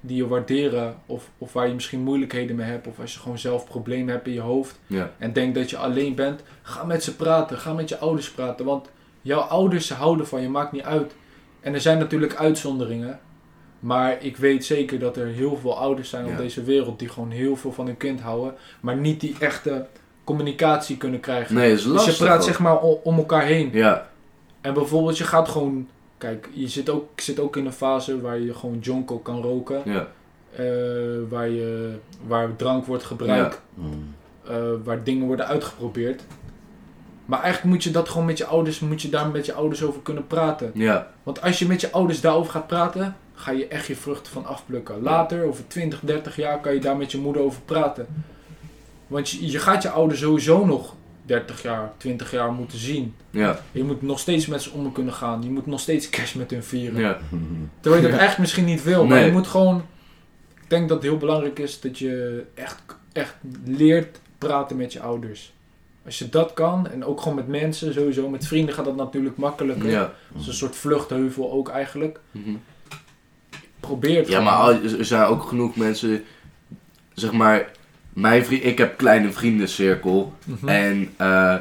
[0.00, 3.38] die je waarderen, of, of waar je misschien moeilijkheden mee hebt, of als je gewoon
[3.38, 5.10] zelf problemen hebt in je hoofd Ja.
[5.18, 8.64] en denkt dat je alleen bent, ga met ze praten, ga met je ouders praten,
[8.64, 8.90] want
[9.22, 11.14] jouw ouders ze houden van je, maakt niet uit.
[11.60, 13.20] En er zijn natuurlijk uitzonderingen,
[13.80, 17.30] maar ik weet zeker dat er heel veel ouders zijn op deze wereld die gewoon
[17.30, 19.86] heel veel van hun kind houden, maar niet die echte
[20.24, 21.54] communicatie kunnen krijgen.
[21.54, 22.18] Nee, is Dus lastig.
[22.18, 22.44] je praat ook.
[22.44, 23.70] zeg maar om elkaar heen.
[23.72, 24.08] Ja,
[24.60, 25.88] En bijvoorbeeld je gaat gewoon...
[26.20, 29.42] Kijk, je zit ook, ik zit ook in een fase waar je gewoon jonko kan
[29.42, 29.82] roken.
[29.84, 30.08] ja.
[30.56, 30.64] eh,
[31.28, 31.94] waar, je,
[32.26, 33.60] waar drank wordt gebruikt.
[33.74, 34.14] Mm.
[34.44, 36.22] eh, waar dingen worden uitgeprobeerd.
[37.24, 38.80] Maar eigenlijk moet je dat gewoon met je ouders...
[38.80, 40.70] Moet je daar met je ouders over kunnen praten.
[40.74, 43.16] Ja, Want als je met je ouders daarover gaat praten...
[43.34, 45.02] Ga je echt je vruchten van afplukken.
[45.02, 46.60] Later, over 20, 30 jaar...
[46.60, 48.06] Kan je daar met je moeder over praten.
[49.06, 50.94] Want je, je gaat je ouders sowieso nog
[51.30, 53.14] 30 jaar, 20 jaar moeten zien.
[53.30, 55.42] Ja, Je moet nog steeds met ze om kunnen gaan.
[55.42, 57.00] Je moet nog steeds cash met hun vieren.
[57.00, 57.18] ja,
[57.80, 59.06] Terwijl je dat eigenlijk misschien niet wil.
[59.06, 59.26] Maar Nee.
[59.26, 59.84] je moet gewoon...
[60.62, 65.00] Ik denk dat het heel belangrijk is dat je echt, echt leert praten met je
[65.00, 65.52] ouders.
[66.04, 68.28] Als je dat kan, en ook gewoon met mensen sowieso.
[68.28, 69.90] Met vrienden gaat dat natuurlijk makkelijker.
[69.90, 70.12] ja.
[70.32, 72.20] Dat is een soort vluchtheuvel ook eigenlijk.
[72.30, 72.50] Mhm.
[73.80, 74.44] Probeer het Ja, gewoon.
[74.52, 76.24] maar al- er zijn ook genoeg mensen,
[77.14, 77.70] zeg maar,
[78.12, 80.68] mijn vriend, ik heb kleine vriendencirkel Mhm.
[80.68, 81.56] en eh,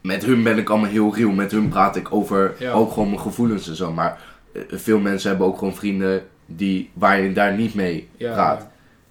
[0.00, 2.72] met hun ben ik allemaal heel real, met hun praat ik over Ja.
[2.72, 4.20] ook gewoon mijn gevoelens en zo, maar
[4.52, 8.66] eh, veel mensen hebben ook gewoon vrienden die, waar je daar niet mee ja, praat.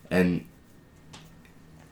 [0.08, 0.42] En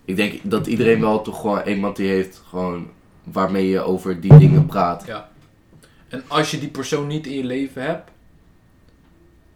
[0.06, 2.88] ik denk dat iedereen wel toch gewoon iemand die heeft gewoon
[3.24, 5.04] waarmee je over die dingen praat.
[5.08, 5.30] Ja.
[6.08, 8.10] En als je die persoon niet in je leven hebt,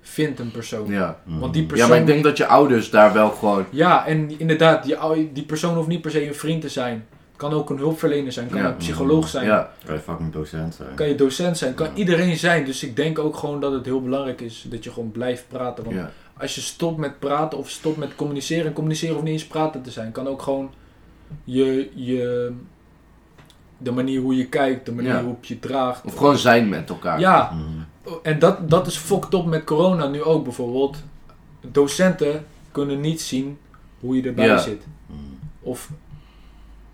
[0.07, 0.91] vind een persoon.
[0.91, 1.19] Ja.
[1.23, 1.89] Want die ja, persoon...
[1.89, 3.65] maar ik denk dat je ouders daar wel gewoon...
[3.69, 7.05] Ja, en inderdaad, die, die persoon hoeft niet per se een vriend te zijn.
[7.35, 8.67] Kan ook een hulpverlener zijn, kan Ja.
[8.67, 10.95] een psycholoog zijn, Ja, Kan je fucking docent zijn.
[10.95, 11.93] kan je docent zijn, kan Ja.
[11.93, 12.65] iedereen zijn.
[12.65, 15.83] Dus ik denk ook gewoon dat het heel belangrijk is dat je gewoon blijft praten.
[15.83, 19.33] Want ja, als je stopt met praten of stopt met communiceren, en communiceren hoeft niet
[19.39, 20.71] eens praten te zijn, kan ook gewoon
[21.43, 22.51] je, je
[23.77, 25.23] de manier hoe je kijkt, de manier Ja.
[25.23, 26.05] hoe je draagt.
[26.05, 27.19] of gewoon zijn met elkaar.
[27.19, 27.63] Ja, Mhm.
[28.23, 30.97] En dat, dat is fucked op met corona nu ook bijvoorbeeld.
[31.61, 33.57] Docenten kunnen niet zien
[33.99, 34.57] hoe je erbij Ja.
[34.57, 34.85] zit.
[35.05, 35.19] Mhm.
[35.61, 35.89] Of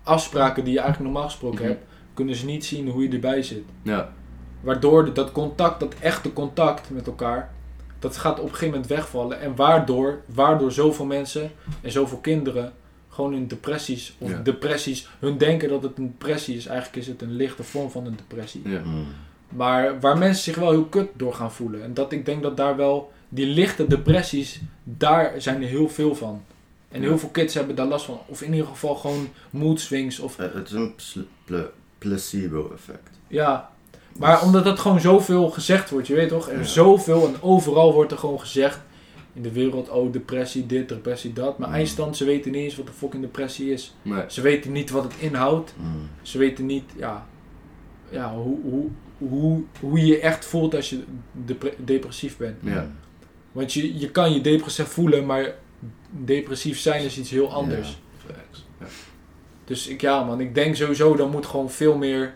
[0.02, 1.68] afspraken die je eigenlijk normaal gesproken Mhm.
[1.68, 1.84] hebt,
[2.14, 3.64] kunnen ze niet zien hoe je erbij zit.
[3.82, 4.12] Ja,
[4.60, 7.52] Waardoor dat contact, dat echte contact met elkaar,
[7.98, 9.40] dat gaat op een gegeven moment wegvallen.
[9.40, 11.50] En waardoor, waardoor zoveel mensen
[11.80, 12.72] en zoveel kinderen
[13.08, 14.38] gewoon in depressies of Ja.
[14.38, 16.66] depressies, hun denken dat het een depressie is.
[16.66, 18.68] Eigenlijk is het een lichte vorm van een depressie.
[18.68, 18.78] ja.
[18.80, 18.96] Mhm.
[19.56, 21.82] Maar waar mensen zich wel heel kut door gaan voelen.
[21.82, 26.14] En dat ik denk dat daar wel, die lichte depressies, daar zijn er heel veel
[26.14, 26.42] van.
[26.88, 28.18] En heel veel kids hebben daar last van.
[28.26, 30.18] Of in ieder geval gewoon mood swings.
[30.18, 33.10] Of Eh, Het is een pl- pl- placebo-effect.
[33.28, 33.70] ja.
[34.18, 36.48] Maar omdat dat gewoon zoveel gezegd wordt, je weet toch?
[36.48, 36.64] Er Ja.
[36.64, 38.80] zoveel en overal wordt er gewoon gezegd.
[39.34, 41.58] In de wereld, oh depressie dit, depressie dat.
[41.58, 41.74] Maar Mm.
[41.74, 43.94] eindstand, ze weten niet eens wat de fucking depressie is.
[44.02, 44.22] Nee.
[44.28, 45.74] Ze weten niet wat het inhoudt.
[45.76, 45.88] Mhm.
[46.22, 47.26] Ze weten niet, ja,
[48.08, 48.86] ja hoe, hoe,
[49.28, 51.02] hoe, hoe je je echt voelt als je
[51.32, 52.56] depre- depressief bent.
[52.60, 52.86] Ja.
[53.52, 55.54] Want je, je kan je depressief voelen, maar
[56.10, 57.88] depressief zijn is iets heel anders.
[57.88, 58.86] Ja.
[59.64, 62.34] Dus ik, ja man, ik denk sowieso, daar moet gewoon veel meer,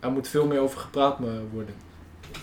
[0.00, 1.74] er moet veel meer over gepraat me- worden.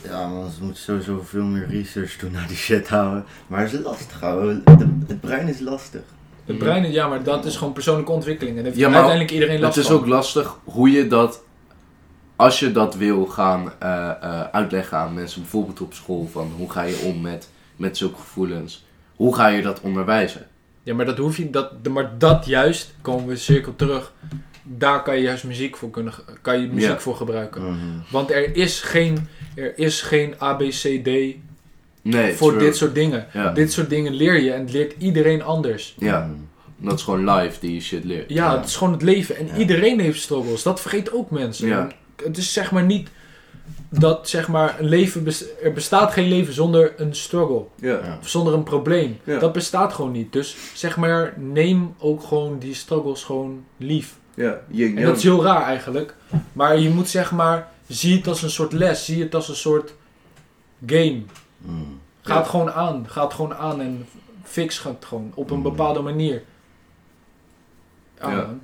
[0.04, 3.26] Ja, man, ze moeten sowieso veel meer research doen naar die shit houden.
[3.48, 4.62] Maar het is lastig, ouwe.
[4.66, 6.02] Het, het brein is lastig.
[6.46, 8.58] Het brein, ja, maar dat is gewoon persoonlijke ontwikkeling.
[8.58, 10.00] En heeft Ja, maar uiteindelijk iedereen last Het is van.
[10.00, 11.44] ook lastig hoe je dat,
[12.42, 16.72] als je dat wil gaan eh, eh, uitleggen aan mensen, bijvoorbeeld op school, van hoe
[16.72, 18.86] ga je om met, met zulke gevoelens,
[19.16, 20.48] hoe ga je dat onderwijzen?
[20.84, 24.14] Ja, maar dat hoef je, dat, maar dat juist, komen we cirkel terug,
[24.64, 27.62] daar kan je juist muziek voor kunnen, kan je muziek voor gebruiken.
[27.64, 27.78] Mhm.
[28.12, 31.10] Want er is geen, er is geen ABCD
[32.04, 32.64] Nee, voor true.
[32.64, 33.26] dit soort dingen.
[33.54, 35.96] Dit soort dingen leer je en het leert iedereen anders.
[35.98, 36.30] Ja,
[36.78, 38.30] dat is gewoon live die je shit leert.
[38.30, 38.58] Ja, Ja.
[38.58, 39.38] het is gewoon het leven.
[39.38, 39.56] En Ja.
[39.58, 40.64] iedereen heeft struggles.
[40.64, 41.68] Dat vergeet ook mensen.
[41.68, 41.88] Ja.
[42.24, 43.10] Het is zeg maar niet
[43.90, 45.24] dat zeg maar een leven...
[45.24, 47.64] bes- er bestaat geen leven zonder een struggle.
[47.76, 48.18] Ja.
[48.22, 49.18] Of zonder een probleem.
[49.24, 49.40] Ja.
[49.40, 50.34] Dat bestaat gewoon niet.
[50.34, 54.16] Dus zeg maar, neem ook gewoon die struggles gewoon lief.
[54.36, 56.16] Ja, En dat is heel raar eigenlijk.
[56.54, 59.06] Maar je moet zeg maar, zie het als een soort les.
[59.06, 59.94] Zie het als een soort
[60.86, 61.22] game.
[61.58, 61.76] Mhm.
[62.22, 62.40] Ga Ja.
[62.40, 63.06] het gewoon aan.
[63.10, 64.06] Ga het gewoon aan en
[64.44, 65.64] fix het gewoon op een Mm.
[65.64, 66.44] bepaalde manier.
[68.20, 68.36] Ja, Ja.
[68.36, 68.62] man.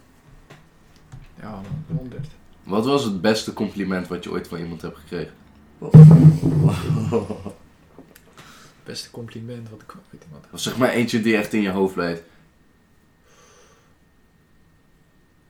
[1.42, 1.98] Ja, man.
[1.98, 2.28] 100.
[2.68, 5.34] Wat was het beste compliment wat je ooit van iemand hebt gekregen?
[8.84, 10.54] Beste compliment wat ik ooit iemand heb.
[10.54, 12.24] Of zeg maar eentje die echt in je hoofd blijft.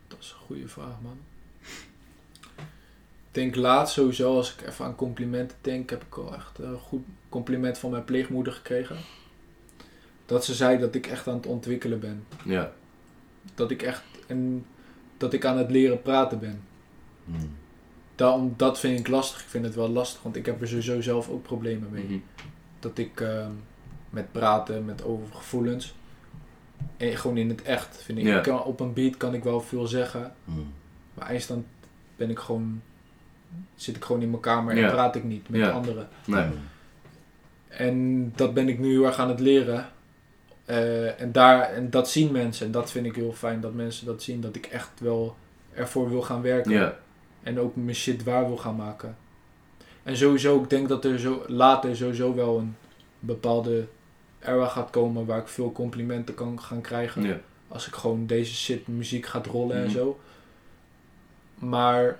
[0.07, 1.17] Dat is een goede vraag, man.
[2.57, 6.77] Ik denk laatst sowieso, als ik even aan complimenten denk, heb ik wel echt een
[6.77, 8.97] goed compliment van mijn pleegmoeder gekregen.
[10.25, 12.25] Dat ze zei dat ik echt aan het ontwikkelen ben.
[12.43, 12.71] Ja.
[13.55, 14.65] Dat ik echt en
[15.17, 16.66] dat ik aan het leren praten ben.
[17.27, 17.45] Mhm.
[18.15, 19.41] Daarom, dat vind ik lastig.
[19.41, 22.03] Ik vind het wel lastig, want ik heb er sowieso zelf ook problemen mee.
[22.03, 22.17] Mhm.
[22.79, 23.51] Dat ik ehm,
[24.09, 25.95] met praten, met over gevoelens.
[26.97, 28.43] En gewoon in het echt vind ik.
[28.43, 30.33] Kan, op een beat kan ik wel veel zeggen.
[30.43, 30.59] Mhm.
[31.13, 31.65] Maar eindstand
[32.15, 32.81] ben ik gewoon.
[33.75, 35.69] Zit ik gewoon in mijn kamer en praat ik niet met Ja.
[35.69, 36.07] anderen.
[36.25, 36.45] Nee.
[37.67, 39.89] En dat ben ik nu heel erg aan het leren.
[40.65, 42.65] Eh, en, daar, en dat zien mensen.
[42.65, 44.41] En dat vind ik heel fijn dat mensen dat zien.
[44.41, 45.35] Dat ik echt wel
[45.73, 46.95] ervoor wil gaan werken.
[47.47, 49.17] En ook mijn shit waar wil gaan maken.
[50.03, 52.75] En sowieso, ik denk dat er zo, later sowieso wel een
[53.19, 53.87] bepaalde
[54.39, 57.23] era gaat komen waar ik veel complimenten kan gaan krijgen.
[57.23, 57.39] Ja.
[57.67, 59.91] Als ik gewoon deze shit muziek gaat rollen en Mhm.
[59.91, 60.19] zo.
[61.59, 62.19] maar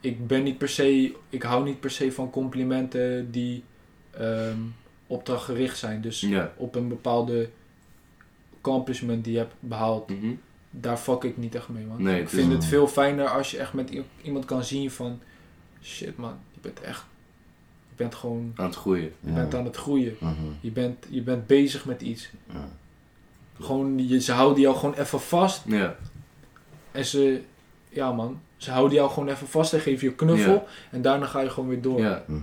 [0.00, 3.64] ik ben niet per se, ik hou niet per se van complimenten die
[4.10, 4.58] ehm,
[5.06, 6.00] opdrachtgericht zijn.
[6.00, 6.52] Dus Ja.
[6.56, 7.50] op een bepaalde
[8.58, 10.32] accomplishment die je hebt behaald, Mhm.
[10.70, 12.02] Daar fuck ik niet echt mee, man.
[12.02, 13.92] Nee, ik het vind is- het veel fijner als je echt met
[14.22, 15.20] iemand kan zien van,
[15.82, 17.04] shit man, je bent echt,
[17.88, 19.12] je bent gewoon, Aan het groeien.
[19.20, 20.16] je bent aan het groeien.
[20.20, 20.34] Mhm.
[20.60, 22.30] Je bent, je bent bezig met iets.
[22.52, 22.68] Ja.
[23.60, 25.62] Gewoon, je, ze houden jou gewoon even vast.
[25.66, 25.96] Ja.
[26.92, 27.42] En ze,
[27.88, 30.52] ja man, ze houden jou gewoon even vast en geven je een knuffel.
[30.52, 30.62] Ja.
[30.90, 32.00] En daarna ga je gewoon weer door.
[32.00, 32.24] Ja.
[32.26, 32.40] Mhm.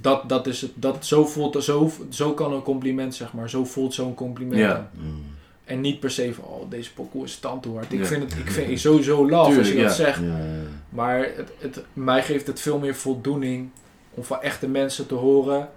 [0.00, 0.70] Dat, dat is het.
[0.74, 3.50] Dat, zo, voelt, zo, zo kan een compliment, zeg maar.
[3.50, 4.58] Zo voelt zo'n compliment.
[4.60, 4.76] Ja.
[4.76, 5.24] aan.
[5.70, 7.92] En niet per se van, oh, deze pokoe is tandhoord.
[7.92, 8.04] Ik Ja.
[8.04, 9.88] vind het ik vind het sowieso love als je dat ja.
[9.92, 10.20] zegt.
[10.20, 10.62] Ja, ja, ja.
[10.88, 13.68] Maar het, het, mij geeft het veel meer voldoening
[14.10, 15.68] om van echte mensen te horen.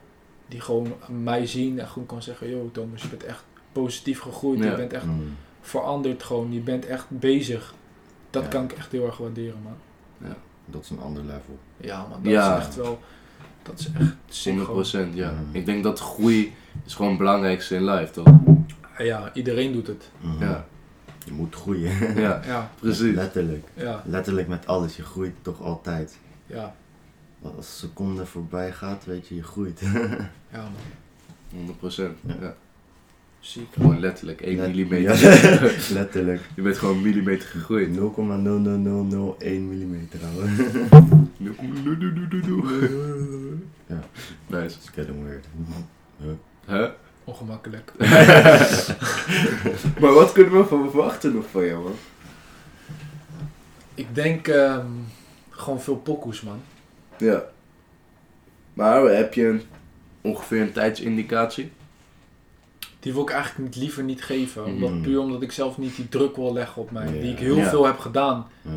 [0.47, 4.59] Die gewoon mij zien en gewoon kan zeggen, yo Thomas, je bent echt positief gegroeid.
[4.59, 4.69] Ja.
[4.69, 5.17] Je bent echt Mhm.
[5.61, 6.53] veranderd gewoon.
[6.53, 7.73] Je bent echt bezig.
[8.29, 8.49] Dat Ja.
[8.49, 9.75] kan ik echt heel erg waarderen, man.
[10.65, 11.57] Dat is een ander level.
[11.77, 12.23] Ja, man.
[12.23, 12.57] Dat Ja.
[12.57, 12.99] is echt wel...
[13.63, 15.15] Dat is echt sick 100%, gewoon.
[15.15, 15.31] ja.
[15.31, 15.55] Mhm.
[15.57, 16.53] Ik denk dat groei
[16.85, 18.27] is gewoon het belangrijkste in life, toch?
[18.97, 20.09] Ja, iedereen doet het.
[20.21, 20.43] Mhm.
[20.43, 20.65] Ja.
[21.25, 22.19] Je moet groeien.
[22.21, 23.15] Ja, Ja, precies.
[23.15, 23.67] Letterlijk.
[23.73, 24.95] ja, Letterlijk met alles.
[24.95, 26.17] Je groeit toch altijd.
[26.47, 26.75] ja.
[27.41, 29.79] Als een seconde voorbij gaat, weet je, je groeit.
[30.51, 30.69] Ja,
[31.53, 31.65] man.
[31.91, 32.17] 100%.
[32.21, 32.35] Ja.
[32.41, 32.55] Ja.
[33.39, 33.67] Ziek.
[33.73, 35.19] Gewoon letterlijk 1 Let- millimeter.
[35.19, 36.41] Ja, letterlijk.
[36.41, 37.89] 0,0001 Je bent gewoon een millimeter gegroeid.
[39.67, 40.51] millimeter houden.
[43.87, 43.99] Ja.
[44.47, 44.75] Nice.
[44.77, 45.45] It's getting weird.
[46.67, 46.89] Huh?
[47.23, 47.91] Ongemakkelijk.
[50.01, 51.95] Maar wat kunnen we van verwachten nog van jou, man?
[53.95, 54.85] Ik denk ehm,
[55.49, 56.61] gewoon veel pokoes, man.
[57.17, 57.43] Ja.
[58.73, 59.61] Maar heb je een,
[60.21, 61.71] ongeveer een tijdsindicatie?
[62.99, 64.65] Die wil ik eigenlijk niet, liever niet geven.
[64.65, 65.01] Omdat, Mm.
[65.01, 67.11] Puur omdat ik zelf niet die druk wil leggen op mij.
[67.11, 68.47] Die ik heel veel heb gedaan.
[68.61, 68.71] Ja.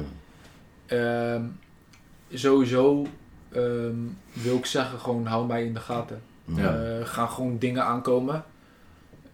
[0.87, 1.43] Ehm,
[2.33, 3.07] sowieso
[3.53, 3.95] ehm,
[4.33, 6.23] wil ik zeggen, gewoon hou mij in de gaten.
[6.55, 6.75] Ja.
[6.75, 8.45] Er gaan gewoon dingen aankomen.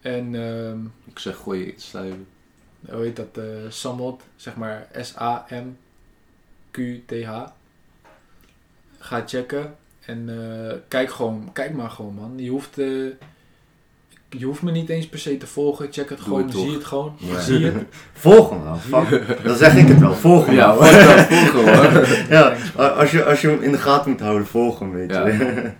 [0.01, 2.27] En ehm, Ik zeg gooi je iets schrijven.
[2.89, 3.37] hoe heet dat?
[3.37, 5.71] eh Samot, zeg maar S-A-M-Q-T-H.
[8.99, 9.75] Ga checken.
[10.05, 12.33] En eh, kijk gewoon, kijk maar gewoon man.
[12.35, 12.87] Je hoeft, eh,
[14.29, 15.87] je hoeft me niet eens per se te volgen.
[15.91, 17.15] Check het Doe gewoon, het zie het gewoon.
[17.17, 17.39] Ja.
[17.49, 17.83] Zie het.
[18.13, 19.43] Volg hem fuck.
[19.43, 22.07] Dan zeg ik het wel, volg hem Ja, volgen hoor.
[22.29, 22.55] Ja,
[22.89, 25.15] als je, als je hem in de gaten moet houden, volg hem, weet je.
[25.17, 25.73] Ja.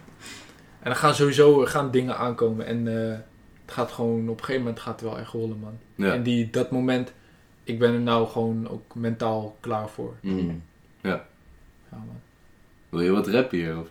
[0.84, 2.66] En er gaan sowieso er gaan dingen aankomen.
[2.66, 3.18] En eh,
[3.66, 5.78] het gaat gewoon, op een gegeven moment gaat het wel echt rollen man.
[5.96, 6.14] Ja.
[6.14, 7.14] En die, dat moment,
[7.64, 10.14] ik ben er nou gewoon ook mentaal klaar voor.
[10.22, 10.62] Mm.
[11.02, 11.26] Ja,
[11.90, 12.20] man.
[12.90, 13.80] Wil je wat rappen hier?
[13.80, 13.88] Of?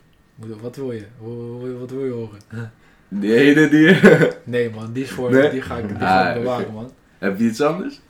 [0.60, 1.06] Wat wil je?
[1.18, 2.38] Wat wil je- Wat wil je horen?
[3.08, 3.98] Die ene die...
[4.54, 5.50] Nee man, die is voor, Nee?
[5.50, 6.90] die ga ik, die Ah, ga ik bewaren man.
[7.18, 8.00] Heb je iets anders?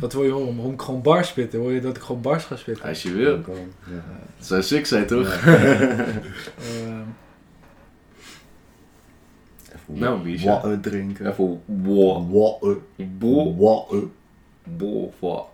[0.00, 0.54] Wat wil je horen?
[0.54, 1.60] Moet ik gewoon bars spitten?
[1.60, 2.84] Wil je dat ik gewoon bars ga spitten?
[2.88, 3.32] Als je wil.
[3.36, 4.04] Ja.
[4.36, 5.28] Het zou sick zijn, toch?
[5.46, 7.02] Ehm,
[9.90, 10.50] Even Nou, Misha.
[10.50, 11.26] water drinken.
[11.26, 11.60] Even.
[11.66, 12.76] Water.
[13.58, 14.02] Water.
[14.64, 15.14] Bol.
[15.18, 15.46] Wat?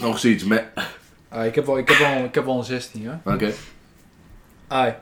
[0.00, 0.64] Nog zoiets met...
[1.28, 3.32] ah, ik, heb wel, ik, heb wel, ik heb wel een 16 hè.
[3.32, 3.52] Oké.
[4.66, 4.94] Ai.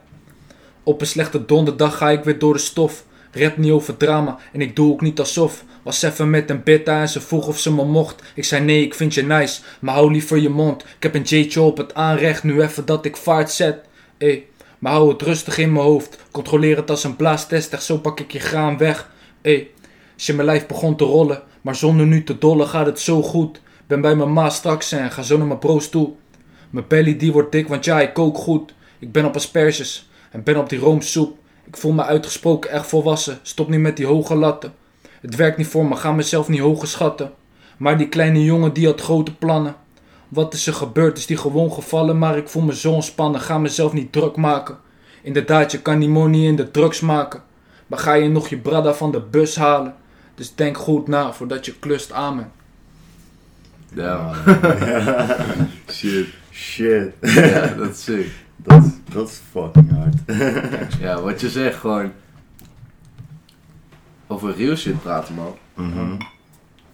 [0.82, 3.05] Op een slechte donderdag ga ik weer door de stof.
[3.32, 5.64] Rap niet over drama en ik doe ook niet alsof.
[5.82, 8.22] Was even met een beta en ze vroeg of ze me mocht.
[8.34, 10.82] Ik zei nee, ik vind je nice, maar hou liever je mond.
[10.82, 13.78] Ik heb een J'tje op het aanrecht, nu even dat ik vaart zet.
[14.18, 14.47] Ey,
[14.78, 16.19] maar hou het rustig in mijn hoofd.
[16.31, 19.11] Controleer het als een blaastest, echt zo pak ik je graan weg.
[19.43, 19.70] Ey,
[20.15, 23.23] als je mijn lijf begon te rollen, maar zonder nu te dollen gaat het zo
[23.23, 23.61] goed.
[23.86, 26.12] Ben bij mijn ma straks en ga zo naar mijn broos toe.
[26.70, 28.74] Mijn belly die wordt dik, want ja, ik kook goed.
[28.98, 31.39] Ik ben op asperges en ben op die roomsoep.
[31.65, 33.39] Ik voel me uitgesproken echt volwassen.
[33.43, 34.74] Stop niet met die hoge latten.
[35.20, 37.32] Het werkt niet voor me, ga mezelf niet hoger schatten.
[37.77, 39.77] Maar die kleine jongen die had grote plannen.
[40.28, 41.19] Wat is er gebeurd?
[41.19, 42.19] Is die gewoon gevallen?
[42.19, 44.78] Maar ik voel me zo ontspannen, ga mezelf niet druk maken.
[45.23, 47.43] Inderdaad, je kan die money in de drugs maken.
[47.86, 49.94] Maar ga je nog je brada van de bus halen?
[50.35, 52.53] Dus denk goed na voordat je klust amen.
[53.94, 54.35] Ja.
[54.44, 55.36] Ja.
[55.93, 56.27] Shit.
[56.53, 57.12] Shit.
[57.20, 58.31] Ja, dat is sick.
[58.57, 60.16] Dat, is- dat is fucking hard.
[61.01, 62.12] Ja, wat je zegt, gewoon...
[64.27, 65.57] Over real shit praten, man.
[65.74, 66.16] Mhm.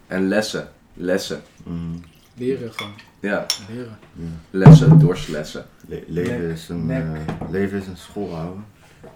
[0.07, 0.69] En lessen.
[0.95, 1.43] Lessen.
[1.65, 1.97] Mhm.
[2.35, 2.93] Leren gewoon,
[3.23, 3.99] Ja, leren.
[4.13, 4.25] Ja.
[4.51, 5.67] lessen, dorslessen.
[5.89, 8.65] Le- leven, Nek, is een, eh, leven is een school houden.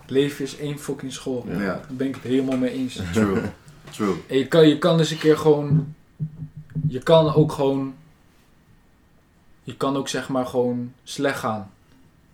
[0.07, 1.45] Leven is één fucking school.
[1.49, 1.61] Ja.
[1.61, 3.01] Ja, Daar ben ik het helemaal mee eens.
[3.13, 3.41] true.
[3.91, 4.15] True.
[4.29, 5.95] En je kan, je kan dus een keer gewoon.
[6.89, 7.95] Je kan ook gewoon.
[9.63, 11.71] Je kan ook zeg maar gewoon slecht gaan.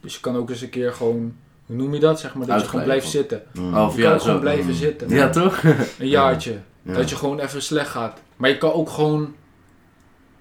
[0.00, 1.34] Dus je kan ook eens een keer gewoon.
[1.66, 2.20] Hoe noem je dat?
[2.20, 3.42] Zeg maar dat je gewoon blijft zitten.
[3.58, 4.74] Oh, Je ja, kan gewoon blijven Mhm.
[4.74, 5.08] zitten.
[5.08, 5.62] Ja, toch?
[5.98, 6.58] Een jaartje.
[6.84, 6.92] Ja.
[6.94, 8.20] Dat je gewoon even slecht gaat.
[8.36, 9.34] Maar je kan ook gewoon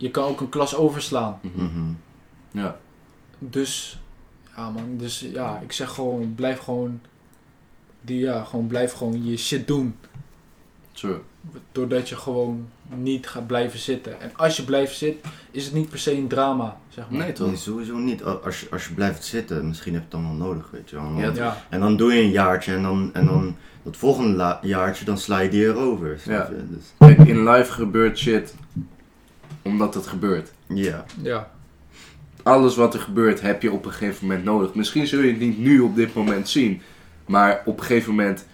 [0.01, 1.39] je kan ook een klas overslaan.
[1.55, 1.67] Mhm.
[2.51, 2.77] Ja.
[3.39, 3.99] Dus,
[4.55, 7.01] ja man, dus ja, ik zeg gewoon, blijf gewoon,
[8.01, 9.95] die, ja, gewoon blijf gewoon je shit doen.
[10.91, 11.17] True.
[11.71, 14.21] Doordat je gewoon niet gaat blijven zitten.
[14.21, 17.19] En als je blijft zitten, is het niet per se een drama, zeg maar.
[17.19, 17.47] Nee, toch?
[17.47, 18.23] Nee, sowieso niet.
[18.23, 20.95] Als je, als je blijft zitten, misschien heb je het dan wel nodig, weet je
[20.95, 21.33] wel.
[21.33, 25.05] Ja, En dan doe je een jaartje en dan, en dan dat volgende la- jaartje,
[25.05, 26.19] dan sla je die erover.
[26.25, 26.49] Ja.
[26.69, 28.55] Dus, Kijk, in life gebeurt shit
[29.61, 30.51] omdat het gebeurt.
[30.67, 31.05] ja.
[31.21, 31.51] ja,
[32.43, 34.73] Alles wat er gebeurt heb je op een gegeven moment nodig.
[34.73, 36.81] Misschien zul je het niet nu op dit moment zien.
[37.25, 38.45] Maar op een gegeven moment,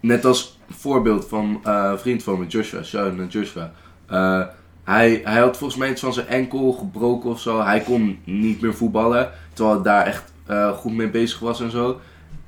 [0.00, 3.72] net als voorbeeld van eh, een vriend van me, Joshua, shout naar Joshua.
[4.06, 4.42] Eh,
[4.84, 7.62] hij, hij had volgens mij iets van zijn enkel gebroken of zo.
[7.62, 9.30] Hij kon niet meer voetballen.
[9.52, 12.00] Terwijl hij daar echt eh, goed mee bezig was en zo.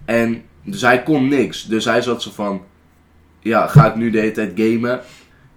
[0.05, 1.65] En dus hij kon niks.
[1.65, 2.63] Dus hij zat zo van,
[3.41, 5.01] ja, ga ik nu de hele tijd gamen?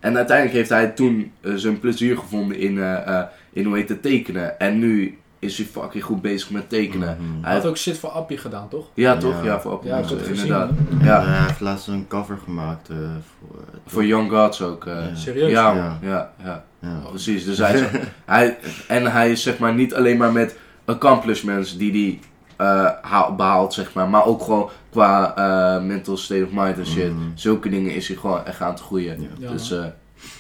[0.06, 3.90] En uiteindelijk heeft hij toen eh, zijn plezier gevonden in, eh, eh, in hoe heet
[3.90, 4.60] het tekenen.
[4.60, 7.18] En nu is hij fucking goed bezig met tekenen.
[7.20, 7.44] Mhm.
[7.46, 8.86] hij had ook shit voor Appie gedaan, toch?
[8.94, 9.36] Ja, toch?
[9.44, 9.44] Ja.
[9.44, 10.36] Ja, voor Ja, ik het gezien.
[10.36, 10.70] inderdaad.
[10.70, 11.26] En, Ja.
[11.26, 12.96] hij heeft laatst een cover gemaakt eh,
[13.40, 13.64] voor...
[13.88, 14.86] Voor Young Gods ook.
[14.86, 14.94] eh.
[15.10, 15.16] Ja.
[15.16, 15.52] Serieus?
[15.52, 15.84] Ja, Ja.
[15.84, 16.10] man.
[16.10, 17.02] ja, ja, ja.
[17.10, 17.46] precies.
[17.46, 17.86] Dus hij, is-
[18.26, 18.58] hij,
[18.88, 22.20] en hij is zeg maar niet alleen maar met accomplishments die hij
[22.56, 24.10] eh, haal- behaalt, zeg maar.
[24.10, 27.12] Maar ook gewoon qua eh, mental state of mind en shit.
[27.14, 27.22] Mhm.
[27.36, 29.22] Zulke dingen is hij gewoon echt aan het groeien.
[29.22, 29.28] Ja.
[29.38, 29.86] Ja, dus eh,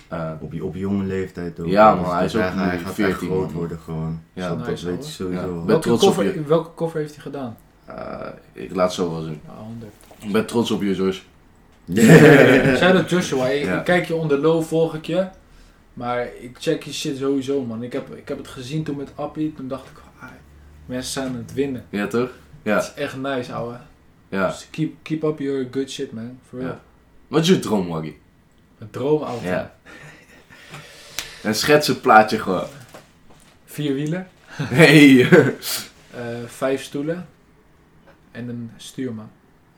[0.07, 1.67] eh, Op, op jonge leeftijd ook.
[1.67, 3.51] Ja, Dus man, hij is ook hij, hij gaat 14, echt groot man.
[3.53, 4.19] worden gewoon.
[4.33, 5.55] ja, dat nice, weet je sowieso.
[5.59, 5.65] Ja.
[5.65, 6.43] welke, op je.
[6.47, 7.57] welke cover heeft hij gedaan?
[7.85, 7.95] eh,
[8.53, 9.41] ik laat het zo wel zien.
[9.47, 9.91] Ja, 100.
[10.19, 11.19] Ik ben trots op je, Josh.
[12.79, 13.77] Zei dat Joshua, ik, Ja.
[13.77, 15.25] ik kijk je onder low, volg ik je.
[15.93, 17.83] Maar ik check je shit sowieso, man.
[17.83, 19.53] Ik heb, ik heb het gezien toen met Appie.
[19.53, 20.03] Toen dacht ik, ah,
[20.85, 21.85] mensen zijn aan het winnen.
[21.89, 22.29] Ja, toch?
[22.63, 22.75] Ja.
[22.75, 23.77] Dat is echt nice, ouwe.
[24.29, 24.47] Ja.
[24.47, 26.39] Dus keep, keep up your good shit, man.
[26.49, 26.71] For real.
[26.71, 26.81] Ja.
[27.27, 28.13] Wat is je droom, Waggy?
[28.79, 29.47] Een droomauto.
[29.47, 29.75] Ja.
[31.43, 32.67] En schets het plaatje gewoon.
[33.65, 35.21] Vier wielen, Hey.
[35.29, 37.27] eh, vijf stoelen
[38.31, 39.29] en een stuurman.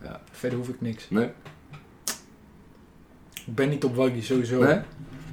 [0.04, 0.22] Ja.
[0.32, 1.10] Verder hoef ik niks.
[1.10, 1.30] Nee?
[3.46, 4.64] Ik ben niet op waggy, sowieso.
[4.64, 4.74] Nee?
[4.74, 4.86] Het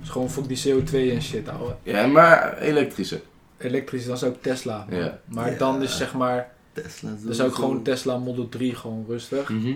[0.03, 1.77] is gewoon fuck die CO2 en shit, ouwe.
[1.83, 3.21] Ja, maar elektrische.
[3.65, 4.87] Elektrisch, dan zou ik Tesla.
[4.91, 5.19] Ja.
[5.25, 5.59] Maar Ja.
[5.59, 7.83] dan is zeg maar, Tesla zou ik gewoon.
[7.83, 9.49] Tesla Model 3 gewoon rustig.
[9.49, 9.75] Mhm.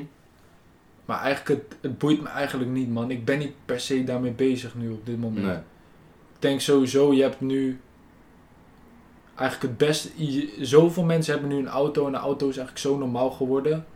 [1.05, 3.10] Maar eigenlijk, het, het boeit me eigenlijk niet, man.
[3.10, 5.47] Ik ben niet per se daarmee bezig nu op dit moment.
[5.47, 5.55] Nee.
[6.35, 7.81] Ik denk sowieso, je hebt nu
[9.35, 10.09] eigenlijk het beste.
[10.32, 13.86] je- Zoveel mensen hebben nu een auto en de auto is eigenlijk zo normaal geworden.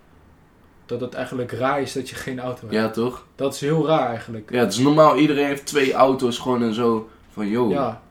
[0.86, 2.72] Dat het eigenlijk raar is dat je geen auto hebt.
[2.72, 3.26] Ja, toch?
[3.34, 4.50] Dat is heel raar eigenlijk.
[4.50, 5.16] Ja, het is normaal.
[5.16, 7.08] Iedereen heeft twee auto's gewoon en zo.
[7.30, 7.68] Van, yo.
[7.70, 8.01] Ja.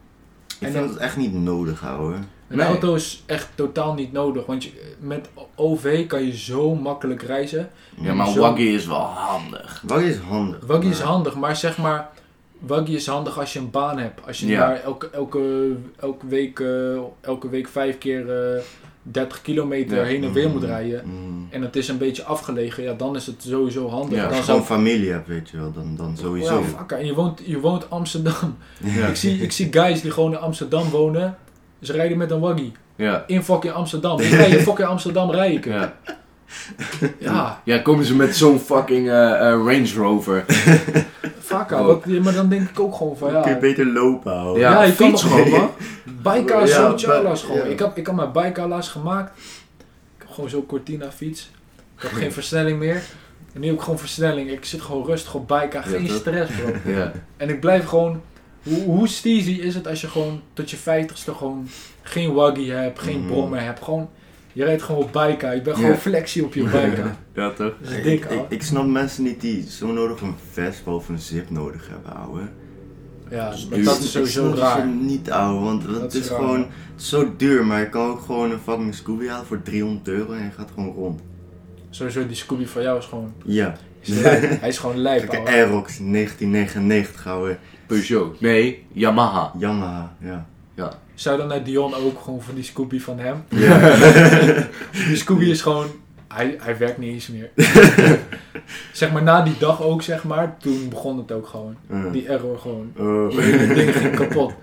[0.61, 2.13] Ik En vind dan- het echt niet nodig, ouwe.
[2.13, 2.65] Een Nee.
[2.67, 4.45] auto is echt totaal niet nodig.
[4.45, 7.69] Want je, met OV kan je zo makkelijk reizen.
[8.01, 9.83] Ja, maar Zo- Waggy is wel handig.
[9.87, 10.59] Waggy is handig.
[10.65, 12.09] Waggy is handig, maar zeg maar.
[12.59, 14.27] Waggy is handig als je een baan hebt.
[14.27, 14.59] Als je Ja.
[14.67, 18.61] daar elke, elke, elke, week, eh, elke week vijf keer eh
[19.03, 20.03] 30 kilometer Ja.
[20.03, 21.01] heen en weer Mm, moet rijden.
[21.05, 21.47] mm.
[21.49, 24.17] En het is een beetje afgelegen, ja, dan is het sowieso handig.
[24.17, 26.59] Ja, Als dan je gewoon familie hebt, weet je wel, dan, dan sowieso.
[26.59, 28.57] Ja, fuck, en je woont, je woont Amsterdam.
[28.83, 29.07] Ja.
[29.07, 31.37] Ik, zie, ik zie guys die gewoon in Amsterdam wonen.
[31.81, 32.71] Ze rijden met een waggy.
[32.95, 33.23] Ja.
[33.27, 34.19] In fucking Amsterdam.
[34.21, 35.71] Ik rij in fucking Amsterdam rijden.
[35.71, 35.95] Ja.
[37.19, 40.45] Ja, Ja, komen ze met zo'n fucking eh, eh, Range Rover.
[41.39, 41.85] fuck, Oh.
[41.85, 43.61] wat, maar dan denk ik ook gewoon van Dan kun je ja.
[43.61, 44.59] beter lopen, ouwe.
[44.59, 45.69] Ja, Ja, je kan fiets gewoon, man.
[46.23, 47.57] Bijka Ja, zo chalas bij- gewoon.
[47.67, 47.73] ja.
[47.73, 49.37] Ik, heb, ik heb mijn bijkala's gemaakt.
[50.17, 51.51] Ik heb gewoon zo'n Cortina fiets.
[51.95, 53.01] Ik heb geen versnelling meer.
[53.53, 54.49] En nu heb ik gewoon versnelling.
[54.51, 55.81] Ik zit gewoon rustig op bijka.
[55.81, 56.91] Geen stress bro.
[56.91, 57.11] Ja.
[57.37, 58.21] En ik blijf gewoon...
[58.63, 61.67] Hoe, hoe steezy is het als je gewoon tot je vijftigste gewoon
[62.01, 63.27] geen waggy hebt, geen Mhm.
[63.27, 63.83] brommer hebt.
[63.83, 64.09] Gewoon,
[64.53, 65.51] je rijdt gewoon op bijka.
[65.51, 65.97] Je bent gewoon Ja.
[65.97, 67.15] flexie op je bijka.
[67.33, 67.73] Ja, toch?
[67.81, 68.45] Dat is Ik, dik, ik, ouwe.
[68.49, 72.41] ik snap mensen niet die zo nodig een vest of een zip nodig hebben, ouwe.
[73.29, 73.83] Ja, maar duur.
[73.85, 74.79] dat is sowieso raar.
[74.79, 76.65] ze niet, ouwe, want, want Dat het is gewoon
[76.95, 80.43] zo duur, maar je kan ook gewoon een fucking Scooby halen voor 300 euro en
[80.43, 81.21] je gaat gewoon rond.
[81.89, 83.33] Sowieso die Scooby van jou is gewoon...
[83.45, 83.75] Ja.
[84.01, 84.21] is.
[84.23, 85.49] Hij is gewoon lijp, Kijk, ouwe.
[85.51, 87.57] Aerox 1999, ouwe.
[87.87, 88.41] Peugeot.
[88.41, 89.51] Nee, Yamaha.
[89.57, 90.45] Yamaha, ja.
[91.21, 93.43] Zou dan naar Dion ook gewoon voor die Scooby van hem?
[93.49, 93.97] Ja.
[95.07, 95.87] Die Scooby is gewoon...
[96.27, 97.49] Hij, hij werkt niet eens meer.
[98.91, 100.57] zeg maar, na die dag ook, zeg maar.
[100.57, 101.75] Toen begon het ook gewoon.
[101.91, 102.11] Uh.
[102.11, 102.93] Die error gewoon.
[102.97, 103.29] Oh.
[103.29, 104.53] Die ding ging kapot.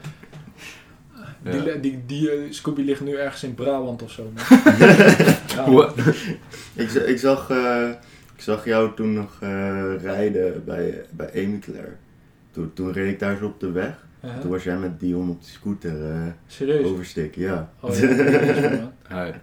[1.43, 1.51] Ja.
[1.51, 4.33] Die, die, die eh, Scooby ligt nu ergens in Brabant of zo.
[5.57, 5.93] Ja.
[6.75, 7.89] Ik, ik, zag, eh,
[8.37, 11.95] ik zag jou toen nog eh, rijden bij, bij Amy Claire.
[12.51, 14.07] Toen, toen reed ik daar zo op de weg.
[14.41, 16.87] Toen was jij met Dion op de scooter eh Serieus?
[16.87, 17.73] oversteken, ja.
[17.81, 19.35] Oh, ja,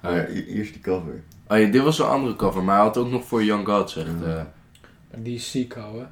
[0.00, 1.22] dat is die cover.
[1.48, 3.90] Oh ja, dit was een andere cover, maar hij had ook nog voor Young God,
[3.90, 4.08] zegt.
[4.24, 4.26] Ja.
[4.36, 4.42] eh.
[5.10, 6.06] En die is ziek, ouwe.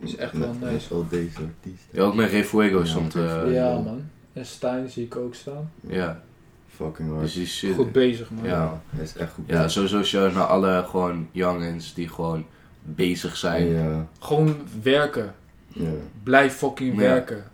[0.00, 0.94] Is echt Met- wel nice.
[0.94, 1.88] al deze artiesten.
[1.90, 3.14] Ja, ook met Refuego Ja, stond...
[3.14, 4.02] eh, ja, man.
[4.32, 5.70] En Stijn zie ik ook staan.
[5.80, 6.22] ja,
[6.68, 7.22] Fucking hard.
[7.22, 7.74] dus die shit.
[7.74, 8.44] Goed bezig, man.
[8.44, 8.80] Ja.
[8.90, 9.44] Hij is echt goed.
[9.48, 12.44] Ja, sowieso shout naar alle gewoon youngins die gewoon
[12.82, 14.08] bezig zijn.
[14.18, 15.34] Gewoon werken.
[15.74, 15.90] Ja.
[16.22, 17.44] Blijf fucking werken.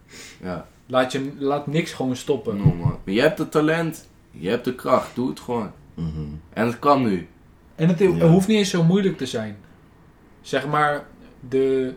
[0.42, 0.66] ja.
[0.86, 2.56] Laat, je, laat niks gewoon stoppen.
[2.56, 2.98] No, man.
[3.04, 5.70] Je hebt het talent, je hebt de kracht, doe het gewoon.
[5.94, 6.08] Mhm.
[6.52, 7.28] En het kan nu.
[7.74, 8.06] En het, Ja.
[8.28, 9.56] hoeft niet eens zo moeilijk te zijn.
[10.40, 11.06] Zeg maar,
[11.48, 11.94] de,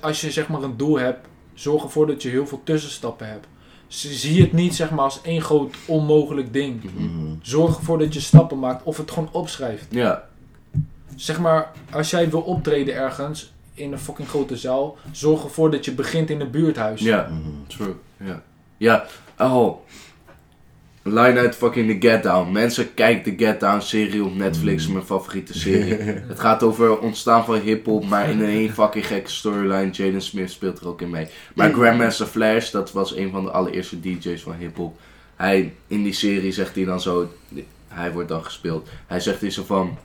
[0.00, 3.46] als je zeg maar een doel hebt, zorg ervoor dat je heel veel tussenstappen hebt.
[3.86, 6.82] Zie het niet zeg maar als één groot onmogelijk ding.
[6.94, 7.34] Mhm.
[7.42, 9.86] Zorg ervoor dat je stappen maakt of het gewoon opschrijft.
[9.90, 10.28] Ja,
[11.16, 15.84] Zeg maar, als jij wil optreden ergens in een fucking grote zaal, zorg ervoor dat
[15.84, 17.00] je begint in een buurthuis.
[17.00, 17.50] ja, Mhm.
[17.66, 17.94] true.
[18.16, 18.42] Ja,
[18.76, 19.06] ja.
[19.38, 19.76] oh.
[21.06, 22.52] Line uit fucking The Get Down.
[22.52, 25.94] Mensen, kijk de Get Down serie op Netflix, mijn favoriete serie.
[26.28, 29.90] Het gaat over het ontstaan van hip-hop, maar in een één fucking gekke storyline.
[29.90, 31.26] Jaden Smith speelt er ook in mee.
[31.54, 34.98] Maar Grandmaster Flash, dat was een van de allereerste DJ's van hip-hop.
[35.36, 37.28] Hij, in die serie zegt hij dan zo,
[37.88, 38.88] hij wordt dan gespeeld.
[39.06, 39.98] Hij zegt hij zo van,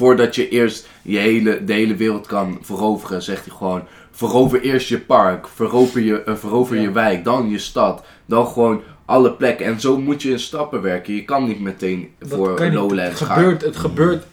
[0.00, 4.88] voordat je eerst je hele, de hele wereld kan veroveren, zegt hij gewoon, verover eerst
[4.88, 6.82] je park, verover je, eh, verover Ja.
[6.82, 9.66] je wijk, dan je stad, dan gewoon alle plekken.
[9.66, 11.14] En zo moet je in stappen werken.
[11.14, 12.70] Je kan niet meteen Dat voor.
[12.72, 13.36] Lowlands het gaan.
[13.36, 14.24] gebeurt, het gebeurt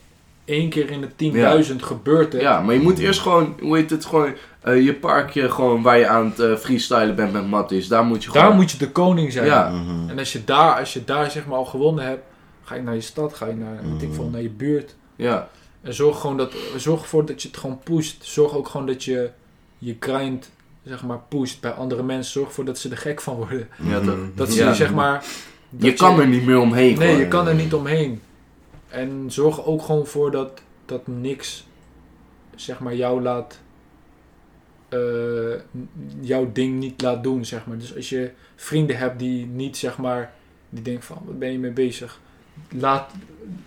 [0.45, 2.41] één keer in de 10.000 gebeurt het.
[2.41, 5.97] Ja, maar je moet eerst gewoon, hoe heet het, gewoon eh, je parkje gewoon waar
[5.97, 7.87] je aan het eh, freestylen bent met matties.
[7.87, 8.57] Daar moet je Daar gewoon...
[8.57, 9.45] moet je de koning zijn.
[9.45, 9.69] Ja.
[9.69, 10.09] Mhm.
[10.09, 12.23] En als je daar, als je daar zeg maar al gewonnen hebt,
[12.63, 14.95] ga je naar je stad, ga je naar, ik veel, naar je buurt.
[15.17, 15.49] Ja,
[15.81, 18.25] En zorg gewoon dat, zorg ervoor dat je het gewoon pusht.
[18.25, 19.29] Zorg ook gewoon dat je
[19.77, 20.49] je grind,
[20.83, 22.31] zeg maar, pusht bij andere mensen.
[22.31, 23.67] Zorg ervoor dat ze er gek van worden.
[23.83, 24.17] ja toch.
[24.35, 24.73] Dat ze Ja.
[24.73, 25.25] zeg maar...
[25.77, 27.19] Je dat kan er niet meer omheen Nee, gewoon.
[27.21, 28.21] je kan er niet omheen.
[28.87, 31.65] En zorg ook gewoon voor dat, dat niks,
[32.55, 33.59] zeg maar, jou laat...
[34.89, 34.99] eh,
[36.21, 37.77] jouw ding niet laat doen, zeg maar.
[37.77, 40.33] Dus als je vrienden hebt die niet, zeg maar...
[40.69, 42.19] Die denken van, wat ben je mee bezig?
[42.71, 43.11] Laat,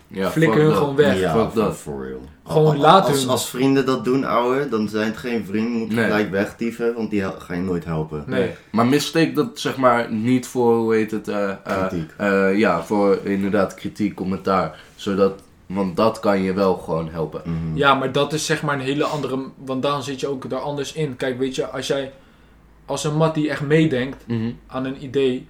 [0.07, 0.77] Ja, flikker hun dat.
[0.77, 1.19] gewoon weg.
[1.19, 1.75] Ja, Fuck dat.
[1.77, 2.21] for real.
[2.45, 5.71] Gewoon laat als, hun- als vrienden dat doen, ouwe, dan zijn het geen vrienden.
[5.71, 6.05] Moet je Nee.
[6.05, 8.23] gelijk wegdieven, want die ga je nooit helpen.
[8.27, 8.51] nee.
[8.71, 11.57] Maar mistake dat zeg maar niet voor, hoe heet het, eh, eh,
[11.87, 12.11] Kritiek.
[12.17, 14.79] eh, ja, voor inderdaad kritiek, commentaar.
[14.95, 17.41] Zodat, want dat kan je wel gewoon helpen.
[17.45, 17.77] Mhm.
[17.77, 19.39] Ja, maar dat is zeg maar een hele andere...
[19.65, 21.15] Want dan zit je ook er anders in.
[21.15, 22.11] Kijk, weet je, als jij...
[22.85, 24.25] Als een mat die echt meedenkt
[24.67, 25.47] aan een idee...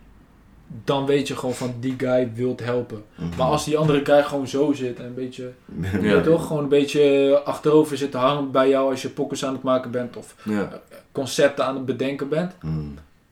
[0.84, 3.04] Dan weet je gewoon van, die guy wilt helpen.
[3.16, 3.38] Mhm.
[3.38, 5.52] Maar als die andere guy gewoon zo zit en een beetje...
[5.82, 6.00] Ja.
[6.00, 6.48] Weet toch?
[6.48, 9.92] Gewoon een beetje achterover zit te hangen bij jou als je pokkers aan het maken
[9.92, 10.18] bent.
[10.18, 10.70] Of Ja.
[11.12, 12.54] concepten aan het bedenken bent.
[12.62, 12.80] Mhm.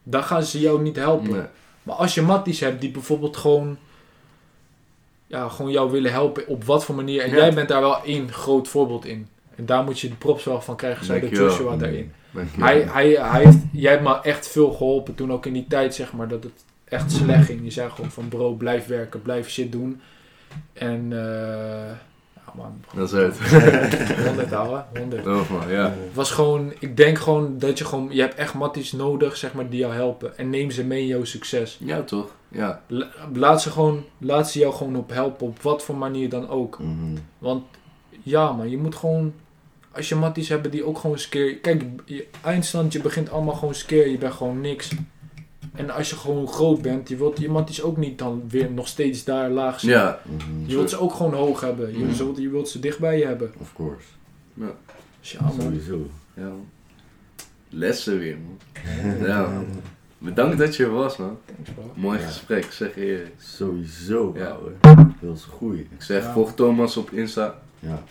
[0.04, 1.32] Dan gaan ze jou niet helpen.
[1.32, 1.42] Nee.
[1.84, 3.78] Maar als je matties hebt die bijvoorbeeld gewoon...
[5.28, 7.22] Ja, gewoon jou willen helpen op wat voor manier.
[7.22, 7.36] En Ja.
[7.36, 9.28] jij bent daar wel één groot voorbeeld in.
[9.56, 11.06] En daar moet je de props wel van krijgen.
[11.06, 11.30] Zo de.
[11.30, 12.12] Joshua daarin.
[12.60, 15.96] Hij, hij, hij heeft, jij hebt me echt veel geholpen toen ook in die tijd,
[15.96, 17.60] zeg maar, dat het echt slecht ging.
[17.64, 20.02] Je zei gewoon van bro, blijf werken, blijf shit doen.
[20.74, 21.10] En,
[22.36, 23.38] ja man, Dat is het.
[24.26, 25.28] 100 houden, 100.
[25.28, 25.84] Oh, man, ja.
[25.84, 29.54] Het was gewoon, ik denk gewoon dat je gewoon, je hebt echt matties nodig, zeg
[29.54, 30.38] maar, die jou helpen.
[30.38, 31.78] En neem ze mee in jouw succes.
[31.84, 32.28] Ja, toch?
[32.48, 32.82] Ja.
[32.88, 36.50] La- Laat ze gewoon, laat ze jou gewoon op helpen, op wat voor manier dan
[36.50, 36.80] ook.
[36.80, 37.18] Mhm.
[37.38, 37.64] Want
[38.24, 39.34] ja, man, je moet gewoon.
[39.92, 41.56] Als je matties hebben die ook gewoon scare.
[41.56, 44.12] Kijk, je eindstand, je begint allemaal gewoon scare.
[44.12, 44.92] Je bent gewoon niks.
[45.74, 48.88] En als je gewoon groot bent, je wilt je matties ook niet dan weer nog
[48.88, 49.90] steeds daar laag zien.
[49.90, 50.20] Ja.
[50.26, 50.66] Mhm.
[50.66, 51.92] Je wilt ze ook gewoon hoog hebben.
[51.98, 52.18] Je, Mhm.
[52.18, 53.52] wilt, je wilt ze dicht bij je hebben.
[53.60, 54.08] Of course.
[55.20, 55.52] Dus ja, man.
[55.62, 56.08] Sowieso.
[56.34, 56.52] ja.
[57.70, 58.58] Lessen weer, man.
[59.28, 59.64] Ja.
[60.18, 61.38] Bedankt dat je er was, man.
[61.96, 62.26] Mooi Ja.
[62.26, 63.34] gesprek, zeg je eerlijk.
[63.38, 64.46] Sowieso, Ja.
[64.48, 64.72] ouwe.
[65.22, 65.80] Dat is goed.
[65.80, 66.34] Ik zeg, Ja.
[66.34, 67.60] volg Thomas op Insta.
[67.80, 68.04] Ja.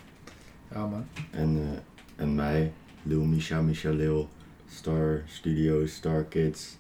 [0.73, 1.05] Ja, man.
[1.31, 2.73] En, eh, en mij,
[3.03, 4.29] Lil Misha, Misha Lil,
[4.69, 6.77] Star Studios, Star Kids.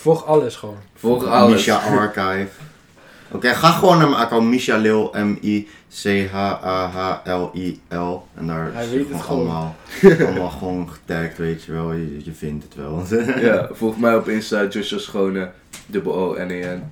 [0.00, 0.76] Volg alles gewoon.
[0.94, 1.52] Volg alles.
[1.52, 2.48] Misha Archive.
[3.32, 5.10] Oké, ga gewoon naar mijn account Misha Lil,
[6.90, 8.22] M-I-C-H-A-H-L-I-L.
[8.34, 9.74] En daar Hij weet het gewoon allemaal,
[10.26, 11.92] allemaal gewoon getagd, weet je wel.
[11.92, 13.02] Je, je vindt het wel.
[13.46, 15.50] Ja, volg mij op Insta, Joshua Schone,
[15.86, 16.82] dubbel O-N-E-N.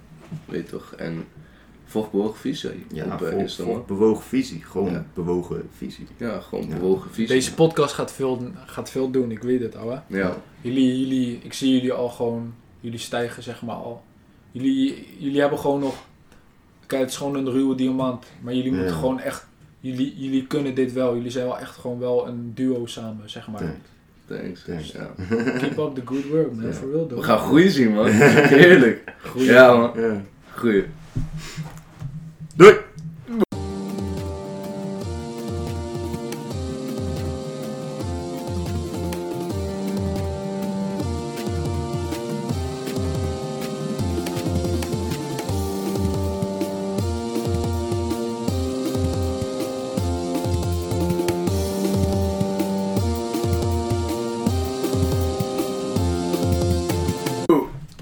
[0.44, 0.94] Weet je toch?
[0.96, 1.24] En
[1.86, 3.84] volg Bewogen Visie Ja, op eh, vol, Insta, vol man.
[3.86, 4.62] bewogen visie.
[4.70, 5.04] Gewoon Ja.
[5.14, 6.06] bewogen visie.
[6.16, 6.74] Ja, gewoon Ja.
[6.76, 7.26] Bewogen Visie.
[7.34, 10.00] Deze podcast gaat veel, gaat veel doen, ik weet het, ouwe.
[10.06, 14.02] Ja, Jullie, jullie, ik zie jullie al gewoon, jullie stijgen zeg maar al.
[14.50, 15.94] Jullie, jullie hebben gewoon nog,
[16.86, 18.98] kijk het is gewoon een ruwe diamant, maar jullie moeten Ja.
[18.98, 19.46] gewoon echt,
[19.80, 21.14] jullie, jullie kunnen dit wel.
[21.14, 23.60] Jullie zijn wel echt gewoon wel een duo samen, zeg maar.
[24.26, 24.62] Thanks.
[24.64, 24.64] thanks.
[24.64, 24.92] Thanks.
[24.92, 25.10] Ja.
[25.58, 28.06] Keep up the good work, man, for real We gaan groeien zien, man.
[28.60, 29.14] Heerlijk.
[29.22, 29.52] Groeien.
[29.52, 29.92] Ja, man.
[30.00, 30.22] Ja.
[30.54, 30.92] Groeien.